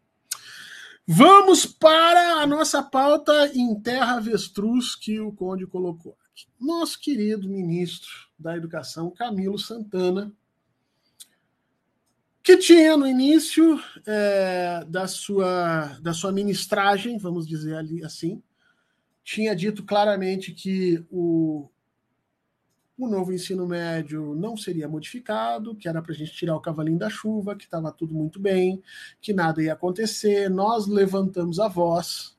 Vamos 1.06 1.66
para 1.66 2.34
a 2.40 2.46
nossa 2.46 2.82
pauta 2.82 3.50
em 3.54 3.74
terra 3.80 4.18
avestruz 4.18 4.94
que 4.94 5.18
o 5.18 5.32
Conde 5.32 5.66
colocou 5.66 6.16
aqui. 6.24 6.46
Nosso 6.58 7.00
querido 7.00 7.48
ministro 7.48 8.10
da 8.38 8.56
Educação, 8.56 9.10
Camilo 9.10 9.58
Santana, 9.58 10.32
que 12.42 12.56
tinha 12.56 12.96
no 12.96 13.06
início 13.06 13.80
é, 14.06 14.84
da, 14.88 15.06
sua, 15.06 15.98
da 16.00 16.12
sua 16.12 16.32
ministragem, 16.32 17.18
vamos 17.18 17.46
dizer 17.46 17.74
ali 17.74 18.04
assim, 18.04 18.42
tinha 19.22 19.54
dito 19.54 19.84
claramente 19.84 20.52
que 20.52 21.04
o, 21.10 21.68
o 23.00 23.08
novo 23.08 23.32
ensino 23.32 23.66
médio 23.66 24.34
não 24.34 24.56
seria 24.56 24.88
modificado, 24.88 25.74
que 25.74 25.88
era 25.88 26.02
para 26.02 26.12
a 26.12 26.14
gente 26.14 26.32
tirar 26.32 26.54
o 26.56 26.60
cavalinho 26.60 26.98
da 26.98 27.08
chuva, 27.08 27.56
que 27.56 27.64
estava 27.64 27.90
tudo 27.90 28.14
muito 28.14 28.38
bem, 28.38 28.82
que 29.20 29.32
nada 29.32 29.62
ia 29.62 29.72
acontecer. 29.72 30.50
Nós 30.50 30.86
levantamos 30.86 31.58
a 31.58 31.68
voz, 31.68 32.36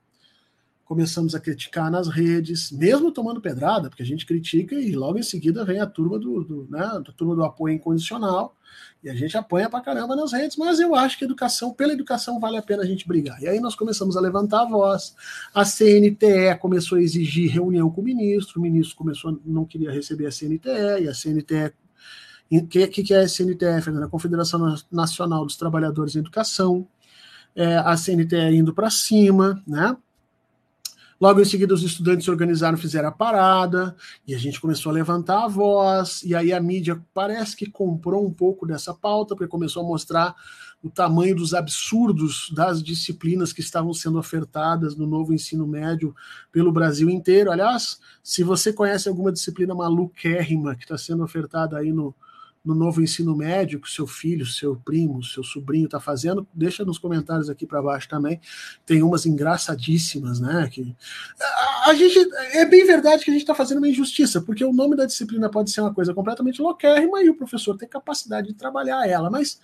começamos 0.91 1.33
a 1.33 1.39
criticar 1.39 1.89
nas 1.89 2.09
redes, 2.09 2.69
mesmo 2.69 3.13
tomando 3.13 3.39
pedrada, 3.39 3.87
porque 3.87 4.03
a 4.03 4.05
gente 4.05 4.25
critica 4.25 4.75
e 4.75 4.91
logo 4.91 5.17
em 5.17 5.23
seguida 5.23 5.63
vem 5.63 5.79
a 5.79 5.87
turma 5.87 6.19
do, 6.19 6.43
do 6.43 6.67
né, 6.69 6.81
a 6.81 7.13
turma 7.13 7.33
do 7.33 7.45
apoio 7.45 7.75
incondicional, 7.75 8.57
e 9.01 9.09
a 9.09 9.15
gente 9.15 9.37
apanha 9.37 9.69
pra 9.69 9.79
caramba 9.79 10.17
nas 10.17 10.33
redes, 10.33 10.57
mas 10.57 10.81
eu 10.81 10.93
acho 10.93 11.17
que 11.17 11.23
educação, 11.23 11.71
pela 11.71 11.93
educação, 11.93 12.41
vale 12.41 12.57
a 12.57 12.61
pena 12.61 12.83
a 12.83 12.85
gente 12.85 13.07
brigar. 13.07 13.41
E 13.41 13.47
aí 13.47 13.61
nós 13.61 13.73
começamos 13.73 14.17
a 14.17 14.19
levantar 14.19 14.63
a 14.63 14.65
voz, 14.65 15.15
a 15.55 15.63
CNTE 15.63 16.59
começou 16.59 16.97
a 16.97 17.01
exigir 17.01 17.49
reunião 17.49 17.89
com 17.89 18.01
o 18.01 18.03
ministro, 18.03 18.59
o 18.59 18.61
ministro 18.61 18.97
começou, 18.97 19.39
não 19.45 19.63
queria 19.63 19.93
receber 19.93 20.25
a 20.25 20.29
CNTE, 20.29 21.03
e 21.03 21.07
a 21.07 21.13
CNTE 21.13 21.73
o 22.51 22.67
que, 22.67 22.85
que 22.85 23.13
é 23.13 23.21
a 23.21 23.29
CNTE? 23.29 23.65
A 24.03 24.09
Confederação 24.09 24.75
Nacional 24.91 25.45
dos 25.45 25.55
Trabalhadores 25.55 26.17
em 26.17 26.19
Educação, 26.19 26.85
é, 27.55 27.77
a 27.77 27.95
CNTE 27.95 28.57
indo 28.57 28.73
para 28.73 28.89
cima, 28.89 29.63
né? 29.65 29.95
Logo 31.21 31.39
em 31.39 31.45
seguida, 31.45 31.71
os 31.71 31.83
estudantes 31.83 32.25
se 32.25 32.31
organizaram, 32.31 32.75
fizeram 32.75 33.09
a 33.09 33.11
parada, 33.11 33.95
e 34.27 34.33
a 34.33 34.39
gente 34.39 34.59
começou 34.59 34.89
a 34.89 34.93
levantar 34.93 35.43
a 35.43 35.47
voz, 35.47 36.23
e 36.23 36.33
aí 36.33 36.51
a 36.51 36.59
mídia 36.59 36.99
parece 37.13 37.55
que 37.55 37.69
comprou 37.69 38.25
um 38.25 38.33
pouco 38.33 38.65
dessa 38.65 38.91
pauta, 38.91 39.35
porque 39.35 39.47
começou 39.47 39.83
a 39.83 39.87
mostrar 39.87 40.35
o 40.81 40.89
tamanho 40.89 41.35
dos 41.35 41.53
absurdos 41.53 42.51
das 42.55 42.81
disciplinas 42.81 43.53
que 43.53 43.61
estavam 43.61 43.93
sendo 43.93 44.17
ofertadas 44.17 44.95
no 44.95 45.05
novo 45.05 45.31
ensino 45.31 45.67
médio 45.67 46.15
pelo 46.51 46.71
Brasil 46.71 47.07
inteiro. 47.07 47.51
Aliás, 47.51 47.99
se 48.23 48.43
você 48.43 48.73
conhece 48.73 49.07
alguma 49.07 49.31
disciplina 49.31 49.75
maluquérrima 49.75 50.75
que 50.75 50.85
está 50.85 50.97
sendo 50.97 51.23
ofertada 51.23 51.77
aí 51.77 51.93
no, 51.93 52.15
no 52.63 52.75
novo 52.75 53.01
ensino 53.01 53.35
médio 53.35 53.79
que 53.79 53.89
seu 53.89 54.05
filho, 54.05 54.45
seu 54.45 54.75
primo, 54.75 55.23
seu 55.23 55.43
sobrinho 55.43 55.85
está 55.85 55.99
fazendo, 55.99 56.47
deixa 56.53 56.85
nos 56.85 56.99
comentários 56.99 57.49
aqui 57.49 57.65
para 57.65 57.81
baixo 57.81 58.07
também. 58.07 58.39
Tem 58.85 59.01
umas 59.01 59.25
engraçadíssimas, 59.25 60.39
né? 60.39 60.69
Que 60.71 60.95
a 61.85 61.93
gente 61.95 62.19
é 62.53 62.65
bem 62.65 62.85
verdade 62.85 63.23
que 63.23 63.31
a 63.31 63.33
gente 63.33 63.41
está 63.43 63.55
fazendo 63.55 63.79
uma 63.79 63.89
injustiça, 63.89 64.41
porque 64.41 64.63
o 64.63 64.73
nome 64.73 64.95
da 64.95 65.05
disciplina 65.05 65.49
pode 65.49 65.71
ser 65.71 65.81
uma 65.81 65.93
coisa 65.93 66.13
completamente 66.13 66.61
louquérrima 66.61 67.23
e 67.23 67.29
o 67.29 67.35
professor 67.35 67.75
tem 67.77 67.89
capacidade 67.89 68.47
de 68.49 68.53
trabalhar 68.53 69.07
ela, 69.07 69.29
mas 69.29 69.59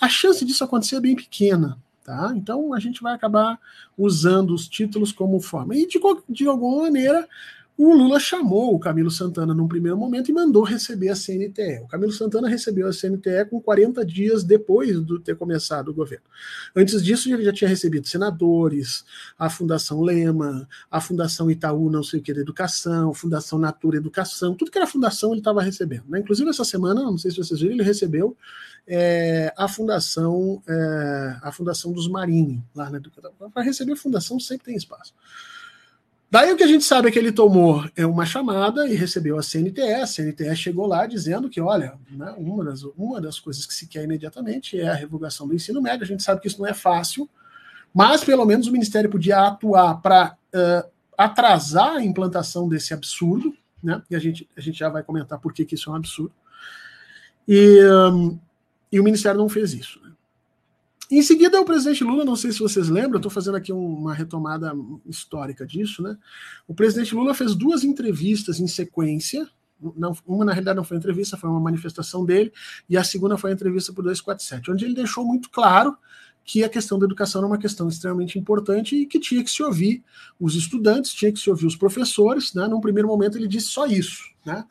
a 0.00 0.08
chance 0.08 0.44
disso 0.44 0.62
acontecer 0.62 0.96
é 0.96 1.00
bem 1.00 1.16
pequena. 1.16 1.76
Tá? 2.04 2.32
Então 2.34 2.72
a 2.72 2.80
gente 2.80 3.02
vai 3.02 3.14
acabar 3.14 3.60
usando 3.94 4.54
os 4.54 4.66
títulos 4.66 5.12
como 5.12 5.38
forma. 5.40 5.76
E 5.76 5.86
de, 5.86 6.00
de 6.26 6.46
alguma 6.46 6.84
maneira 6.84 7.28
o 7.78 7.94
Lula 7.94 8.18
chamou 8.18 8.74
o 8.74 8.78
Camilo 8.80 9.08
Santana 9.08 9.54
num 9.54 9.68
primeiro 9.68 9.96
momento 9.96 10.28
e 10.28 10.34
mandou 10.34 10.64
receber 10.64 11.10
a 11.10 11.14
CNTE. 11.14 11.78
O 11.84 11.86
Camilo 11.86 12.10
Santana 12.10 12.48
recebeu 12.48 12.88
a 12.88 12.92
CNTE 12.92 13.44
com 13.48 13.60
40 13.60 14.04
dias 14.04 14.42
depois 14.42 15.00
de 15.00 15.20
ter 15.20 15.36
começado 15.36 15.88
o 15.88 15.94
governo. 15.94 16.24
Antes 16.74 17.00
disso, 17.00 17.32
ele 17.32 17.44
já 17.44 17.52
tinha 17.52 17.68
recebido 17.68 18.08
senadores, 18.08 19.04
a 19.38 19.48
Fundação 19.48 20.00
Lema, 20.00 20.68
a 20.90 21.00
Fundação 21.00 21.48
Itaú, 21.48 21.88
não 21.88 22.02
sei 22.02 22.18
o 22.18 22.22
que, 22.22 22.34
da 22.34 22.40
Educação, 22.40 23.14
Fundação 23.14 23.60
Natura 23.60 23.98
Educação, 23.98 24.56
tudo 24.56 24.72
que 24.72 24.78
era 24.78 24.86
fundação 24.86 25.30
ele 25.30 25.40
estava 25.40 25.62
recebendo. 25.62 26.02
Né? 26.08 26.18
Inclusive, 26.18 26.50
essa 26.50 26.64
semana, 26.64 27.00
não 27.00 27.16
sei 27.16 27.30
se 27.30 27.36
vocês 27.36 27.60
viram, 27.60 27.74
ele 27.74 27.84
recebeu 27.84 28.36
é, 28.88 29.54
a 29.56 29.68
Fundação 29.68 30.60
é, 30.66 31.36
a 31.42 31.52
Fundação 31.52 31.92
dos 31.92 32.08
Marinhos, 32.08 32.60
lá 32.74 32.90
na 32.90 32.96
Educação. 32.96 33.32
Para 33.54 33.62
receber 33.62 33.92
a 33.92 33.96
Fundação 33.96 34.40
sempre 34.40 34.64
tem 34.64 34.74
espaço. 34.74 35.14
Daí 36.30 36.52
o 36.52 36.56
que 36.56 36.62
a 36.62 36.66
gente 36.66 36.84
sabe 36.84 37.08
é 37.08 37.10
que 37.10 37.18
ele 37.18 37.32
tomou 37.32 37.84
é 37.96 38.04
uma 38.04 38.26
chamada 38.26 38.86
e 38.86 38.94
recebeu 38.94 39.38
a 39.38 39.42
CNTE. 39.42 39.80
A 39.80 40.06
CNTE 40.06 40.54
chegou 40.54 40.86
lá 40.86 41.06
dizendo 41.06 41.48
que, 41.48 41.58
olha, 41.58 41.94
né, 42.10 42.34
uma, 42.36 42.62
das, 42.64 42.82
uma 42.82 43.18
das 43.18 43.40
coisas 43.40 43.64
que 43.64 43.72
se 43.72 43.86
quer 43.86 44.04
imediatamente 44.04 44.78
é 44.78 44.88
a 44.88 44.94
revogação 44.94 45.48
do 45.48 45.54
ensino 45.54 45.80
médio. 45.80 46.04
A 46.04 46.06
gente 46.06 46.22
sabe 46.22 46.42
que 46.42 46.46
isso 46.46 46.60
não 46.60 46.66
é 46.66 46.74
fácil, 46.74 47.28
Mas 47.94 48.22
pelo 48.22 48.44
menos 48.44 48.66
o 48.66 48.72
Ministério 48.72 49.10
podia 49.10 49.46
atuar 49.46 50.00
para 50.02 50.36
uh, 50.54 50.88
atrasar 51.16 51.96
a 51.96 52.04
implantação 52.04 52.68
desse 52.68 52.92
absurdo, 52.92 53.54
né? 53.82 54.02
E 54.10 54.14
a 54.14 54.18
gente, 54.18 54.48
a 54.56 54.60
gente 54.60 54.78
já 54.78 54.88
vai 54.88 55.02
comentar 55.02 55.38
por 55.38 55.52
que, 55.52 55.64
que 55.64 55.74
isso 55.74 55.88
é 55.88 55.92
um 55.92 55.96
absurdo. 55.96 56.32
E, 57.46 57.82
um, 57.84 58.38
e 58.92 59.00
o 59.00 59.04
Ministério 59.04 59.38
não 59.38 59.48
fez 59.48 59.72
isso. 59.72 60.00
Em 61.10 61.22
seguida, 61.22 61.60
o 61.60 61.64
presidente 61.64 62.04
Lula, 62.04 62.24
não 62.24 62.36
sei 62.36 62.52
se 62.52 62.58
vocês 62.58 62.88
lembram, 62.88 63.16
estou 63.16 63.30
fazendo 63.30 63.56
aqui 63.56 63.72
uma 63.72 64.12
retomada 64.12 64.72
histórica 65.06 65.66
disso, 65.66 66.02
né? 66.02 66.18
O 66.66 66.74
presidente 66.74 67.14
Lula 67.14 67.32
fez 67.32 67.54
duas 67.54 67.82
entrevistas 67.82 68.60
em 68.60 68.66
sequência. 68.66 69.48
Não, 69.96 70.14
uma, 70.26 70.44
na 70.44 70.52
realidade, 70.52 70.76
não 70.76 70.84
foi 70.84 70.96
entrevista, 70.98 71.36
foi 71.36 71.48
uma 71.48 71.60
manifestação 71.60 72.24
dele, 72.24 72.52
e 72.88 72.96
a 72.96 73.04
segunda 73.04 73.38
foi 73.38 73.50
a 73.50 73.54
entrevista 73.54 73.92
por 73.92 74.02
247, 74.02 74.70
onde 74.70 74.84
ele 74.84 74.94
deixou 74.94 75.24
muito 75.24 75.48
claro 75.50 75.96
que 76.48 76.64
a 76.64 76.68
questão 76.68 76.98
da 76.98 77.04
educação 77.04 77.40
era 77.40 77.46
uma 77.46 77.58
questão 77.58 77.88
extremamente 77.88 78.38
importante 78.38 78.96
e 78.96 79.06
que 79.06 79.20
tinha 79.20 79.44
que 79.44 79.50
se 79.50 79.62
ouvir 79.62 80.02
os 80.40 80.54
estudantes, 80.54 81.12
tinha 81.12 81.30
que 81.30 81.38
se 81.38 81.50
ouvir 81.50 81.66
os 81.66 81.76
professores. 81.76 82.54
Né? 82.54 82.66
Num 82.66 82.80
primeiro 82.80 83.06
momento, 83.06 83.36
ele 83.36 83.46
disse 83.46 83.68
só 83.68 83.86
isso. 83.86 84.22
Né? 84.46 84.64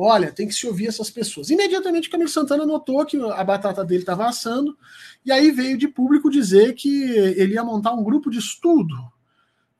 Olha, 0.00 0.30
tem 0.30 0.46
que 0.46 0.54
se 0.54 0.64
ouvir 0.64 0.86
essas 0.86 1.10
pessoas. 1.10 1.50
Imediatamente, 1.50 2.08
Camilo 2.08 2.30
Santana 2.30 2.64
notou 2.64 3.04
que 3.04 3.16
a 3.16 3.42
batata 3.42 3.84
dele 3.84 4.02
estava 4.02 4.28
assando, 4.28 4.78
e 5.26 5.32
aí 5.32 5.50
veio 5.50 5.76
de 5.76 5.88
público 5.88 6.30
dizer 6.30 6.74
que 6.74 7.02
ele 7.02 7.54
ia 7.54 7.64
montar 7.64 7.92
um 7.94 8.04
grupo 8.04 8.30
de 8.30 8.38
estudo 8.38 8.94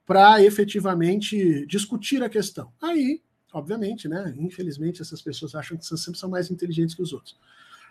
para 0.04 0.42
efetivamente 0.42 1.64
discutir 1.66 2.20
a 2.24 2.28
questão. 2.28 2.72
Aí, 2.82 3.22
obviamente, 3.52 4.08
né? 4.08 4.34
Infelizmente, 4.36 5.02
essas 5.02 5.22
pessoas 5.22 5.54
acham 5.54 5.76
que 5.76 5.86
sempre 5.86 6.18
são 6.18 6.28
mais 6.28 6.50
inteligentes 6.50 6.96
que 6.96 7.02
os 7.02 7.12
outros. 7.12 7.36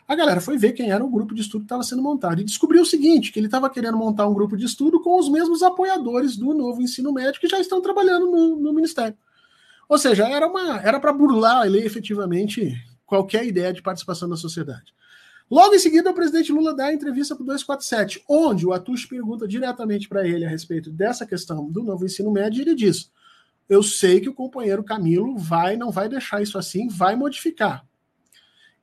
A 0.06 0.14
galera 0.14 0.42
foi 0.42 0.58
ver 0.58 0.74
quem 0.74 0.92
era 0.92 1.06
o 1.06 1.10
grupo 1.10 1.34
de 1.34 1.40
estudo 1.40 1.62
que 1.62 1.66
estava 1.68 1.84
sendo 1.84 2.02
montado 2.02 2.42
e 2.42 2.44
descobriu 2.44 2.82
o 2.82 2.86
seguinte: 2.86 3.32
que 3.32 3.40
ele 3.40 3.48
estava 3.48 3.70
querendo 3.70 3.98
montar 3.98 4.28
um 4.28 4.34
grupo 4.34 4.58
de 4.58 4.66
estudo 4.66 5.00
com 5.00 5.18
os 5.18 5.30
mesmos 5.30 5.64
apoiadores 5.64 6.36
do 6.36 6.54
novo 6.54 6.82
ensino 6.82 7.14
médio 7.14 7.40
que 7.40 7.48
já 7.48 7.58
estão 7.58 7.82
trabalhando 7.82 8.30
no, 8.30 8.58
no 8.58 8.74
Ministério. 8.74 9.16
Ou 9.88 9.98
seja, 9.98 10.28
era 10.28 10.48
uma 10.48 10.80
era 10.82 11.00
para 11.00 11.14
burlar 11.14 11.66
ele 11.66 11.80
efetivamente 11.80 12.76
qualquer 13.06 13.46
ideia 13.46 13.74
de 13.74 13.82
participação 13.82 14.28
da 14.28 14.36
sociedade. 14.36 14.94
Logo 15.50 15.74
em 15.74 15.80
seguida, 15.80 16.12
o 16.12 16.14
presidente 16.14 16.52
Lula 16.52 16.76
dá 16.76 16.88
a 16.88 16.94
entrevista 16.94 17.34
para 17.34 17.44
o 17.44 17.46
247, 17.46 18.22
onde 18.28 18.66
o 18.66 18.74
Atush 18.74 19.06
pergunta 19.06 19.48
diretamente 19.48 20.10
para 20.10 20.28
ele 20.28 20.46
a 20.46 20.50
respeito 20.50 20.92
dessa 20.92 21.26
questão 21.26 21.72
do 21.72 21.82
novo 21.82 22.06
ensino 22.06 22.30
médio, 22.30 22.60
e 22.60 22.62
ele 22.64 22.76
diz: 22.76 23.10
Eu 23.70 23.82
sei 23.82 24.20
que 24.20 24.28
o 24.28 24.34
companheiro 24.34 24.84
Camilo 24.84 25.38
vai, 25.38 25.78
não 25.78 25.90
vai 25.90 26.10
deixar 26.10 26.42
isso 26.42 26.58
assim, 26.58 26.90
vai 26.90 27.16
modificar. 27.16 27.86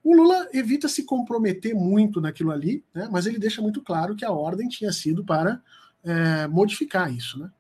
O 0.03 0.15
Lula 0.15 0.49
evita 0.53 0.89
se 0.89 1.05
comprometer 1.05 1.75
muito 1.75 2.21
naquilo 2.21 2.51
ali, 2.51 2.83
né, 2.95 3.09
mas 3.11 3.27
ele 3.27 3.39
deixa 3.39 3.61
muito 3.61 3.83
claro 3.83 4.15
que 4.15 4.25
a 4.25 4.33
ordem 4.33 4.69
tinha 4.69 4.93
sido 4.93 5.25
para 5.25 5.63
é, 6.03 6.47
modificar 6.47 7.13
isso. 7.13 7.39
Né? 7.39 7.51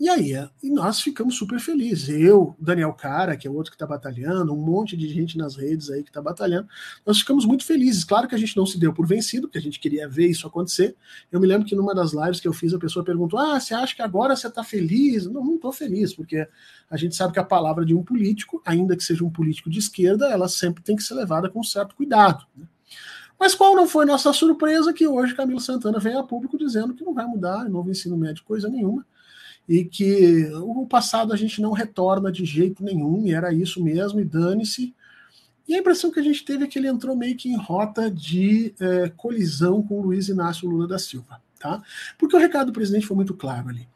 E 0.00 0.08
aí, 0.08 0.32
e 0.62 0.70
nós 0.70 0.98
ficamos 0.98 1.36
super 1.36 1.60
felizes. 1.60 2.08
Eu, 2.08 2.56
Daniel 2.58 2.94
Cara, 2.94 3.36
que 3.36 3.46
é 3.46 3.50
outro 3.50 3.70
que 3.70 3.74
está 3.74 3.86
batalhando, 3.86 4.50
um 4.50 4.56
monte 4.56 4.96
de 4.96 5.06
gente 5.06 5.36
nas 5.36 5.56
redes 5.56 5.90
aí 5.90 6.02
que 6.02 6.08
está 6.08 6.22
batalhando, 6.22 6.66
nós 7.04 7.18
ficamos 7.18 7.44
muito 7.44 7.66
felizes. 7.66 8.02
Claro 8.02 8.26
que 8.26 8.34
a 8.34 8.38
gente 8.38 8.56
não 8.56 8.64
se 8.64 8.78
deu 8.78 8.94
por 8.94 9.06
vencido, 9.06 9.46
porque 9.46 9.58
a 9.58 9.60
gente 9.60 9.78
queria 9.78 10.08
ver 10.08 10.28
isso 10.28 10.46
acontecer. 10.46 10.96
Eu 11.30 11.38
me 11.38 11.46
lembro 11.46 11.68
que 11.68 11.74
numa 11.74 11.94
das 11.94 12.14
lives 12.14 12.40
que 12.40 12.48
eu 12.48 12.52
fiz, 12.54 12.72
a 12.72 12.78
pessoa 12.78 13.04
perguntou: 13.04 13.38
Ah, 13.38 13.60
você 13.60 13.74
acha 13.74 13.94
que 13.94 14.00
agora 14.00 14.34
você 14.34 14.46
está 14.46 14.64
feliz? 14.64 15.26
Não, 15.26 15.44
não 15.44 15.56
estou 15.56 15.70
feliz, 15.70 16.14
porque 16.14 16.48
a 16.88 16.96
gente 16.96 17.14
sabe 17.14 17.34
que 17.34 17.38
a 17.38 17.44
palavra 17.44 17.84
de 17.84 17.94
um 17.94 18.02
político, 18.02 18.62
ainda 18.64 18.96
que 18.96 19.04
seja 19.04 19.22
um 19.22 19.30
político 19.30 19.68
de 19.68 19.80
esquerda, 19.80 20.30
ela 20.30 20.48
sempre 20.48 20.82
tem 20.82 20.96
que 20.96 21.02
ser 21.02 21.12
levada 21.12 21.50
com 21.50 21.62
certo 21.62 21.94
cuidado. 21.94 22.46
Né? 22.56 22.64
Mas 23.38 23.54
qual 23.54 23.76
não 23.76 23.86
foi 23.86 24.06
nossa 24.06 24.32
surpresa 24.32 24.94
que 24.94 25.06
hoje 25.06 25.34
Camilo 25.34 25.60
Santana 25.60 25.98
vem 25.98 26.16
a 26.16 26.22
público 26.22 26.56
dizendo 26.56 26.94
que 26.94 27.04
não 27.04 27.12
vai 27.12 27.26
mudar 27.26 27.68
novo 27.68 27.90
ensino 27.90 28.16
médio 28.16 28.42
coisa 28.44 28.66
nenhuma 28.66 29.04
e 29.70 29.84
que 29.84 30.50
o 30.64 30.84
passado 30.84 31.32
a 31.32 31.36
gente 31.36 31.62
não 31.62 31.70
retorna 31.70 32.32
de 32.32 32.44
jeito 32.44 32.82
nenhum, 32.82 33.24
e 33.24 33.32
era 33.32 33.54
isso 33.54 33.80
mesmo, 33.80 34.18
e 34.18 34.24
dane-se. 34.24 34.92
E 35.68 35.76
a 35.76 35.78
impressão 35.78 36.10
que 36.10 36.18
a 36.18 36.22
gente 36.24 36.44
teve 36.44 36.64
é 36.64 36.66
que 36.66 36.76
ele 36.76 36.88
entrou 36.88 37.14
meio 37.14 37.36
que 37.36 37.48
em 37.48 37.56
rota 37.56 38.10
de 38.10 38.74
é, 38.80 39.08
colisão 39.10 39.80
com 39.80 40.00
o 40.00 40.02
Luiz 40.02 40.28
Inácio 40.28 40.68
Lula 40.68 40.88
da 40.88 40.98
Silva. 40.98 41.40
Tá? 41.56 41.80
Porque 42.18 42.34
o 42.34 42.38
recado 42.40 42.66
do 42.66 42.72
presidente 42.72 43.06
foi 43.06 43.14
muito 43.14 43.32
claro 43.32 43.68
ali. 43.68 43.86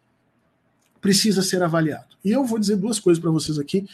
Precisa 1.00 1.42
ser 1.42 1.60
avaliado. 1.60 2.14
E 2.24 2.30
eu 2.30 2.44
vou 2.44 2.60
dizer 2.60 2.76
duas 2.76 3.00
coisas 3.00 3.20
para 3.20 3.32
vocês 3.32 3.58
aqui. 3.58 3.84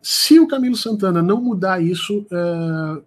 Se 0.00 0.40
o 0.40 0.48
Camilo 0.48 0.74
Santana 0.74 1.22
não 1.22 1.38
mudar 1.38 1.82
isso, 1.82 2.24
é, 2.32 3.02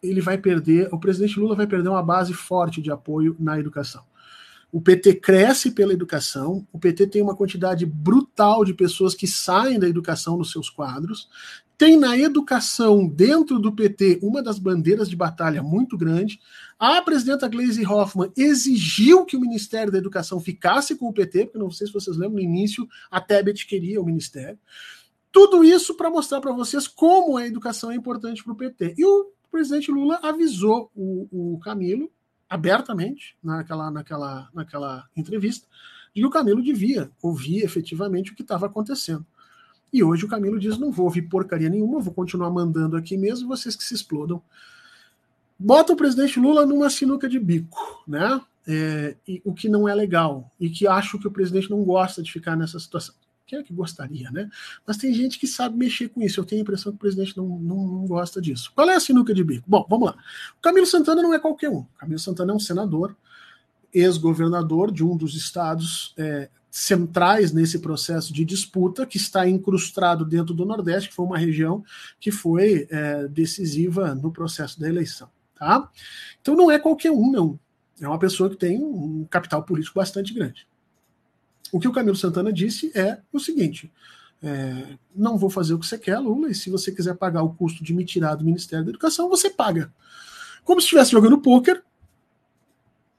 ele 0.00 0.20
vai 0.20 0.38
perder, 0.38 0.88
o 0.92 0.98
presidente 1.00 1.40
Lula 1.40 1.56
vai 1.56 1.66
perder 1.66 1.88
uma 1.88 2.04
base 2.04 2.32
forte 2.32 2.80
de 2.80 2.92
apoio 2.92 3.34
na 3.40 3.58
educação. 3.58 4.04
O 4.74 4.80
PT 4.80 5.14
cresce 5.20 5.70
pela 5.70 5.92
educação, 5.92 6.66
o 6.72 6.80
PT 6.80 7.06
tem 7.06 7.22
uma 7.22 7.36
quantidade 7.36 7.86
brutal 7.86 8.64
de 8.64 8.74
pessoas 8.74 9.14
que 9.14 9.24
saem 9.24 9.78
da 9.78 9.88
educação 9.88 10.36
nos 10.36 10.50
seus 10.50 10.68
quadros. 10.68 11.28
Tem 11.78 11.96
na 11.96 12.18
educação, 12.18 13.06
dentro 13.06 13.60
do 13.60 13.72
PT, 13.72 14.18
uma 14.20 14.42
das 14.42 14.58
bandeiras 14.58 15.08
de 15.08 15.14
batalha 15.14 15.62
muito 15.62 15.96
grande. 15.96 16.40
A 16.76 17.00
presidenta 17.02 17.46
Gleisi 17.46 17.86
Hoffmann 17.86 18.32
exigiu 18.36 19.24
que 19.24 19.36
o 19.36 19.40
Ministério 19.40 19.92
da 19.92 19.98
Educação 19.98 20.40
ficasse 20.40 20.96
com 20.96 21.08
o 21.08 21.12
PT, 21.12 21.44
porque 21.44 21.58
não 21.58 21.70
sei 21.70 21.86
se 21.86 21.92
vocês 21.92 22.16
lembram, 22.16 22.38
no 22.38 22.40
início 22.40 22.84
a 23.08 23.20
Tebet 23.20 23.68
queria 23.68 24.02
o 24.02 24.04
Ministério. 24.04 24.58
Tudo 25.30 25.62
isso 25.62 25.94
para 25.94 26.10
mostrar 26.10 26.40
para 26.40 26.50
vocês 26.50 26.88
como 26.88 27.36
a 27.36 27.46
educação 27.46 27.92
é 27.92 27.94
importante 27.94 28.42
para 28.42 28.52
o 28.52 28.56
PT. 28.56 28.96
E 28.98 29.04
o 29.04 29.30
presidente 29.52 29.92
Lula 29.92 30.18
avisou 30.20 30.90
o, 30.96 31.54
o 31.54 31.60
Camilo 31.60 32.10
abertamente 32.48 33.36
naquela, 33.42 33.90
naquela, 33.90 34.48
naquela 34.54 35.08
entrevista 35.16 35.66
de 36.14 36.20
que 36.20 36.26
o 36.26 36.30
Camilo 36.30 36.62
devia 36.62 37.10
ouvir 37.20 37.62
efetivamente 37.64 38.32
o 38.32 38.34
que 38.34 38.42
estava 38.42 38.66
acontecendo. 38.66 39.26
E 39.92 40.02
hoje 40.02 40.24
o 40.24 40.28
Camilo 40.28 40.58
diz: 40.58 40.78
não 40.78 40.90
vou 40.90 41.06
ouvir 41.06 41.22
porcaria 41.22 41.68
nenhuma, 41.68 42.00
vou 42.00 42.12
continuar 42.12 42.50
mandando 42.50 42.96
aqui 42.96 43.16
mesmo, 43.16 43.48
vocês 43.48 43.76
que 43.76 43.84
se 43.84 43.94
explodam. 43.94 44.42
Bota 45.58 45.92
o 45.92 45.96
presidente 45.96 46.40
Lula 46.40 46.66
numa 46.66 46.90
sinuca 46.90 47.28
de 47.28 47.38
bico, 47.38 48.02
né? 48.06 48.40
É, 48.66 49.14
e, 49.28 49.42
o 49.44 49.52
que 49.52 49.68
não 49.68 49.88
é 49.88 49.94
legal, 49.94 50.50
e 50.58 50.70
que 50.70 50.86
acho 50.86 51.18
que 51.18 51.28
o 51.28 51.30
presidente 51.30 51.70
não 51.70 51.84
gosta 51.84 52.22
de 52.22 52.32
ficar 52.32 52.56
nessa 52.56 52.78
situação. 52.80 53.14
Quem 53.46 53.58
é 53.58 53.62
que 53.62 53.74
gostaria, 53.74 54.30
né? 54.30 54.48
Mas 54.86 54.96
tem 54.96 55.12
gente 55.12 55.38
que 55.38 55.46
sabe 55.46 55.76
mexer 55.76 56.08
com 56.08 56.22
isso. 56.22 56.40
Eu 56.40 56.44
tenho 56.44 56.60
a 56.60 56.62
impressão 56.62 56.92
que 56.92 56.96
o 56.96 56.98
presidente 56.98 57.36
não, 57.36 57.46
não, 57.46 57.86
não, 57.86 58.06
gosta 58.06 58.40
disso. 58.40 58.72
Qual 58.74 58.88
é 58.88 58.94
a 58.94 59.00
sinuca 59.00 59.34
de 59.34 59.44
bico? 59.44 59.64
Bom, 59.68 59.86
vamos 59.88 60.08
lá. 60.08 60.16
O 60.58 60.62
Camilo 60.62 60.86
Santana 60.86 61.22
não 61.22 61.34
é 61.34 61.38
qualquer 61.38 61.68
um. 61.68 61.80
O 61.80 61.88
Camilo 61.98 62.18
Santana 62.18 62.52
é 62.52 62.56
um 62.56 62.60
senador, 62.60 63.14
ex-governador 63.92 64.90
de 64.90 65.04
um 65.04 65.14
dos 65.14 65.34
estados 65.34 66.14
é, 66.16 66.48
centrais 66.70 67.52
nesse 67.52 67.78
processo 67.78 68.32
de 68.32 68.44
disputa, 68.44 69.06
que 69.06 69.18
está 69.18 69.46
incrustado 69.46 70.24
dentro 70.24 70.54
do 70.54 70.64
Nordeste, 70.64 71.10
que 71.10 71.14
foi 71.14 71.26
uma 71.26 71.38
região 71.38 71.84
que 72.18 72.32
foi 72.32 72.88
é, 72.90 73.28
decisiva 73.28 74.14
no 74.14 74.32
processo 74.32 74.80
da 74.80 74.88
eleição. 74.88 75.28
Tá? 75.54 75.88
Então 76.40 76.56
não 76.56 76.70
é 76.70 76.78
qualquer 76.78 77.12
um, 77.12 77.30
não. 77.30 77.60
É 78.00 78.08
uma 78.08 78.18
pessoa 78.18 78.50
que 78.50 78.56
tem 78.56 78.82
um 78.82 79.24
capital 79.30 79.62
político 79.62 80.00
bastante 80.00 80.32
grande. 80.32 80.66
O 81.74 81.80
que 81.80 81.88
o 81.88 81.92
Camilo 81.92 82.14
Santana 82.14 82.52
disse 82.52 82.92
é 82.96 83.18
o 83.32 83.40
seguinte: 83.40 83.92
é, 84.40 84.96
não 85.12 85.36
vou 85.36 85.50
fazer 85.50 85.74
o 85.74 85.78
que 85.80 85.84
você 85.84 85.98
quer, 85.98 86.20
Lula, 86.20 86.48
e 86.48 86.54
se 86.54 86.70
você 86.70 86.92
quiser 86.92 87.16
pagar 87.16 87.42
o 87.42 87.52
custo 87.52 87.82
de 87.82 87.92
me 87.92 88.04
tirar 88.04 88.36
do 88.36 88.44
Ministério 88.44 88.84
da 88.84 88.92
Educação, 88.92 89.28
você 89.28 89.50
paga. 89.50 89.92
Como 90.62 90.80
se 90.80 90.84
estivesse 90.84 91.10
jogando 91.10 91.40
pôquer, 91.40 91.82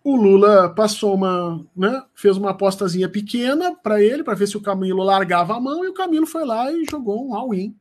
o 0.01 0.15
Lula 0.15 0.73
passou 0.73 1.15
uma, 1.15 1.65
né, 1.75 2.01
fez 2.13 2.37
uma 2.37 2.51
apostazinha 2.51 3.09
pequena 3.09 3.75
para 3.75 4.01
ele, 4.01 4.23
para 4.23 4.35
ver 4.35 4.47
se 4.47 4.55
o 4.55 4.61
Camilo 4.61 5.03
largava 5.03 5.57
a 5.57 5.59
mão, 5.59 5.83
e 5.83 5.89
o 5.89 5.93
Camilo 5.93 6.25
foi 6.25 6.45
lá 6.45 6.71
e 6.71 6.85
jogou 6.89 7.27
um 7.27 7.35
all-in. 7.35 7.75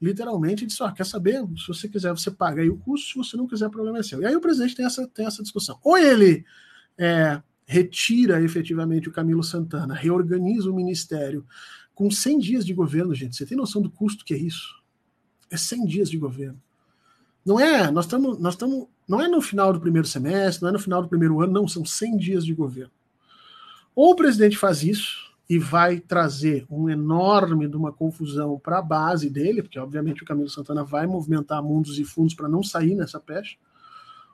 Literalmente, 0.00 0.64
disse: 0.64 0.84
ah, 0.84 0.92
quer 0.92 1.04
saber? 1.04 1.44
Se 1.58 1.66
você 1.66 1.88
quiser, 1.88 2.12
você 2.12 2.30
paga 2.30 2.62
aí 2.62 2.70
o 2.70 2.78
custo, 2.78 3.08
se 3.08 3.16
você 3.16 3.36
não 3.36 3.48
quiser, 3.48 3.66
o 3.66 3.70
problema 3.70 3.98
é 3.98 4.04
seu. 4.04 4.22
E 4.22 4.26
aí 4.26 4.36
o 4.36 4.40
presidente 4.40 4.76
tem 4.76 4.86
essa, 4.86 5.04
tem 5.08 5.26
essa 5.26 5.42
discussão. 5.42 5.80
Ou 5.82 5.98
ele 5.98 6.44
é, 6.96 7.42
retira 7.72 8.42
efetivamente 8.42 9.08
o 9.08 9.12
Camilo 9.12 9.42
Santana, 9.42 9.94
reorganiza 9.94 10.70
o 10.70 10.74
ministério 10.74 11.46
com 11.94 12.10
100 12.10 12.38
dias 12.38 12.66
de 12.66 12.74
governo, 12.74 13.14
gente. 13.14 13.34
Você 13.34 13.46
tem 13.46 13.56
noção 13.56 13.80
do 13.80 13.90
custo 13.90 14.26
que 14.26 14.34
é 14.34 14.36
isso? 14.36 14.82
É 15.50 15.56
100 15.56 15.86
dias 15.86 16.10
de 16.10 16.18
governo. 16.18 16.60
Não 17.44 17.58
é, 17.58 17.90
nós 17.90 18.04
estamos, 18.04 18.38
nós 18.38 18.54
estamos, 18.54 18.86
não 19.08 19.20
é 19.20 19.26
no 19.26 19.40
final 19.40 19.72
do 19.72 19.80
primeiro 19.80 20.06
semestre, 20.06 20.62
não 20.62 20.68
é 20.68 20.72
no 20.72 20.78
final 20.78 21.02
do 21.02 21.08
primeiro 21.08 21.40
ano, 21.40 21.52
não, 21.52 21.66
são 21.66 21.84
100 21.84 22.16
dias 22.18 22.44
de 22.44 22.52
governo. 22.52 22.92
Ou 23.96 24.12
o 24.12 24.16
presidente 24.16 24.58
faz 24.58 24.82
isso 24.82 25.32
e 25.48 25.58
vai 25.58 25.98
trazer 25.98 26.66
um 26.70 26.90
enorme 26.90 27.66
de 27.66 27.76
uma 27.76 27.90
confusão 27.90 28.58
para 28.58 28.78
a 28.78 28.82
base 28.82 29.30
dele, 29.30 29.62
porque 29.62 29.78
obviamente 29.78 30.22
o 30.22 30.26
Camilo 30.26 30.50
Santana 30.50 30.84
vai 30.84 31.06
movimentar 31.06 31.62
mundos 31.62 31.98
e 31.98 32.04
fundos 32.04 32.34
para 32.34 32.48
não 32.48 32.62
sair 32.62 32.94
nessa 32.94 33.18
peste, 33.18 33.58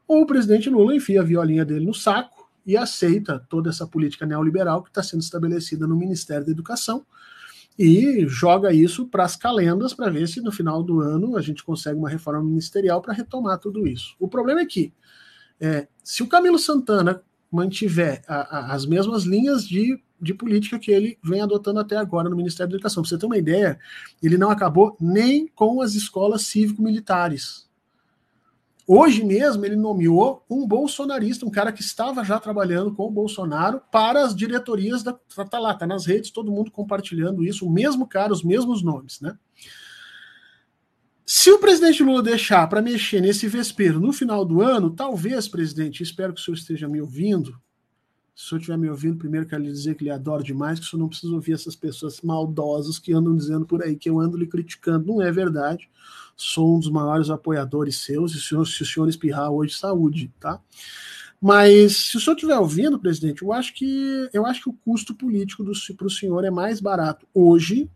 ou 0.09 0.23
o 0.23 0.27
presidente 0.27 0.69
Lula 0.69 0.95
enfia 0.95 1.21
a 1.21 1.25
violinha 1.25 1.65
dele 1.65 1.87
no 1.87 1.95
saco 1.95 2.38
e 2.69 2.77
aceita 2.77 3.43
toda 3.49 3.71
essa 3.71 3.87
política 3.87 4.27
neoliberal 4.27 4.83
que 4.83 4.91
está 4.91 5.03
sendo 5.03 5.23
estabelecida 5.23 5.87
no 5.87 5.97
Ministério 5.97 6.45
da 6.45 6.53
Educação 6.53 7.07
e 7.79 8.27
joga 8.29 8.75
isso 8.75 9.07
para 9.07 9.25
as 9.25 9.37
calendas 9.37 9.95
para 9.95 10.11
ver 10.11 10.29
se 10.29 10.43
no 10.43 10.53
final 10.53 10.83
do 10.83 11.01
ano 11.01 11.35
a 11.35 11.41
gente 11.41 11.65
consegue 11.65 11.99
uma 11.99 12.11
reforma 12.11 12.43
ministerial 12.43 13.01
para 13.01 13.15
retomar 13.15 13.59
tudo 13.59 13.89
isso. 13.89 14.15
O 14.21 14.29
problema 14.29 14.61
é 14.61 14.67
que 14.67 14.93
é, 15.59 15.89
se 16.05 16.23
o 16.23 16.29
Camilo 16.29 16.59
Santana 16.59 17.23
mantiver 17.51 18.23
a, 18.29 18.59
a, 18.59 18.75
as 18.75 18.85
mesmas 18.85 19.25
linhas 19.25 19.67
de, 19.67 19.99
de 20.21 20.35
política 20.35 20.79
que 20.79 20.91
ele 20.91 21.19
vem 21.25 21.41
adotando 21.41 21.81
até 21.81 21.97
agora 21.97 22.29
no 22.29 22.37
Ministério 22.37 22.71
da 22.71 22.77
Educação. 22.77 23.03
Para 23.03 23.09
você 23.09 23.19
ter 23.19 23.27
uma 23.27 23.39
ideia, 23.39 23.79
ele 24.23 24.37
não 24.37 24.51
acabou 24.51 24.95
nem 25.01 25.49
com 25.49 25.81
as 25.81 25.95
escolas 25.95 26.43
cívico-militares. 26.43 27.68
Hoje 28.91 29.23
mesmo 29.23 29.67
ele 29.67 29.77
nomeou 29.77 30.47
um 30.49 30.67
bolsonarista, 30.67 31.45
um 31.45 31.51
cara 31.51 31.71
que 31.71 31.83
estava 31.83 32.25
já 32.25 32.41
trabalhando 32.41 32.95
com 32.95 33.07
o 33.07 33.11
Bolsonaro 33.11 33.83
para 33.93 34.25
as 34.25 34.35
diretorias 34.35 35.03
da 35.03 35.13
tá, 35.13 35.45
tá 35.45 35.59
lá, 35.59 35.75
tá 35.75 35.87
nas 35.87 36.07
redes, 36.07 36.31
todo 36.31 36.51
mundo 36.51 36.71
compartilhando 36.71 37.45
isso, 37.45 37.67
o 37.67 37.71
mesmo 37.71 38.09
cara, 38.09 38.33
os 38.33 38.43
mesmos 38.43 38.83
nomes, 38.83 39.21
né? 39.21 39.37
Se 41.27 41.51
o 41.51 41.59
presidente 41.59 42.03
Lula 42.03 42.23
deixar 42.23 42.67
para 42.67 42.81
mexer 42.81 43.21
nesse 43.21 43.47
vespeiro 43.47 44.01
no 44.01 44.11
final 44.11 44.43
do 44.43 44.63
ano, 44.63 44.89
talvez, 44.89 45.47
presidente, 45.47 46.03
espero 46.03 46.33
que 46.33 46.41
o 46.41 46.43
senhor 46.43 46.57
esteja 46.57 46.89
me 46.89 46.99
ouvindo. 46.99 47.61
Se 48.35 48.47
o 48.47 48.49
senhor 48.49 48.59
estiver 48.61 48.79
me 48.79 48.89
ouvindo, 48.89 49.19
primeiro 49.19 49.47
quero 49.47 49.63
lhe 49.65 49.71
dizer 49.71 49.97
que 49.97 50.05
lhe 50.05 50.11
adoro 50.11 50.43
demais, 50.43 50.81
que 50.81 50.87
o 50.87 50.89
senhor 50.89 51.03
não 51.03 51.09
precisa 51.11 51.35
ouvir 51.35 51.53
essas 51.53 51.77
pessoas 51.77 52.23
maldosas 52.23 52.99
que 52.99 53.13
andam 53.13 53.37
dizendo 53.37 53.67
por 53.67 53.83
aí 53.83 53.97
que 53.97 54.09
eu 54.09 54.19
ando 54.19 54.39
lhe 54.39 54.47
criticando. 54.47 55.07
Não 55.07 55.21
é 55.21 55.31
verdade. 55.31 55.91
Sou 56.41 56.77
um 56.77 56.79
dos 56.79 56.89
maiores 56.89 57.31
apoiadores 57.31 57.97
seus, 57.97 58.33
e 58.33 58.41
se 58.41 58.55
o 58.55 58.65
senhor, 58.65 59.09
espirrar 59.09 59.51
hoje, 59.51 59.75
saúde, 59.75 60.33
tá? 60.39 60.61
Mas 61.41 61.97
se 61.97 62.17
o 62.17 62.21
senhor 62.21 62.37
estiver 62.37 62.57
ouvindo, 62.57 62.99
presidente, 62.99 63.43
eu 63.43 63.53
acho 63.53 63.75
que 63.75 64.29
eu 64.33 64.47
acho 64.47 64.63
que 64.63 64.71
o 64.71 64.73
custo 64.73 65.15
político 65.15 65.65
para 65.97 66.07
o 66.07 66.11
senhor 66.11 66.45
é 66.45 66.51
mais 66.51 66.81
barato 66.81 67.27
hoje 67.35 67.91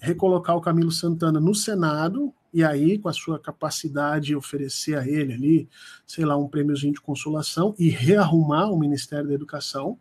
recolocar 0.00 0.56
o 0.56 0.60
Camilo 0.60 0.90
Santana 0.90 1.38
no 1.38 1.54
Senado 1.54 2.34
e 2.52 2.62
aí, 2.62 2.98
com 2.98 3.08
a 3.08 3.12
sua 3.12 3.38
capacidade 3.38 4.26
de 4.26 4.36
oferecer 4.36 4.98
a 4.98 5.08
ele 5.08 5.32
ali, 5.32 5.68
sei 6.06 6.24
lá, 6.24 6.36
um 6.36 6.48
prêmiozinho 6.48 6.92
de 6.92 7.00
consolação 7.00 7.74
e 7.78 7.88
rearrumar 7.88 8.70
o 8.70 8.78
Ministério 8.78 9.28
da 9.28 9.34
Educação, 9.34 9.98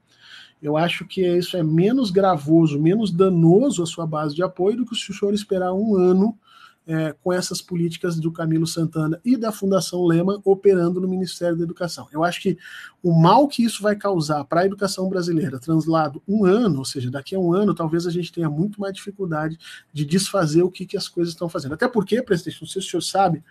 eu 0.61 0.75
acho 0.75 1.05
que 1.05 1.25
isso 1.25 1.55
é 1.55 1.63
menos 1.63 2.11
gravoso, 2.11 2.79
menos 2.79 3.11
danoso 3.11 3.81
à 3.81 3.85
sua 3.85 4.05
base 4.05 4.35
de 4.35 4.43
apoio 4.43 4.77
do 4.77 4.85
que 4.85 4.95
se 4.95 5.11
o 5.11 5.13
senhor 5.13 5.33
esperar 5.33 5.73
um 5.73 5.95
ano 5.95 6.37
é, 6.87 7.13
com 7.23 7.31
essas 7.31 7.61
políticas 7.61 8.19
do 8.19 8.31
Camilo 8.31 8.65
Santana 8.65 9.19
e 9.23 9.37
da 9.37 9.51
Fundação 9.51 10.03
Lema 10.05 10.41
operando 10.43 10.99
no 10.99 11.07
Ministério 11.07 11.55
da 11.55 11.63
Educação. 11.63 12.07
Eu 12.11 12.23
acho 12.23 12.41
que 12.41 12.57
o 13.03 13.13
mal 13.13 13.47
que 13.47 13.63
isso 13.63 13.83
vai 13.83 13.95
causar 13.95 14.43
para 14.45 14.61
a 14.61 14.65
educação 14.65 15.07
brasileira, 15.07 15.59
translado 15.59 16.21
um 16.27 16.45
ano, 16.45 16.79
ou 16.79 16.85
seja, 16.85 17.11
daqui 17.11 17.35
a 17.35 17.39
um 17.39 17.53
ano, 17.53 17.75
talvez 17.75 18.07
a 18.07 18.11
gente 18.11 18.31
tenha 18.31 18.49
muito 18.49 18.81
mais 18.81 18.93
dificuldade 18.93 19.57
de 19.93 20.03
desfazer 20.05 20.63
o 20.63 20.71
que, 20.71 20.85
que 20.85 20.97
as 20.97 21.07
coisas 21.07 21.33
estão 21.33 21.47
fazendo. 21.47 21.73
Até 21.73 21.87
porque, 21.87 22.21
presidente, 22.21 22.61
não 22.61 22.67
sei 22.67 22.81
se 22.81 22.87
o 22.87 22.91
senhor 22.91 23.01
sabe, 23.01 23.43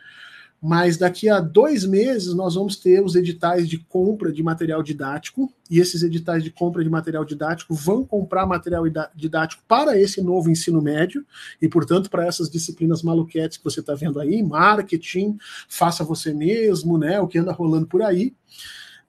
mas 0.60 0.98
daqui 0.98 1.28
a 1.28 1.40
dois 1.40 1.84
meses 1.84 2.34
nós 2.34 2.54
vamos 2.54 2.76
ter 2.76 3.02
os 3.02 3.14
editais 3.14 3.68
de 3.68 3.78
compra 3.78 4.30
de 4.30 4.42
material 4.42 4.82
didático, 4.82 5.52
e 5.70 5.78
esses 5.78 6.02
editais 6.02 6.42
de 6.44 6.50
compra 6.50 6.82
de 6.82 6.90
material 6.90 7.24
didático 7.24 7.74
vão 7.74 8.04
comprar 8.04 8.46
material 8.46 8.84
didático 9.14 9.62
para 9.66 9.98
esse 9.98 10.20
novo 10.20 10.50
ensino 10.50 10.82
médio, 10.82 11.24
e 11.62 11.68
portanto 11.68 12.10
para 12.10 12.26
essas 12.26 12.50
disciplinas 12.50 13.02
maluquetes 13.02 13.56
que 13.56 13.64
você 13.64 13.80
está 13.80 13.94
vendo 13.94 14.20
aí, 14.20 14.42
marketing, 14.42 15.38
faça 15.68 16.04
você 16.04 16.34
mesmo, 16.34 16.98
né? 16.98 17.20
O 17.20 17.28
que 17.28 17.38
anda 17.38 17.52
rolando 17.52 17.86
por 17.86 18.02
aí. 18.02 18.34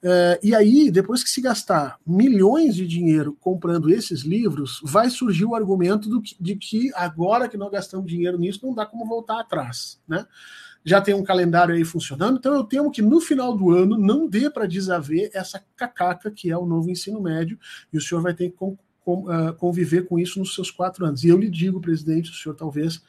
É, 0.03 0.39
e 0.41 0.55
aí, 0.55 0.89
depois 0.89 1.23
que 1.23 1.29
se 1.29 1.41
gastar 1.41 1.99
milhões 2.05 2.75
de 2.75 2.87
dinheiro 2.87 3.37
comprando 3.39 3.89
esses 3.91 4.21
livros, 4.21 4.79
vai 4.83 5.09
surgir 5.11 5.45
o 5.45 5.53
argumento 5.53 6.09
do, 6.09 6.21
de 6.39 6.55
que 6.55 6.91
agora 6.95 7.47
que 7.47 7.57
nós 7.57 7.71
gastamos 7.71 8.09
dinheiro 8.09 8.39
nisso, 8.39 8.65
não 8.65 8.73
dá 8.73 8.83
como 8.83 9.05
voltar 9.05 9.39
atrás, 9.39 9.99
né? 10.07 10.25
Já 10.83 10.99
tem 10.99 11.13
um 11.13 11.23
calendário 11.23 11.75
aí 11.75 11.85
funcionando, 11.85 12.37
então 12.37 12.53
eu 12.53 12.63
temo 12.63 12.91
que 12.91 13.01
no 13.01 13.21
final 13.21 13.55
do 13.55 13.71
ano 13.71 13.97
não 13.97 14.27
dê 14.27 14.49
para 14.49 14.65
desaver 14.65 15.29
essa 15.33 15.63
cacaca 15.75 16.31
que 16.31 16.49
é 16.49 16.57
o 16.57 16.65
novo 16.65 16.89
ensino 16.89 17.21
médio, 17.21 17.59
e 17.93 17.97
o 17.97 18.01
senhor 18.01 18.21
vai 18.21 18.33
ter 18.33 18.49
que 18.49 18.55
ah, 19.29 19.53
conviver 19.53 20.07
com 20.07 20.17
isso 20.17 20.39
nos 20.39 20.55
seus 20.55 20.71
quatro 20.71 21.05
anos. 21.05 21.23
E 21.23 21.27
eu 21.27 21.37
lhe 21.37 21.49
digo, 21.49 21.81
presidente, 21.81 22.31
o 22.31 22.33
senhor 22.33 22.55
talvez 22.55 23.01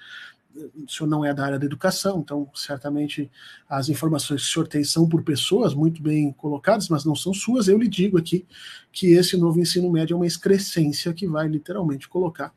o 0.55 0.91
senhor 0.91 1.09
não 1.09 1.25
é 1.25 1.33
da 1.33 1.45
área 1.45 1.59
da 1.59 1.65
educação, 1.65 2.21
então 2.21 2.49
certamente 2.55 3.31
as 3.69 3.89
informações 3.89 4.43
que 4.43 4.49
o 4.49 4.53
senhor 4.53 4.69
tem 4.69 4.85
são 4.85 5.09
por 5.09 5.23
pessoas 5.23 5.75
muito 5.75 6.03
bem 6.03 6.33
colocadas, 6.33 6.89
mas 6.89 7.05
não 7.05 7.15
são 7.15 7.33
suas. 7.33 7.69
Eu 7.69 7.79
lhe 7.79 7.89
digo 7.89 8.19
aqui 8.19 8.47
que 8.93 9.13
esse 9.13 9.37
novo 9.37 9.59
ensino 9.61 9.91
médio 9.91 10.15
é 10.15 10.17
uma 10.17 10.27
excrescência 10.27 11.13
que 11.15 11.27
vai 11.27 11.49
literalmente 11.49 12.09
colocar 12.09 12.53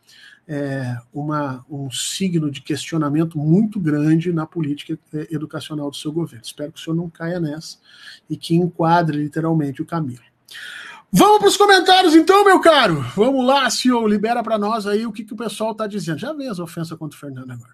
é, 0.47 0.97
uma, 1.13 1.65
um 1.69 1.89
signo 1.89 2.51
de 2.51 2.61
questionamento 2.61 3.37
muito 3.37 3.79
grande 3.79 4.31
na 4.31 4.45
política 4.45 4.97
é, 5.13 5.27
educacional 5.31 5.89
do 5.89 5.95
seu 5.95 6.11
governo. 6.11 6.45
Espero 6.45 6.71
que 6.71 6.79
o 6.79 6.83
senhor 6.83 6.95
não 6.95 7.09
caia 7.09 7.39
nessa 7.39 7.77
e 8.29 8.37
que 8.37 8.55
enquadre 8.55 9.17
literalmente 9.17 9.81
o 9.81 9.85
Camilo. 9.85 10.23
Vamos 11.11 11.39
para 11.39 11.47
os 11.47 11.57
comentários 11.57 12.15
então, 12.15 12.43
meu 12.43 12.59
caro. 12.59 13.01
Vamos 13.15 13.45
lá, 13.45 13.69
senhor. 13.69 14.05
Libera 14.07 14.43
para 14.43 14.57
nós 14.57 14.85
aí 14.85 15.05
o 15.05 15.11
que, 15.11 15.23
que 15.23 15.33
o 15.33 15.37
pessoal 15.37 15.71
está 15.71 15.87
dizendo. 15.87 16.19
Já 16.19 16.33
vem 16.33 16.49
as 16.49 16.59
ofensas 16.59 16.97
contra 16.97 17.15
o 17.15 17.19
Fernando 17.19 17.51
agora. 17.51 17.73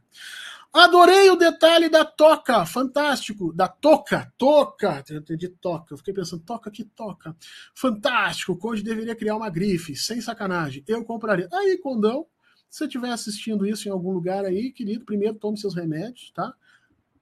Adorei 0.73 1.29
o 1.29 1.35
detalhe 1.35 1.89
da 1.89 2.05
toca, 2.05 2.65
fantástico. 2.65 3.51
Da 3.51 3.67
toca, 3.67 4.31
toca. 4.37 5.03
Eu 5.09 5.17
entendi 5.17 5.49
toca. 5.49 5.93
Eu 5.93 5.97
fiquei 5.97 6.13
pensando, 6.13 6.43
toca 6.43 6.71
que 6.71 6.85
toca. 6.85 7.35
Fantástico. 7.75 8.53
O 8.53 8.57
Conde 8.57 8.81
deveria 8.81 9.15
criar 9.15 9.35
uma 9.35 9.49
grife, 9.49 9.95
sem 9.95 10.21
sacanagem. 10.21 10.83
Eu 10.87 11.03
compraria. 11.03 11.49
Aí, 11.51 11.77
Condão, 11.77 12.25
se 12.71 12.77
você 12.77 12.85
estiver 12.85 13.11
assistindo 13.11 13.67
isso 13.67 13.89
em 13.89 13.91
algum 13.91 14.11
lugar 14.11 14.45
aí, 14.45 14.71
querido, 14.71 15.03
primeiro 15.03 15.35
tome 15.35 15.57
seus 15.57 15.75
remédios, 15.75 16.31
tá? 16.33 16.53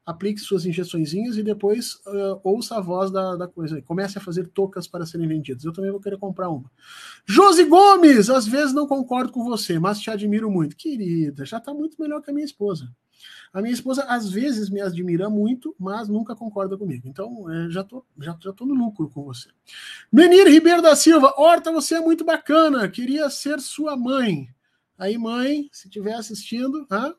Aplique 0.06 0.40
suas 0.40 0.64
injeçõezinhas 0.64 1.38
e 1.38 1.44
depois 1.44 1.96
uh, 2.06 2.40
ouça 2.44 2.78
a 2.78 2.82
voz 2.82 3.10
da, 3.10 3.36
da 3.36 3.48
coisa 3.48 3.76
aí. 3.76 3.82
Comece 3.82 4.20
a 4.20 4.22
fazer 4.22 4.48
tocas 4.50 4.88
para 4.88 5.08
serem 5.08 5.28
vendidas. 5.28 5.66
Eu 5.66 5.74
também 5.74 5.90
vou 5.90 6.00
querer 6.00 6.20
comprar 6.20 6.50
uma. 6.50 6.72
Josi 7.26 7.64
Gomes, 7.64 8.30
às 8.30 8.46
vezes 8.48 8.74
não 8.74 8.88
concordo 8.88 9.32
com 9.32 9.44
você, 9.44 9.80
mas 9.80 10.00
te 10.00 10.12
admiro 10.12 10.52
muito. 10.52 10.76
Querida, 10.76 11.44
já 11.46 11.58
está 11.58 11.74
muito 11.74 12.00
melhor 12.00 12.22
que 12.22 12.30
a 12.30 12.34
minha 12.34 12.46
esposa. 12.46 12.88
A 13.52 13.60
minha 13.60 13.74
esposa 13.74 14.04
às 14.04 14.30
vezes 14.30 14.70
me 14.70 14.82
admira 14.82 15.32
muito, 15.32 15.76
mas 15.80 16.08
nunca 16.08 16.36
concorda 16.36 16.78
comigo. 16.78 17.08
Então, 17.08 17.52
é, 17.52 17.70
já 17.72 17.84
tô, 17.84 18.06
já, 18.20 18.38
já 18.40 18.54
tô 18.54 18.68
no 18.68 18.76
lucro 18.76 19.10
com 19.10 19.24
você. 19.24 19.50
Menir 20.12 20.48
Ribeiro 20.48 20.82
da 20.82 20.96
Silva, 20.96 21.34
Horta, 21.38 21.72
você 21.72 21.96
é 21.96 22.00
muito 22.00 22.24
bacana. 22.24 22.88
Queria 22.88 23.30
ser 23.32 23.60
sua 23.60 23.98
mãe. 23.98 24.48
Aí, 25.00 25.18
mãe, 25.18 25.70
se 25.72 25.88
estiver 25.88 26.14
assistindo, 26.14 26.86
ah, 26.92 27.14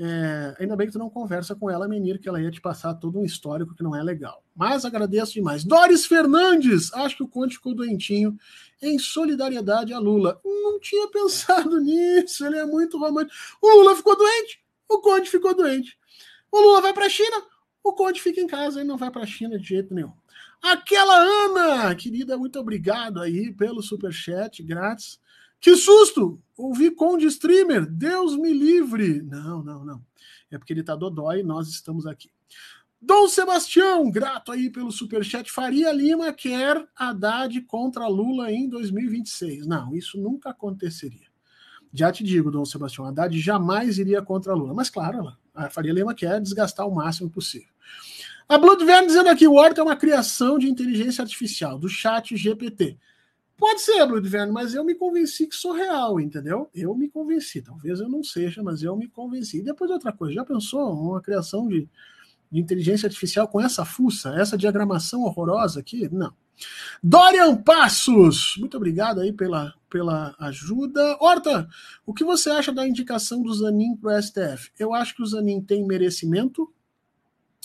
é, 0.00 0.56
ainda 0.60 0.74
bem 0.74 0.86
que 0.86 0.92
tu 0.92 0.98
não 0.98 1.10
conversa 1.10 1.54
com 1.54 1.68
ela, 1.68 1.86
menina, 1.86 2.18
que 2.18 2.28
ela 2.28 2.40
ia 2.40 2.50
te 2.50 2.62
passar 2.62 2.94
todo 2.94 3.18
um 3.18 3.24
histórico 3.24 3.74
que 3.74 3.82
não 3.82 3.94
é 3.94 4.02
legal. 4.02 4.42
Mas 4.56 4.86
agradeço 4.86 5.34
demais. 5.34 5.64
Doris 5.64 6.06
Fernandes, 6.06 6.90
acho 6.94 7.16
que 7.16 7.22
o 7.22 7.28
Conte 7.28 7.56
ficou 7.56 7.74
doentinho 7.74 8.38
em 8.80 8.98
solidariedade 8.98 9.92
a 9.92 9.98
Lula. 9.98 10.40
Não 10.42 10.80
tinha 10.80 11.08
pensado 11.08 11.78
nisso, 11.82 12.46
ele 12.46 12.56
é 12.56 12.64
muito 12.64 12.96
romântico. 12.96 13.36
O 13.60 13.68
Lula 13.80 13.94
ficou 13.94 14.16
doente, 14.16 14.64
o 14.88 14.98
Conte 15.00 15.28
ficou 15.28 15.54
doente. 15.54 15.98
O 16.50 16.58
Lula 16.58 16.80
vai 16.80 16.94
para 16.94 17.04
a 17.04 17.10
China, 17.10 17.42
o 17.84 17.92
Conte 17.92 18.22
fica 18.22 18.40
em 18.40 18.46
casa 18.46 18.80
e 18.80 18.84
não 18.84 18.96
vai 18.96 19.10
para 19.10 19.24
a 19.24 19.26
China 19.26 19.58
de 19.58 19.68
jeito 19.68 19.92
nenhum. 19.92 20.12
Aquela 20.62 21.18
Ana, 21.18 21.94
querida, 21.94 22.38
muito 22.38 22.58
obrigado 22.58 23.20
aí 23.20 23.52
pelo 23.52 23.82
super 23.82 24.12
chat 24.12 24.62
grátis. 24.62 25.20
Que 25.60 25.76
susto! 25.76 26.40
Ouvi 26.56 26.90
Conde 26.90 27.26
Streamer, 27.26 27.86
Deus 27.86 28.36
me 28.36 28.52
livre! 28.52 29.22
Não, 29.22 29.62
não, 29.62 29.84
não. 29.84 30.02
É 30.50 30.58
porque 30.58 30.72
ele 30.72 30.82
tá 30.82 30.96
dodói 30.96 31.40
e 31.40 31.42
nós 31.44 31.68
estamos 31.68 32.06
aqui. 32.06 32.30
Dom 33.00 33.28
Sebastião, 33.28 34.10
grato 34.10 34.50
aí 34.50 34.68
pelo 34.70 34.90
superchat. 34.90 35.52
Faria 35.52 35.92
Lima 35.92 36.32
quer 36.32 36.84
Haddad 36.96 37.60
contra 37.62 38.08
Lula 38.08 38.50
em 38.50 38.68
2026. 38.68 39.68
Não, 39.68 39.94
isso 39.94 40.18
nunca 40.18 40.50
aconteceria. 40.50 41.28
Já 41.92 42.10
te 42.10 42.24
digo, 42.24 42.50
Dom 42.50 42.64
Sebastião, 42.64 43.06
Haddad 43.06 43.38
jamais 43.38 43.98
iria 43.98 44.20
contra 44.20 44.52
Lula. 44.52 44.74
Mas 44.74 44.90
claro, 44.90 45.32
a 45.54 45.70
Faria 45.70 45.92
Lima 45.92 46.12
quer 46.12 46.40
desgastar 46.40 46.88
o 46.88 46.94
máximo 46.94 47.30
possível. 47.30 47.72
A 48.48 48.58
Bloodvern 48.58 49.06
dizendo 49.06 49.28
aqui, 49.28 49.46
o 49.46 49.54
Horta 49.54 49.80
é 49.80 49.84
uma 49.84 49.96
criação 49.96 50.58
de 50.58 50.68
inteligência 50.68 51.22
artificial, 51.22 51.78
do 51.78 51.88
chat 51.88 52.36
GPT. 52.36 52.98
Pode 53.58 53.80
ser, 53.80 54.06
Bloodverno, 54.06 54.52
mas 54.52 54.72
eu 54.72 54.84
me 54.84 54.94
convenci 54.94 55.48
que 55.48 55.56
sou 55.56 55.72
real, 55.72 56.20
entendeu? 56.20 56.70
Eu 56.72 56.94
me 56.94 57.08
convenci. 57.08 57.60
Talvez 57.60 57.98
eu 57.98 58.08
não 58.08 58.22
seja, 58.22 58.62
mas 58.62 58.84
eu 58.84 58.96
me 58.96 59.08
convenci. 59.08 59.58
E 59.58 59.62
depois 59.62 59.90
outra 59.90 60.12
coisa, 60.12 60.32
já 60.32 60.44
pensou 60.44 60.92
uma 60.92 61.20
criação 61.20 61.66
de, 61.66 61.88
de 62.52 62.60
inteligência 62.60 63.08
artificial 63.08 63.48
com 63.48 63.60
essa 63.60 63.84
fuça, 63.84 64.32
essa 64.40 64.56
diagramação 64.56 65.22
horrorosa 65.22 65.80
aqui? 65.80 66.08
Não. 66.08 66.32
Dorian 67.02 67.56
Passos, 67.56 68.54
muito 68.58 68.76
obrigado 68.76 69.20
aí 69.20 69.32
pela, 69.32 69.74
pela 69.90 70.36
ajuda. 70.38 71.16
Horta, 71.20 71.68
o 72.06 72.14
que 72.14 72.22
você 72.22 72.50
acha 72.50 72.72
da 72.72 72.86
indicação 72.86 73.42
do 73.42 73.52
Zanin 73.52 73.96
para 73.96 74.16
o 74.16 74.22
STF? 74.22 74.70
Eu 74.78 74.94
acho 74.94 75.16
que 75.16 75.22
o 75.22 75.26
Zanin 75.26 75.60
tem 75.60 75.84
merecimento, 75.84 76.72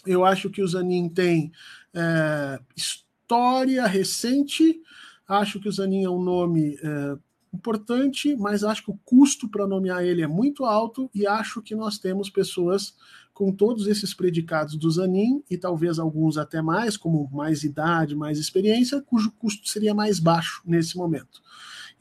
eu 0.07 0.25
acho 0.25 0.49
que 0.49 0.61
o 0.61 0.67
Zanin 0.67 1.07
tem 1.07 1.51
é, 1.93 2.59
história 2.75 3.85
recente, 3.85 4.81
Acho 5.27 5.59
que 5.59 5.69
o 5.69 5.71
Zanin 5.71 6.03
é 6.03 6.09
um 6.09 6.21
nome 6.21 6.77
é, 6.83 7.17
importante, 7.53 8.35
mas 8.35 8.63
acho 8.63 8.83
que 8.83 8.91
o 8.91 8.99
custo 9.05 9.47
para 9.47 9.67
nomear 9.67 10.03
ele 10.03 10.21
é 10.21 10.27
muito 10.27 10.65
alto 10.65 11.09
e 11.13 11.27
acho 11.27 11.61
que 11.61 11.75
nós 11.75 11.97
temos 11.97 12.29
pessoas 12.29 12.95
com 13.33 13.51
todos 13.51 13.87
esses 13.87 14.13
predicados 14.13 14.75
do 14.75 14.89
Zanin 14.89 15.43
e 15.49 15.57
talvez 15.57 15.97
alguns 15.97 16.37
até 16.37 16.61
mais, 16.61 16.97
como 16.97 17.29
mais 17.31 17.63
idade, 17.63 18.15
mais 18.15 18.37
experiência, 18.37 19.01
cujo 19.01 19.31
custo 19.31 19.67
seria 19.67 19.93
mais 19.93 20.19
baixo 20.19 20.61
nesse 20.65 20.97
momento. 20.97 21.41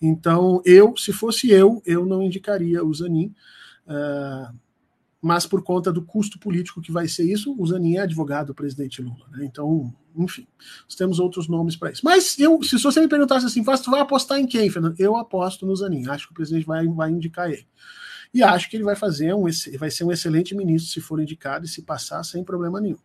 Então, 0.01 0.61
eu, 0.65 0.97
se 0.97 1.13
fosse 1.13 1.51
eu, 1.51 1.81
eu 1.87 2.05
não 2.05 2.23
indicaria 2.23 2.85
o 2.85 2.93
Zanin. 2.93 3.33
Uh, 3.87 4.55
mas 5.23 5.47
por 5.47 5.63
conta 5.63 5.93
do 5.93 6.03
custo 6.03 6.37
político 6.37 6.83
que 6.83 6.91
vai 6.91 7.07
ser 7.07 7.23
isso, 7.23 7.55
o 7.57 7.65
Zanin 7.65 7.95
é 7.97 8.01
advogado 8.01 8.49
do 8.49 8.55
presidente 8.55 9.01
Lula. 9.01 9.25
Né? 9.31 9.45
Então, 9.45 9.95
enfim, 10.17 10.49
nós 10.85 10.97
temos 10.97 11.21
outros 11.21 11.47
nomes 11.47 11.77
para 11.77 11.93
isso. 11.93 12.03
Mas 12.05 12.37
eu, 12.41 12.61
se 12.61 12.77
você 12.77 13.01
me 13.01 13.07
perguntasse 13.07 13.47
assim, 13.47 13.63
tu 13.63 13.91
vai 13.91 14.01
apostar 14.01 14.41
em 14.41 14.47
quem, 14.47 14.69
Fernando? 14.69 14.97
Eu 14.99 15.17
aposto 15.17 15.65
no 15.65 15.77
Zanin. 15.77 16.09
Acho 16.09 16.27
que 16.27 16.33
o 16.33 16.35
presidente 16.35 16.67
vai, 16.67 16.89
vai 16.89 17.11
indicar 17.11 17.49
ele. 17.49 17.65
E 18.35 18.43
acho 18.43 18.69
que 18.69 18.77
ele 18.77 18.85
vai 18.85 18.97
fazer 18.97 19.33
um, 19.33 19.45
vai 19.79 19.91
ser 19.93 20.03
um 20.03 20.11
excelente 20.11 20.57
ministro 20.57 20.91
se 20.91 21.01
for 21.01 21.21
indicado 21.21 21.67
e 21.67 21.69
se 21.69 21.83
passar 21.83 22.25
sem 22.25 22.43
problema 22.43 22.81
nenhum. 22.81 22.99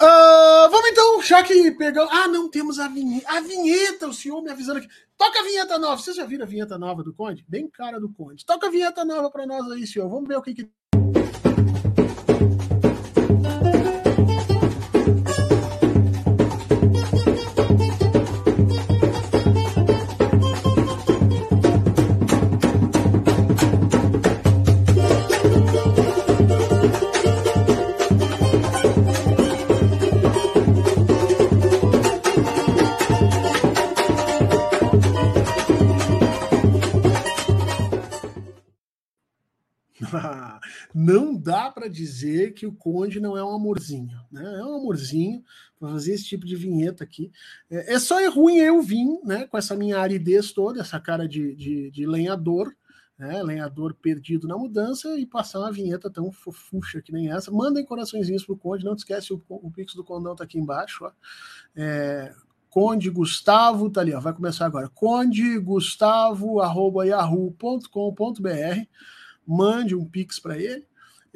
Uh, 0.00 0.70
vamos 0.70 0.88
então, 0.90 1.20
já 1.22 1.42
que 1.42 1.72
pegamos. 1.72 2.10
Ah, 2.10 2.28
não 2.28 2.48
temos 2.48 2.78
a 2.78 2.88
vinheta. 2.88 3.28
A 3.30 3.40
vinheta, 3.40 4.06
o 4.06 4.14
senhor 4.14 4.40
me 4.40 4.50
avisando 4.50 4.78
aqui. 4.78 4.88
Toca 5.18 5.40
a 5.40 5.42
vinheta 5.42 5.78
nova. 5.78 6.00
Vocês 6.00 6.16
já 6.16 6.24
viram 6.24 6.44
a 6.44 6.48
vinheta 6.48 6.78
nova 6.78 7.02
do 7.02 7.12
Conde? 7.12 7.44
Bem 7.48 7.68
cara 7.68 7.98
do 7.98 8.08
Conde. 8.08 8.46
Toca 8.46 8.68
a 8.68 8.70
vinheta 8.70 9.04
nova 9.04 9.28
para 9.28 9.44
nós 9.44 9.68
aí, 9.72 9.84
senhor. 9.84 10.08
Vamos 10.08 10.28
ver 10.28 10.36
o 10.36 10.42
que, 10.42 10.54
que 10.54 10.70
para 41.70 41.88
dizer 41.88 42.54
que 42.54 42.66
o 42.66 42.72
Conde 42.72 43.20
não 43.20 43.36
é 43.36 43.44
um 43.44 43.54
amorzinho, 43.54 44.18
né? 44.30 44.42
É 44.58 44.64
um 44.64 44.76
amorzinho 44.76 45.44
para 45.78 45.90
fazer 45.90 46.14
esse 46.14 46.24
tipo 46.24 46.46
de 46.46 46.56
vinheta 46.56 47.04
aqui. 47.04 47.30
É, 47.70 47.94
é 47.94 47.98
só 47.98 48.20
é 48.20 48.26
ruim 48.26 48.56
eu 48.58 48.80
vir, 48.82 49.06
né? 49.24 49.46
Com 49.46 49.56
essa 49.58 49.76
minha 49.76 49.98
aridez 49.98 50.52
toda, 50.52 50.80
essa 50.80 51.00
cara 51.00 51.28
de, 51.28 51.54
de, 51.54 51.90
de 51.90 52.06
lenhador, 52.06 52.74
né? 53.18 53.42
Lenhador 53.42 53.94
perdido 53.94 54.46
na 54.46 54.56
mudança 54.56 55.18
e 55.18 55.26
passar 55.26 55.60
uma 55.60 55.72
vinheta 55.72 56.10
tão 56.10 56.32
fofucha 56.32 57.02
que 57.02 57.12
nem 57.12 57.30
essa. 57.30 57.50
Mandem 57.50 57.84
coraçõezinhos 57.84 58.44
pro 58.44 58.56
Conde, 58.56 58.84
não 58.84 58.94
esquece 58.94 59.32
o, 59.32 59.42
o 59.48 59.70
Pix 59.70 59.94
do 59.94 60.04
Condão 60.04 60.36
tá 60.36 60.44
aqui 60.44 60.58
embaixo, 60.58 61.04
ó. 61.04 61.12
É, 61.76 62.34
Conde 62.70 63.08
Gustavo, 63.10 63.90
tá 63.90 64.02
ali, 64.02 64.12
ó, 64.12 64.20
vai 64.20 64.32
começar 64.32 64.66
agora. 64.66 64.88
Conde 64.88 65.58
Gustavo, 65.58 66.60
arroba 66.60 67.06
yahoo.com.br 67.06 68.86
mande 69.48 69.94
um 69.94 70.04
pix 70.04 70.38
para 70.38 70.58
ele. 70.58 70.86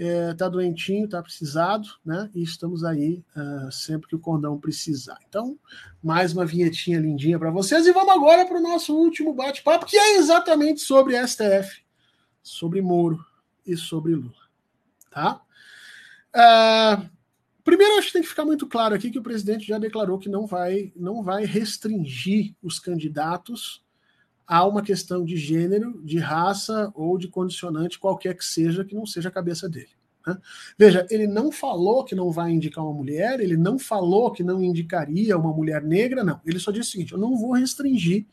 É, 0.04 0.34
tá 0.34 0.48
doentinho, 0.48 1.08
tá 1.08 1.22
precisado, 1.22 1.86
né? 2.04 2.28
E 2.34 2.42
estamos 2.42 2.82
aí 2.82 3.24
uh, 3.36 3.70
sempre 3.70 4.08
que 4.08 4.16
o 4.16 4.18
condão 4.18 4.58
precisar. 4.58 5.16
Então, 5.28 5.56
mais 6.02 6.32
uma 6.32 6.44
vinhetinha 6.44 6.98
lindinha 6.98 7.38
para 7.38 7.52
vocês 7.52 7.86
e 7.86 7.92
vamos 7.92 8.12
agora 8.12 8.44
para 8.44 8.58
o 8.58 8.60
nosso 8.60 8.96
último 8.96 9.32
bate-papo, 9.32 9.86
que 9.86 9.96
é 9.96 10.16
exatamente 10.16 10.80
sobre 10.80 11.14
STF, 11.24 11.84
sobre 12.42 12.82
Moro 12.82 13.24
e 13.64 13.76
sobre 13.76 14.16
Lula, 14.16 14.34
tá? 15.08 15.40
Uh, 16.34 17.08
primeiro, 17.62 17.96
acho 17.96 18.08
que 18.08 18.14
tem 18.14 18.22
que 18.22 18.28
ficar 18.28 18.44
muito 18.44 18.66
claro 18.66 18.96
aqui 18.96 19.08
que 19.08 19.20
o 19.20 19.22
presidente 19.22 19.68
já 19.68 19.78
declarou 19.78 20.18
que 20.18 20.28
não 20.28 20.48
vai, 20.48 20.92
não 20.96 21.22
vai 21.22 21.44
restringir 21.44 22.56
os 22.60 22.80
candidatos 22.80 23.81
há 24.52 24.66
uma 24.66 24.82
questão 24.82 25.24
de 25.24 25.34
gênero, 25.34 25.98
de 26.04 26.18
raça 26.18 26.92
ou 26.94 27.16
de 27.16 27.26
condicionante 27.26 27.98
qualquer 27.98 28.36
que 28.36 28.44
seja 28.44 28.84
que 28.84 28.94
não 28.94 29.06
seja 29.06 29.30
a 29.30 29.32
cabeça 29.32 29.66
dele. 29.66 29.88
Né? 30.26 30.36
Veja, 30.76 31.06
ele 31.08 31.26
não 31.26 31.50
falou 31.50 32.04
que 32.04 32.14
não 32.14 32.30
vai 32.30 32.50
indicar 32.52 32.84
uma 32.84 32.92
mulher, 32.92 33.40
ele 33.40 33.56
não 33.56 33.78
falou 33.78 34.30
que 34.30 34.42
não 34.42 34.62
indicaria 34.62 35.38
uma 35.38 35.54
mulher 35.54 35.82
negra, 35.82 36.22
não. 36.22 36.38
Ele 36.44 36.58
só 36.58 36.70
disse 36.70 36.90
o 36.90 36.92
seguinte: 36.92 37.12
eu 37.14 37.18
não 37.18 37.34
vou 37.34 37.52
restringir 37.52 38.26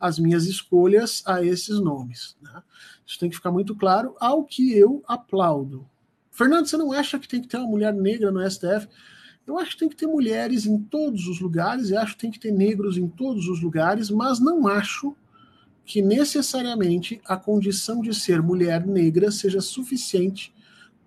as 0.00 0.18
minhas 0.18 0.46
escolhas 0.46 1.22
a 1.26 1.44
esses 1.44 1.78
nomes. 1.78 2.34
Né? 2.40 2.62
Isso 3.06 3.18
tem 3.18 3.28
que 3.28 3.36
ficar 3.36 3.52
muito 3.52 3.76
claro, 3.76 4.16
ao 4.18 4.44
que 4.44 4.72
eu 4.72 5.02
aplaudo. 5.06 5.86
Fernando, 6.30 6.64
você 6.64 6.78
não 6.78 6.92
acha 6.92 7.18
que 7.18 7.28
tem 7.28 7.42
que 7.42 7.48
ter 7.48 7.58
uma 7.58 7.68
mulher 7.68 7.92
negra 7.92 8.30
no 8.30 8.40
STF? 8.50 8.88
Eu 9.46 9.58
acho 9.58 9.72
que 9.72 9.80
tem 9.80 9.88
que 9.90 9.96
ter 9.96 10.06
mulheres 10.06 10.64
em 10.64 10.78
todos 10.78 11.26
os 11.26 11.40
lugares, 11.40 11.90
e 11.90 11.96
acho 11.96 12.14
que 12.14 12.20
tem 12.20 12.30
que 12.30 12.40
ter 12.40 12.52
negros 12.52 12.96
em 12.96 13.06
todos 13.06 13.48
os 13.48 13.60
lugares, 13.60 14.08
mas 14.08 14.40
não 14.40 14.66
acho 14.66 15.14
que 15.88 16.02
necessariamente 16.02 17.18
a 17.24 17.34
condição 17.34 18.02
de 18.02 18.12
ser 18.12 18.42
mulher 18.42 18.86
negra 18.86 19.30
seja 19.30 19.62
suficiente 19.62 20.54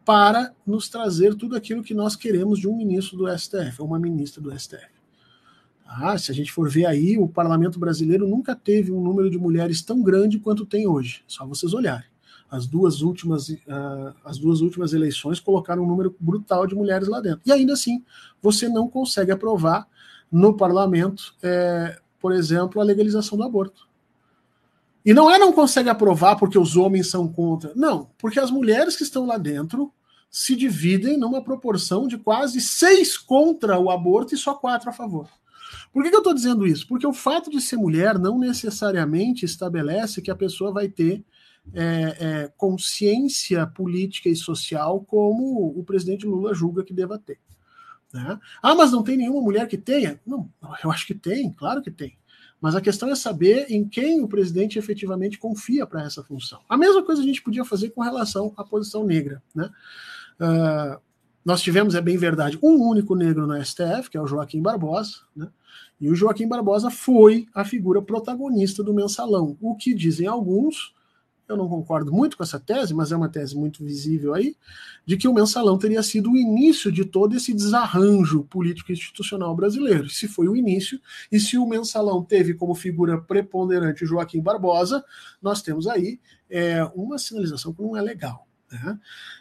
para 0.04 0.56
nos 0.66 0.90
trazer 0.90 1.36
tudo 1.36 1.56
aquilo 1.56 1.84
que 1.84 1.94
nós 1.94 2.16
queremos 2.16 2.58
de 2.58 2.68
um 2.68 2.76
ministro 2.76 3.16
do 3.16 3.38
STF, 3.38 3.80
ou 3.80 3.86
uma 3.86 4.00
ministra 4.00 4.42
do 4.42 4.52
STF. 4.60 4.90
Ah, 5.86 6.18
se 6.18 6.32
a 6.32 6.34
gente 6.34 6.52
for 6.52 6.68
ver 6.68 6.88
aí, 6.88 7.16
o 7.16 7.28
parlamento 7.28 7.80
brasileiro 7.80 8.28
nunca 8.28 8.56
teve 8.56 8.92
um 8.92 9.00
número 9.00 9.30
de 9.30 9.38
mulheres 9.38 9.84
tão 9.84 10.02
grande 10.02 10.40
quanto 10.40 10.66
tem 10.66 10.88
hoje. 10.88 11.24
Só 11.28 11.46
vocês 11.46 11.76
olharem. 11.76 12.10
As 12.50 12.66
duas 12.66 13.04
últimas, 13.04 13.50
uh, 13.50 14.16
as 14.26 14.40
duas 14.40 14.62
últimas 14.62 14.94
eleições 14.94 15.40
colocaram 15.40 15.84
um 15.84 15.88
número 15.88 16.16
brutal 16.20 16.66
de 16.66 16.74
mulheres 16.74 17.08
lá 17.08 17.22
dentro. 17.22 17.42
E 17.46 17.52
ainda 17.52 17.74
assim, 17.74 18.04
você 18.42 18.68
não 18.68 18.88
consegue 18.88 19.32
aprovar 19.32 19.88
no 20.32 20.58
parlamento, 20.58 21.36
é, 21.44 22.00
por 22.20 22.32
exemplo, 22.32 22.82
a 22.82 22.84
legalização 22.84 23.38
do 23.38 23.44
aborto. 23.44 23.91
E 25.04 25.14
não 25.14 25.30
é 25.30 25.40
não 25.40 25.52
consegue 25.52 25.90
aprovar 25.90 26.36
porque 26.36 26.58
os 26.58 26.78
homens 26.78 27.10
são 27.10 27.28
contra. 27.28 27.72
Não, 27.76 28.10
porque 28.18 28.40
as 28.40 28.52
mulheres 28.52 28.96
que 28.96 29.04
estão 29.04 29.26
lá 29.26 29.38
dentro 29.38 29.92
se 30.30 30.56
dividem 30.56 31.18
numa 31.18 31.44
proporção 31.44 32.08
de 32.08 32.18
quase 32.18 32.62
seis 32.62 33.18
contra 33.18 33.78
o 33.78 33.90
aborto 33.90 34.34
e 34.34 34.38
só 34.38 34.54
quatro 34.54 34.90
a 34.90 34.94
favor. 34.94 35.28
Por 35.92 36.04
que, 36.04 36.10
que 36.10 36.16
eu 36.16 36.20
estou 36.20 36.34
dizendo 36.34 36.66
isso? 36.66 36.88
Porque 36.88 37.06
o 37.06 37.14
fato 37.14 37.50
de 37.50 37.60
ser 37.60 37.76
mulher 37.76 38.18
não 38.18 38.40
necessariamente 38.40 39.44
estabelece 39.44 40.22
que 40.22 40.32
a 40.32 40.36
pessoa 40.36 40.72
vai 40.72 40.88
ter 40.88 41.24
é, 41.74 41.84
é, 42.20 42.54
consciência 42.56 43.68
política 43.68 44.30
e 44.30 44.36
social 44.36 45.02
como 45.02 45.68
o 45.78 45.84
presidente 45.84 46.26
Lula 46.26 46.54
julga 46.54 46.84
que 46.84 46.94
deva 46.94 47.20
ter. 47.20 47.40
Né? 48.14 48.40
Ah, 48.62 48.76
mas 48.76 48.92
não 48.92 49.04
tem 49.04 49.18
nenhuma 49.18 49.42
mulher 49.42 49.68
que 49.68 49.78
tenha? 49.78 50.20
Não, 50.26 50.50
eu 50.84 50.92
acho 50.92 51.06
que 51.06 51.14
tem, 51.14 51.52
claro 51.52 51.82
que 51.82 51.92
tem. 51.92 52.18
Mas 52.62 52.76
a 52.76 52.82
questão 52.82 53.10
é 53.10 53.16
saber 53.16 53.66
em 53.70 53.84
quem 53.84 54.22
o 54.22 54.28
presidente 54.28 54.78
efetivamente 54.78 55.40
confia 55.40 55.86
para 55.88 56.04
essa 56.04 56.24
função. 56.24 56.60
A 56.70 56.78
mesma 56.78 57.04
coisa 57.04 57.22
a 57.22 57.26
gente 57.26 57.42
podia 57.42 57.66
fazer 57.66 57.90
com 57.90 58.02
relação 58.02 58.54
à 58.56 58.64
posição 58.64 59.04
negra. 59.04 59.42
Né? 59.54 59.68
Uh, 60.40 61.02
nós 61.44 61.62
tivemos, 61.62 61.96
é 61.96 62.02
bem 62.02 62.18
verdade, 62.18 62.60
um 62.62 62.88
único 62.88 63.16
negro 63.16 63.48
no 63.48 63.66
STF, 63.66 64.12
que 64.12 64.18
é 64.18 64.22
o 64.22 64.28
Joaquim 64.28 64.62
Barbosa, 64.62 65.22
né? 65.36 65.48
e 66.00 66.08
o 66.08 66.16
Joaquim 66.16 66.48
Barbosa 66.48 66.92
foi 66.92 67.48
a 67.52 67.66
figura 67.66 68.00
protagonista 68.00 68.84
do 68.84 68.94
mensalão. 68.94 69.58
O 69.60 69.76
que 69.76 69.96
dizem 69.96 70.28
alguns 70.28 70.94
eu 71.52 71.58
não 71.58 71.68
concordo 71.68 72.12
muito 72.12 72.38
com 72.38 72.44
essa 72.44 72.60
tese, 72.60 72.94
mas 72.94 73.12
é 73.12 73.16
uma 73.16 73.30
tese 73.30 73.56
muito 73.56 73.84
visível 73.84 74.34
aí, 74.34 74.56
de 75.06 75.18
que 75.18 75.28
o 75.28 75.34
mensalão 75.34 75.78
teria 75.78 76.02
sido 76.02 76.32
o 76.32 76.38
início 76.38 76.92
de 76.92 77.06
todo 77.06 77.36
esse 77.36 77.54
desarranjo 77.54 78.44
político 78.46 78.92
institucional 78.92 79.56
brasileiro. 79.56 80.10
Se 80.10 80.28
foi 80.28 80.48
o 80.48 80.56
início, 80.56 81.00
e 81.32 81.40
se 81.40 81.58
o 81.58 81.68
mensalão 81.68 82.24
teve 82.24 82.54
como 82.54 82.74
figura 82.74 83.20
preponderante 83.20 84.06
Joaquim 84.06 84.42
Barbosa, 84.42 85.04
nós 85.42 85.62
temos 85.62 85.88
aí 85.88 86.20
é, 86.50 86.84
uma 86.96 87.18
sinalização 87.18 87.74
que 87.74 87.82
não 87.82 87.96
é 87.96 88.02
legal. 88.02 88.48
Né? 88.72 88.98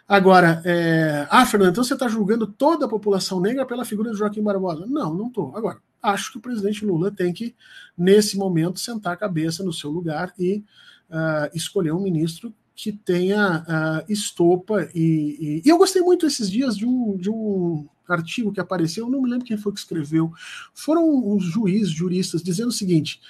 Agora, 0.09 0.61
é... 0.65 1.27
ah, 1.31 1.47
Fernando, 1.47 1.71
então 1.71 1.85
você 1.85 1.95
está 1.95 2.09
julgando 2.09 2.47
toda 2.47 2.87
a 2.87 2.89
população 2.89 3.41
negra 3.41 3.65
pela 3.65 3.85
figura 3.85 4.11
de 4.11 4.19
Joaquim 4.19 4.43
Barbosa? 4.43 4.87
Não, 4.87 5.15
não 5.15 5.29
estou. 5.29 5.57
Agora, 5.57 5.79
acho 6.03 6.33
que 6.33 6.39
o 6.39 6.41
presidente 6.41 6.85
Lula 6.85 7.11
tem 7.11 7.33
que, 7.33 7.55
nesse 7.97 8.37
momento, 8.37 8.81
sentar 8.81 9.13
a 9.13 9.17
cabeça 9.17 9.63
no 9.63 9.73
seu 9.73 9.91
lugar 9.91 10.33
e 10.39 10.65
uh, 11.11 11.55
escolher 11.55 11.93
um 11.93 12.01
ministro 12.01 12.55
que 12.75 12.93
tenha 12.93 13.59
uh, 13.61 14.13
estopa 14.13 14.89
e, 14.95 15.61
e, 15.63 15.63
e, 15.65 15.69
eu 15.69 15.77
gostei 15.77 16.01
muito 16.01 16.27
esses 16.27 16.51
dias 16.51 16.77
de 16.77 16.87
um, 16.87 17.17
de 17.17 17.29
um 17.29 17.87
artigo 18.09 18.53
que 18.53 18.61
apareceu, 18.61 19.11
não 19.11 19.21
me 19.23 19.31
lembro 19.31 19.47
quem 19.47 19.59
foi 19.59 19.73
que 19.73 19.79
escreveu, 19.79 20.33
foram 20.75 21.35
os 21.35 21.45
juízes, 21.45 21.91
juristas, 21.91 22.43
dizendo 22.43 22.69
o 22.69 22.73
seguinte, 22.73 23.21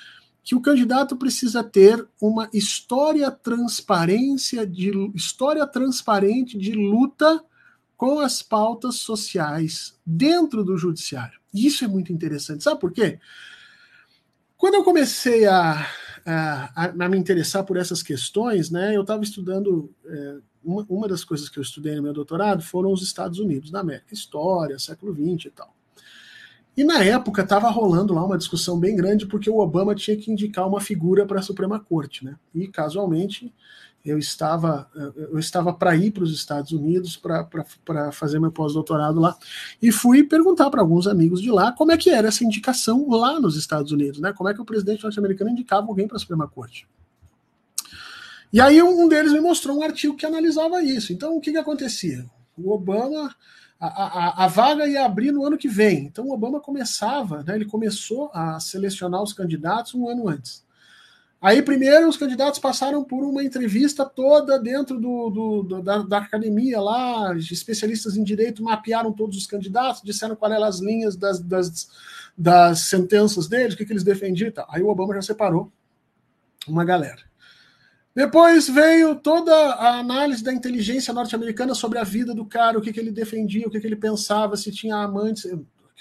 que 0.43 0.55
o 0.55 0.61
candidato 0.61 1.17
precisa 1.17 1.63
ter 1.63 2.07
uma 2.21 2.49
história 2.53 3.31
transparência 3.31 4.67
de 4.67 4.91
história 5.15 5.67
transparente 5.67 6.57
de 6.57 6.73
luta 6.73 7.45
com 7.97 8.19
as 8.19 8.43
pautas 8.43 8.97
sociais 8.97 9.95
dentro 10.07 10.65
do 10.65 10.79
judiciário. 10.79 11.39
E 11.53 11.67
isso 11.67 11.85
é 11.85 11.89
muito 11.89 12.13
interessante. 12.13 12.65
Sabe 12.65 12.81
por 12.81 12.93
quê? 12.93 13.19
Quando 14.57 14.75
eu 14.75 14.85
comecei 14.85 15.47
a, 15.47 15.87
a, 16.27 16.87
a, 16.87 17.09
me 17.09 17.17
interessar 17.17 17.65
por 17.65 17.77
essas 17.77 18.03
questões, 18.03 18.71
né, 18.71 18.97
eu 18.97 19.03
estava 19.03 19.23
estudando 19.23 19.93
é, 20.07 20.37
uma, 20.63 20.87
uma 20.89 21.09
das 21.09 21.25
coisas 21.25 21.49
que 21.49 21.59
eu 21.59 21.63
estudei 21.63 21.97
no 21.97 22.03
meu 22.03 22.13
doutorado 22.13 22.63
foram 22.63 22.93
os 22.93 23.03
Estados 23.03 23.39
Unidos 23.39 23.71
da 23.71 23.81
América, 23.81 24.13
história, 24.13 24.79
século 24.79 25.15
XX 25.15 25.47
e 25.47 25.51
tal. 25.51 25.75
E 26.77 26.85
na 26.85 27.03
época 27.03 27.43
estava 27.43 27.69
rolando 27.69 28.15
lá 28.15 28.25
uma 28.25 28.39
discussão 28.39 28.79
bem 28.79 28.95
grande 28.95 29.27
porque 29.27 29.51
o 29.51 29.59
Obama 29.59 29.95
tinha 29.95 30.17
que 30.17 30.31
indicar 30.31 30.67
uma 30.67 30.81
figura 30.81 31.27
para 31.27 31.41
a 31.41 31.43
Suprema 31.43 31.81
Corte, 31.81 32.25
né? 32.25 32.37
E 32.55 32.69
casualmente 32.69 33.53
eu 34.05 34.19
estava 34.19 34.91
eu 35.17 35.39
estava 35.39 35.73
para 35.73 35.95
ir 35.95 36.11
para 36.11 36.23
os 36.23 36.33
Estados 36.33 36.73
Unidos 36.73 37.17
para 37.17 38.13
fazer 38.13 38.39
meu 38.39 38.51
pós-doutorado 38.51 39.21
lá 39.21 39.37
e 39.81 39.93
fui 39.93 40.25
perguntar 40.25 40.71
para 40.71 40.81
alguns 40.81 41.07
amigos 41.07 41.41
de 41.43 41.51
lá 41.51 41.73
como 41.73 41.93
é 41.93 41.97
que 41.97 42.11
era 42.11 42.29
essa 42.29 42.45
indicação 42.45 43.09
lá 43.11 43.39
nos 43.39 43.57
Estados 43.57 43.93
Unidos, 43.93 44.21
né? 44.21 44.33
Como 44.33 44.49
é 44.49 44.55
que 44.55 44.61
o 44.61 44.65
presidente 44.65 45.03
norte-americano 45.03 45.51
indicava 45.51 45.87
alguém 45.87 46.09
para 46.09 46.17
a 46.17 46.21
Suprema 46.21 46.49
Corte? 46.49 46.89
E 48.53 48.61
aí 48.61 48.83
um 48.83 49.07
deles 49.07 49.33
me 49.33 49.41
mostrou 49.41 49.79
um 49.79 49.83
artigo 49.83 50.17
que 50.17 50.27
analisava 50.27 50.83
isso. 50.83 51.13
Então 51.13 51.37
o 51.37 51.41
que 51.41 51.53
que 51.53 51.59
acontecia? 51.59 52.25
O 52.57 52.73
Obama 52.73 53.35
a, 53.79 53.87
a, 53.87 54.45
a, 54.45 54.47
vaga 54.49 54.87
ia 54.87 55.07
abrir 55.07 55.33
no 55.33 55.45
ano 55.45 55.57
que 55.57 55.69
vem. 55.69 56.05
Então 56.05 56.27
o 56.27 56.33
Obama 56.33 56.61
começava, 56.61 57.43
né, 57.43 57.55
ele 57.55 57.65
começou 57.65 58.31
a 58.35 58.61
selecionar 58.61 59.23
os 59.23 59.33
candidatos 59.33 59.95
um 59.95 60.07
ano 60.09 60.29
antes. 60.29 60.63
Aí, 61.43 61.63
primeiro, 61.63 62.07
os 62.07 62.19
candidatos 62.19 62.59
passaram 62.59 63.03
por 63.03 63.25
uma 63.25 63.43
entrevista 63.43 64.05
toda 64.05 64.59
dentro 64.59 65.01
do, 65.01 65.31
do, 65.31 65.63
do 65.63 65.83
da, 65.83 65.99
da, 65.99 66.19
academia 66.19 66.79
lá, 66.79 67.35
especialistas 67.35 68.15
em 68.15 68.23
direito 68.23 68.63
mapearam 68.63 69.11
todos 69.11 69.39
os 69.39 69.47
candidatos, 69.47 70.03
disseram 70.03 70.37
quais 70.37 70.55
eram 70.55 70.67
as 70.67 70.81
linhas 70.81 71.17
das, 71.17 71.41
das, 71.41 71.89
das 72.37 72.81
sentenças 72.81 73.49
deles, 73.49 73.73
o 73.73 73.77
que, 73.77 73.87
que 73.87 73.93
eles 73.93 74.05
defendiam 74.05 74.53
tal. 74.53 74.67
Aí 74.71 74.83
o 74.83 74.89
Obama 74.89 75.15
já 75.15 75.23
separou 75.23 75.73
uma 76.69 76.85
galera. 76.85 77.23
Depois 78.15 78.69
veio 78.69 79.15
toda 79.15 79.55
a 79.55 79.99
análise 79.99 80.45
da 80.45 80.53
inteligência 80.53 81.15
norte-americana 81.15 81.75
sobre 81.75 81.99
a 81.99 82.05
vida 82.05 82.35
do 82.35 82.45
cara, 82.45 82.77
o 82.77 82.83
que, 82.83 82.93
que 82.93 83.01
ele 83.01 83.11
defendia, 83.11 83.67
o 83.67 83.71
que, 83.71 83.81
que 83.81 83.87
ele 83.87 83.97
pensava, 83.97 84.59
se 84.59 84.71
tinha 84.71 84.97
amantes. 84.97 85.47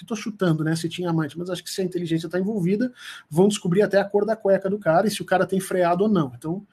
Que 0.06 0.16
chutando, 0.16 0.64
né? 0.64 0.74
Se 0.74 0.88
tinha 0.88 1.10
amante, 1.10 1.38
mas 1.38 1.50
acho 1.50 1.62
que 1.62 1.70
se 1.70 1.80
a 1.80 1.84
inteligência 1.84 2.26
está 2.26 2.38
envolvida, 2.38 2.92
vão 3.28 3.48
descobrir 3.48 3.82
até 3.82 3.98
a 3.98 4.04
cor 4.04 4.24
da 4.24 4.34
cueca 4.34 4.70
do 4.70 4.78
cara 4.78 5.06
e 5.06 5.10
se 5.10 5.20
o 5.20 5.24
cara 5.24 5.46
tem 5.46 5.60
freado 5.60 6.04
ou 6.04 6.08
não. 6.08 6.32
Então, 6.36 6.66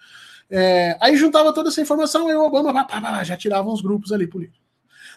é, 0.49 0.97
aí 1.01 1.17
juntava 1.17 1.53
toda 1.53 1.69
essa 1.69 1.81
informação 1.81 2.29
e 2.29 2.33
o 2.33 2.41
Obama 2.41 2.73
pá, 2.73 2.85
pá, 2.85 3.01
pá, 3.01 3.23
já 3.23 3.35
tirava 3.35 3.69
uns 3.69 3.81
grupos 3.81 4.11
ali 4.11 4.27
políticos. 4.27 4.65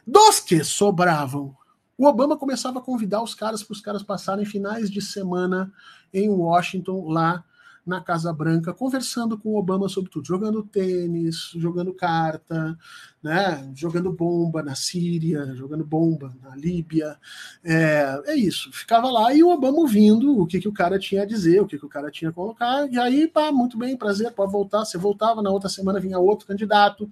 Dos 0.06 0.40
que 0.40 0.64
sobravam, 0.64 1.54
o 1.96 2.06
Obama 2.06 2.36
começava 2.36 2.78
a 2.78 2.82
convidar 2.82 3.22
os 3.22 3.34
caras 3.34 3.62
para 3.62 3.72
os 3.72 3.80
caras 3.80 4.02
passarem 4.02 4.44
finais 4.44 4.90
de 4.90 5.00
semana 5.00 5.72
em 6.12 6.28
Washington, 6.28 7.08
lá 7.08 7.44
na 7.86 8.00
Casa 8.00 8.32
Branca, 8.32 8.74
conversando 8.74 9.38
com 9.38 9.50
o 9.50 9.58
Obama 9.58 9.88
sobre 9.88 10.10
tudo, 10.10 10.26
jogando 10.26 10.62
tênis, 10.62 11.50
jogando 11.56 11.94
carta, 11.94 12.76
né, 13.22 13.70
jogando 13.74 14.10
bomba 14.10 14.62
na 14.62 14.74
Síria, 14.74 15.54
jogando 15.54 15.84
bomba 15.84 16.34
na 16.42 16.56
Líbia. 16.56 17.18
É, 17.62 18.22
é 18.26 18.34
isso. 18.34 18.72
Ficava 18.72 19.10
lá 19.10 19.34
e 19.34 19.42
o 19.42 19.50
Obama 19.50 19.78
ouvindo 19.78 20.40
o 20.40 20.46
que, 20.46 20.58
que 20.58 20.68
o 20.68 20.72
cara 20.72 20.98
tinha 20.98 21.22
a 21.22 21.26
dizer, 21.26 21.60
o 21.60 21.66
que, 21.66 21.78
que 21.78 21.84
o 21.84 21.88
cara 21.88 22.10
tinha 22.10 22.30
a 22.30 22.32
colocar, 22.32 22.90
e 22.90 22.98
aí, 22.98 23.28
pá, 23.28 23.52
muito 23.52 23.76
bem, 23.76 23.96
prazer, 23.96 24.32
pode 24.32 24.50
voltar. 24.50 24.84
Você 24.84 24.96
voltava, 24.96 25.42
na 25.42 25.50
outra 25.50 25.68
semana 25.68 26.00
vinha 26.00 26.18
outro 26.18 26.46
candidato. 26.46 27.10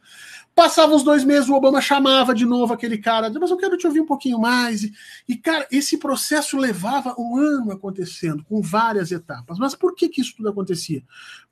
Passava 0.54 0.94
uns 0.94 1.04
dois 1.04 1.22
meses, 1.24 1.48
o 1.48 1.54
Obama 1.54 1.80
chamava 1.80 2.34
de 2.34 2.44
novo 2.44 2.72
aquele 2.72 2.98
cara, 2.98 3.30
mas 3.30 3.50
eu 3.50 3.56
quero 3.56 3.76
te 3.76 3.86
ouvir 3.86 4.00
um 4.00 4.06
pouquinho 4.06 4.38
mais. 4.38 4.82
E, 4.82 4.92
e, 5.28 5.36
cara, 5.36 5.66
esse 5.70 5.98
processo 5.98 6.56
levava 6.56 7.14
um 7.18 7.36
ano 7.36 7.70
acontecendo, 7.70 8.42
com 8.44 8.60
várias 8.62 9.12
etapas. 9.12 9.58
Mas 9.58 9.74
por 9.74 9.94
que, 9.94 10.08
que 10.08 10.20
isso 10.20 10.34
tudo 10.36 10.48
acontecia? 10.48 11.02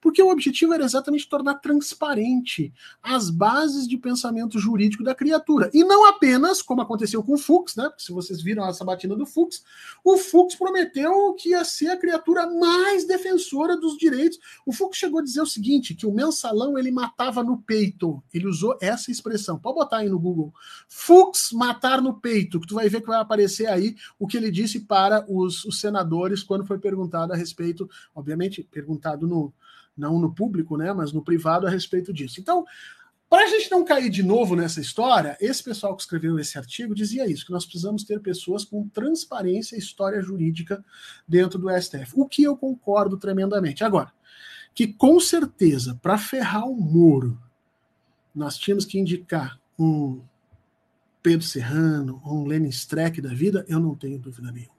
Porque 0.07 0.23
o 0.23 0.31
objetivo 0.31 0.73
era 0.73 0.85
exatamente 0.85 1.29
tornar 1.29 1.57
transparente 1.57 2.73
as 3.03 3.29
bases 3.29 3.89
de 3.89 3.99
pensamento 3.99 4.57
jurídico 4.57 5.03
da 5.03 5.17
criatura. 5.17 5.69
E 5.75 5.83
não 5.83 6.07
apenas, 6.07 6.63
como 6.63 6.81
aconteceu 6.81 7.25
com 7.25 7.35
o 7.35 7.37
Fux, 7.37 7.75
né? 7.75 7.91
Se 7.99 8.13
vocês 8.13 8.41
viram 8.41 8.63
a 8.63 8.73
sabatina 8.73 9.17
do 9.17 9.27
Fux, 9.27 9.65
o 10.05 10.17
Fux 10.17 10.55
prometeu 10.55 11.35
que 11.35 11.49
ia 11.49 11.65
ser 11.65 11.89
a 11.89 11.97
criatura 11.97 12.47
mais 12.47 13.05
defensora 13.05 13.77
dos 13.77 13.99
direitos. 13.99 14.39
O 14.65 14.73
Fux 14.73 14.97
chegou 14.97 15.19
a 15.19 15.25
dizer 15.25 15.41
o 15.41 15.47
seguinte: 15.47 15.93
que 15.93 16.07
o 16.07 16.13
mensalão 16.13 16.79
ele 16.79 16.93
matava 16.93 17.43
no 17.43 17.59
peito. 17.59 18.23
Ele 18.33 18.47
usou 18.47 18.79
essa 18.81 19.11
expressão. 19.11 19.59
Pode 19.59 19.75
botar 19.75 19.97
aí 19.97 20.09
no 20.09 20.21
Google. 20.21 20.55
Fux 20.89 21.51
matar 21.51 22.01
no 22.01 22.15
peito, 22.15 22.61
que 22.61 22.69
tu 22.69 22.77
vai 22.77 22.89
ver 22.89 23.01
que 23.01 23.09
vai 23.09 23.19
aparecer 23.19 23.67
aí 23.67 23.97
o 24.21 24.29
que 24.29 24.37
ele 24.37 24.53
disse 24.53 24.79
para 24.79 25.27
os, 25.29 25.65
os 25.65 25.81
senadores 25.81 26.45
quando 26.45 26.65
foi 26.65 26.79
perguntado 26.79 27.33
a 27.33 27.37
respeito, 27.37 27.91
obviamente, 28.15 28.63
perguntado 28.63 29.27
no 29.27 29.53
não 29.97 30.19
no 30.19 30.35
público, 30.35 30.77
né, 30.77 30.93
mas 30.93 31.13
no 31.13 31.23
privado 31.23 31.67
a 31.67 31.71
respeito 31.71 32.13
disso. 32.13 32.41
Então, 32.41 32.65
para 33.29 33.45
a 33.45 33.47
gente 33.49 33.71
não 33.71 33.85
cair 33.85 34.09
de 34.09 34.23
novo 34.23 34.55
nessa 34.55 34.81
história, 34.81 35.37
esse 35.41 35.63
pessoal 35.63 35.97
que 35.97 36.03
escreveu 36.03 36.39
esse 36.39 36.57
artigo 36.57 36.95
dizia 36.95 37.27
isso, 37.27 37.45
que 37.45 37.51
nós 37.51 37.65
precisamos 37.65 38.05
ter 38.05 38.21
pessoas 38.21 38.65
com 38.65 38.89
transparência 38.89 39.75
e 39.75 39.81
história 39.81 40.23
jurídica 40.23 40.85
dentro 41.27 41.59
do 41.59 41.69
STF, 41.69 42.13
o 42.15 42.29
que 42.29 42.45
eu 42.45 42.57
concordo 42.57 43.17
tremendamente. 43.17 43.83
Agora, 43.83 44.13
que 44.73 44.87
com 44.87 45.19
certeza, 45.19 45.99
para 46.01 46.19
ferrar 46.19 46.69
o 46.69 46.77
Moro, 46.77 47.41
nós 48.33 48.57
tínhamos 48.57 48.85
que 48.85 48.99
indicar 48.99 49.59
um 49.79 50.21
Pedro 51.21 51.45
Serrano, 51.45 52.23
um 52.25 52.47
Lenin 52.47 52.69
Streck 52.69 53.21
da 53.21 53.31
vida, 53.31 53.65
eu 53.69 53.81
não 53.81 53.97
tenho 53.97 54.19
dúvida 54.19 54.53
nenhuma. 54.53 54.76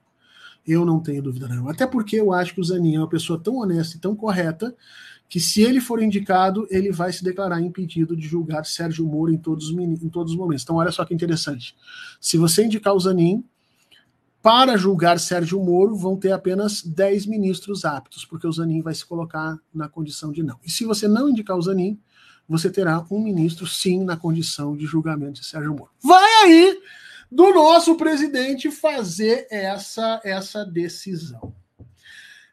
Eu 0.67 0.85
não 0.85 0.99
tenho 0.99 1.23
dúvida 1.23 1.47
nenhuma. 1.47 1.71
Até 1.71 1.87
porque 1.87 2.17
eu 2.17 2.33
acho 2.33 2.53
que 2.53 2.59
o 2.59 2.63
Zanin 2.63 2.95
é 2.95 2.99
uma 2.99 3.07
pessoa 3.07 3.39
tão 3.39 3.55
honesta 3.55 3.95
e 3.95 3.99
tão 3.99 4.15
correta 4.15 4.75
que, 5.29 5.39
se 5.39 5.61
ele 5.61 5.79
for 5.79 6.01
indicado, 6.01 6.67
ele 6.69 6.91
vai 6.91 7.11
se 7.11 7.23
declarar 7.23 7.61
impedido 7.61 8.15
de 8.15 8.27
julgar 8.27 8.65
Sérgio 8.65 9.05
Moro 9.05 9.31
em 9.31 9.37
todos, 9.37 9.69
em 9.71 10.09
todos 10.09 10.33
os 10.33 10.37
momentos. 10.37 10.63
Então, 10.63 10.75
olha 10.75 10.91
só 10.91 11.05
que 11.05 11.13
interessante. 11.13 11.75
Se 12.19 12.37
você 12.37 12.65
indicar 12.65 12.93
o 12.93 12.99
Zanin, 12.99 13.43
para 14.41 14.77
julgar 14.77 15.19
Sérgio 15.19 15.61
Moro, 15.63 15.95
vão 15.95 16.15
ter 16.15 16.31
apenas 16.31 16.81
10 16.81 17.25
ministros 17.25 17.83
aptos, 17.83 18.23
porque 18.25 18.47
o 18.47 18.51
Zanin 18.51 18.81
vai 18.81 18.93
se 18.93 19.05
colocar 19.05 19.57
na 19.73 19.89
condição 19.89 20.31
de 20.31 20.43
não. 20.43 20.57
E 20.65 20.71
se 20.71 20.85
você 20.85 21.07
não 21.07 21.29
indicar 21.29 21.57
o 21.57 21.61
Zanin, 21.61 21.99
você 22.47 22.69
terá 22.69 23.05
um 23.11 23.21
ministro, 23.21 23.67
sim, 23.67 24.03
na 24.03 24.15
condição 24.15 24.75
de 24.75 24.85
julgamento 24.85 25.41
de 25.41 25.45
Sérgio 25.45 25.73
Moro. 25.73 25.91
Vai 26.01 26.29
aí! 26.45 26.79
Do 27.31 27.53
nosso 27.53 27.95
presidente 27.95 28.71
fazer 28.71 29.47
essa, 29.49 30.21
essa 30.23 30.65
decisão. 30.65 31.53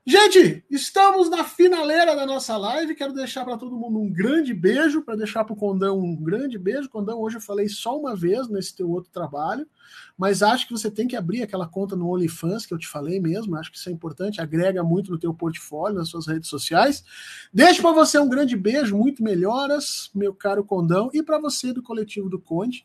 Gente, 0.07 0.63
estamos 0.71 1.31
na 1.31 1.45
finaleira 1.45 2.15
da 2.15 2.27
nossa 2.27 2.59
live. 2.59 2.95
Quero 2.95 3.15
deixar 3.15 3.43
para 3.43 3.57
todo 3.57 3.75
mundo 3.75 3.99
um 3.99 4.13
grande 4.13 4.53
beijo, 4.53 5.01
para 5.01 5.17
deixar 5.17 5.45
para 5.45 5.55
o 5.55 5.57
Condão 5.57 5.99
um 5.99 6.15
grande 6.15 6.59
beijo. 6.59 6.91
Condão, 6.91 7.23
hoje 7.23 7.39
eu 7.39 7.41
falei 7.41 7.71
só 7.71 7.99
uma 7.99 8.15
vez 8.15 8.47
nesse 8.47 8.77
teu 8.77 8.91
outro 8.91 9.11
trabalho, 9.11 9.67
mas 10.15 10.43
acho 10.43 10.69
que 10.69 10.75
você 10.75 10.91
tem 10.91 11.09
que 11.09 11.17
abrir 11.17 11.43
aquela 11.43 11.67
conta 11.67 11.97
no 11.97 12.11
OnlyFans 12.11 12.67
que 12.67 12.75
eu 12.75 12.79
te 12.79 12.87
falei 12.87 13.19
mesmo. 13.19 13.57
Acho 13.57 13.73
que 13.73 13.79
isso 13.79 13.89
é 13.89 13.93
importante, 13.93 14.43
agrega 14.43 14.85
muito 14.85 15.11
no 15.11 15.19
teu 15.19 15.33
portfólio, 15.33 15.97
nas 15.97 16.11
suas 16.11 16.27
redes 16.27 16.51
sociais. 16.51 17.03
Deixo 17.51 17.81
para 17.81 17.93
você 17.93 18.19
um 18.19 18.29
grande 18.29 18.59
beijo, 18.59 18.95
muito 18.95 19.23
melhoras, 19.23 20.11
meu 20.15 20.35
caro 20.35 20.63
Condão, 20.63 21.09
e 21.15 21.23
para 21.23 21.39
você 21.39 21.73
do 21.73 21.83
coletivo 21.83 22.29
do 22.29 22.39
Conde. 22.39 22.85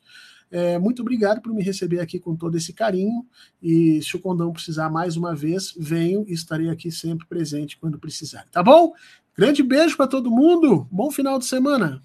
É, 0.52 0.80
muito 0.80 1.02
obrigado 1.02 1.41
por 1.41 1.54
me 1.54 1.64
receber 1.64 2.00
aqui 2.00 2.20
com 2.20 2.36
todo 2.36 2.58
esse 2.58 2.74
carinho. 2.74 3.26
E 3.62 4.02
se 4.02 4.16
o 4.16 4.20
Condão 4.20 4.52
precisar 4.52 4.89
mais 4.89 5.16
uma 5.16 5.36
vez, 5.36 5.74
venho 5.78 6.26
e 6.28 6.34
estarei 6.34 6.70
aqui 6.70 6.91
sempre 6.91 7.28
presente 7.28 7.78
quando 7.78 8.00
precisar. 8.00 8.45
Tá 8.52 8.64
bom? 8.64 8.93
Grande 9.38 9.64
beijo 9.64 9.95
para 9.95 10.08
todo 10.08 10.32
mundo. 10.32 10.88
Bom 10.91 11.12
final 11.12 11.38
de 11.39 11.45
semana. 11.45 12.04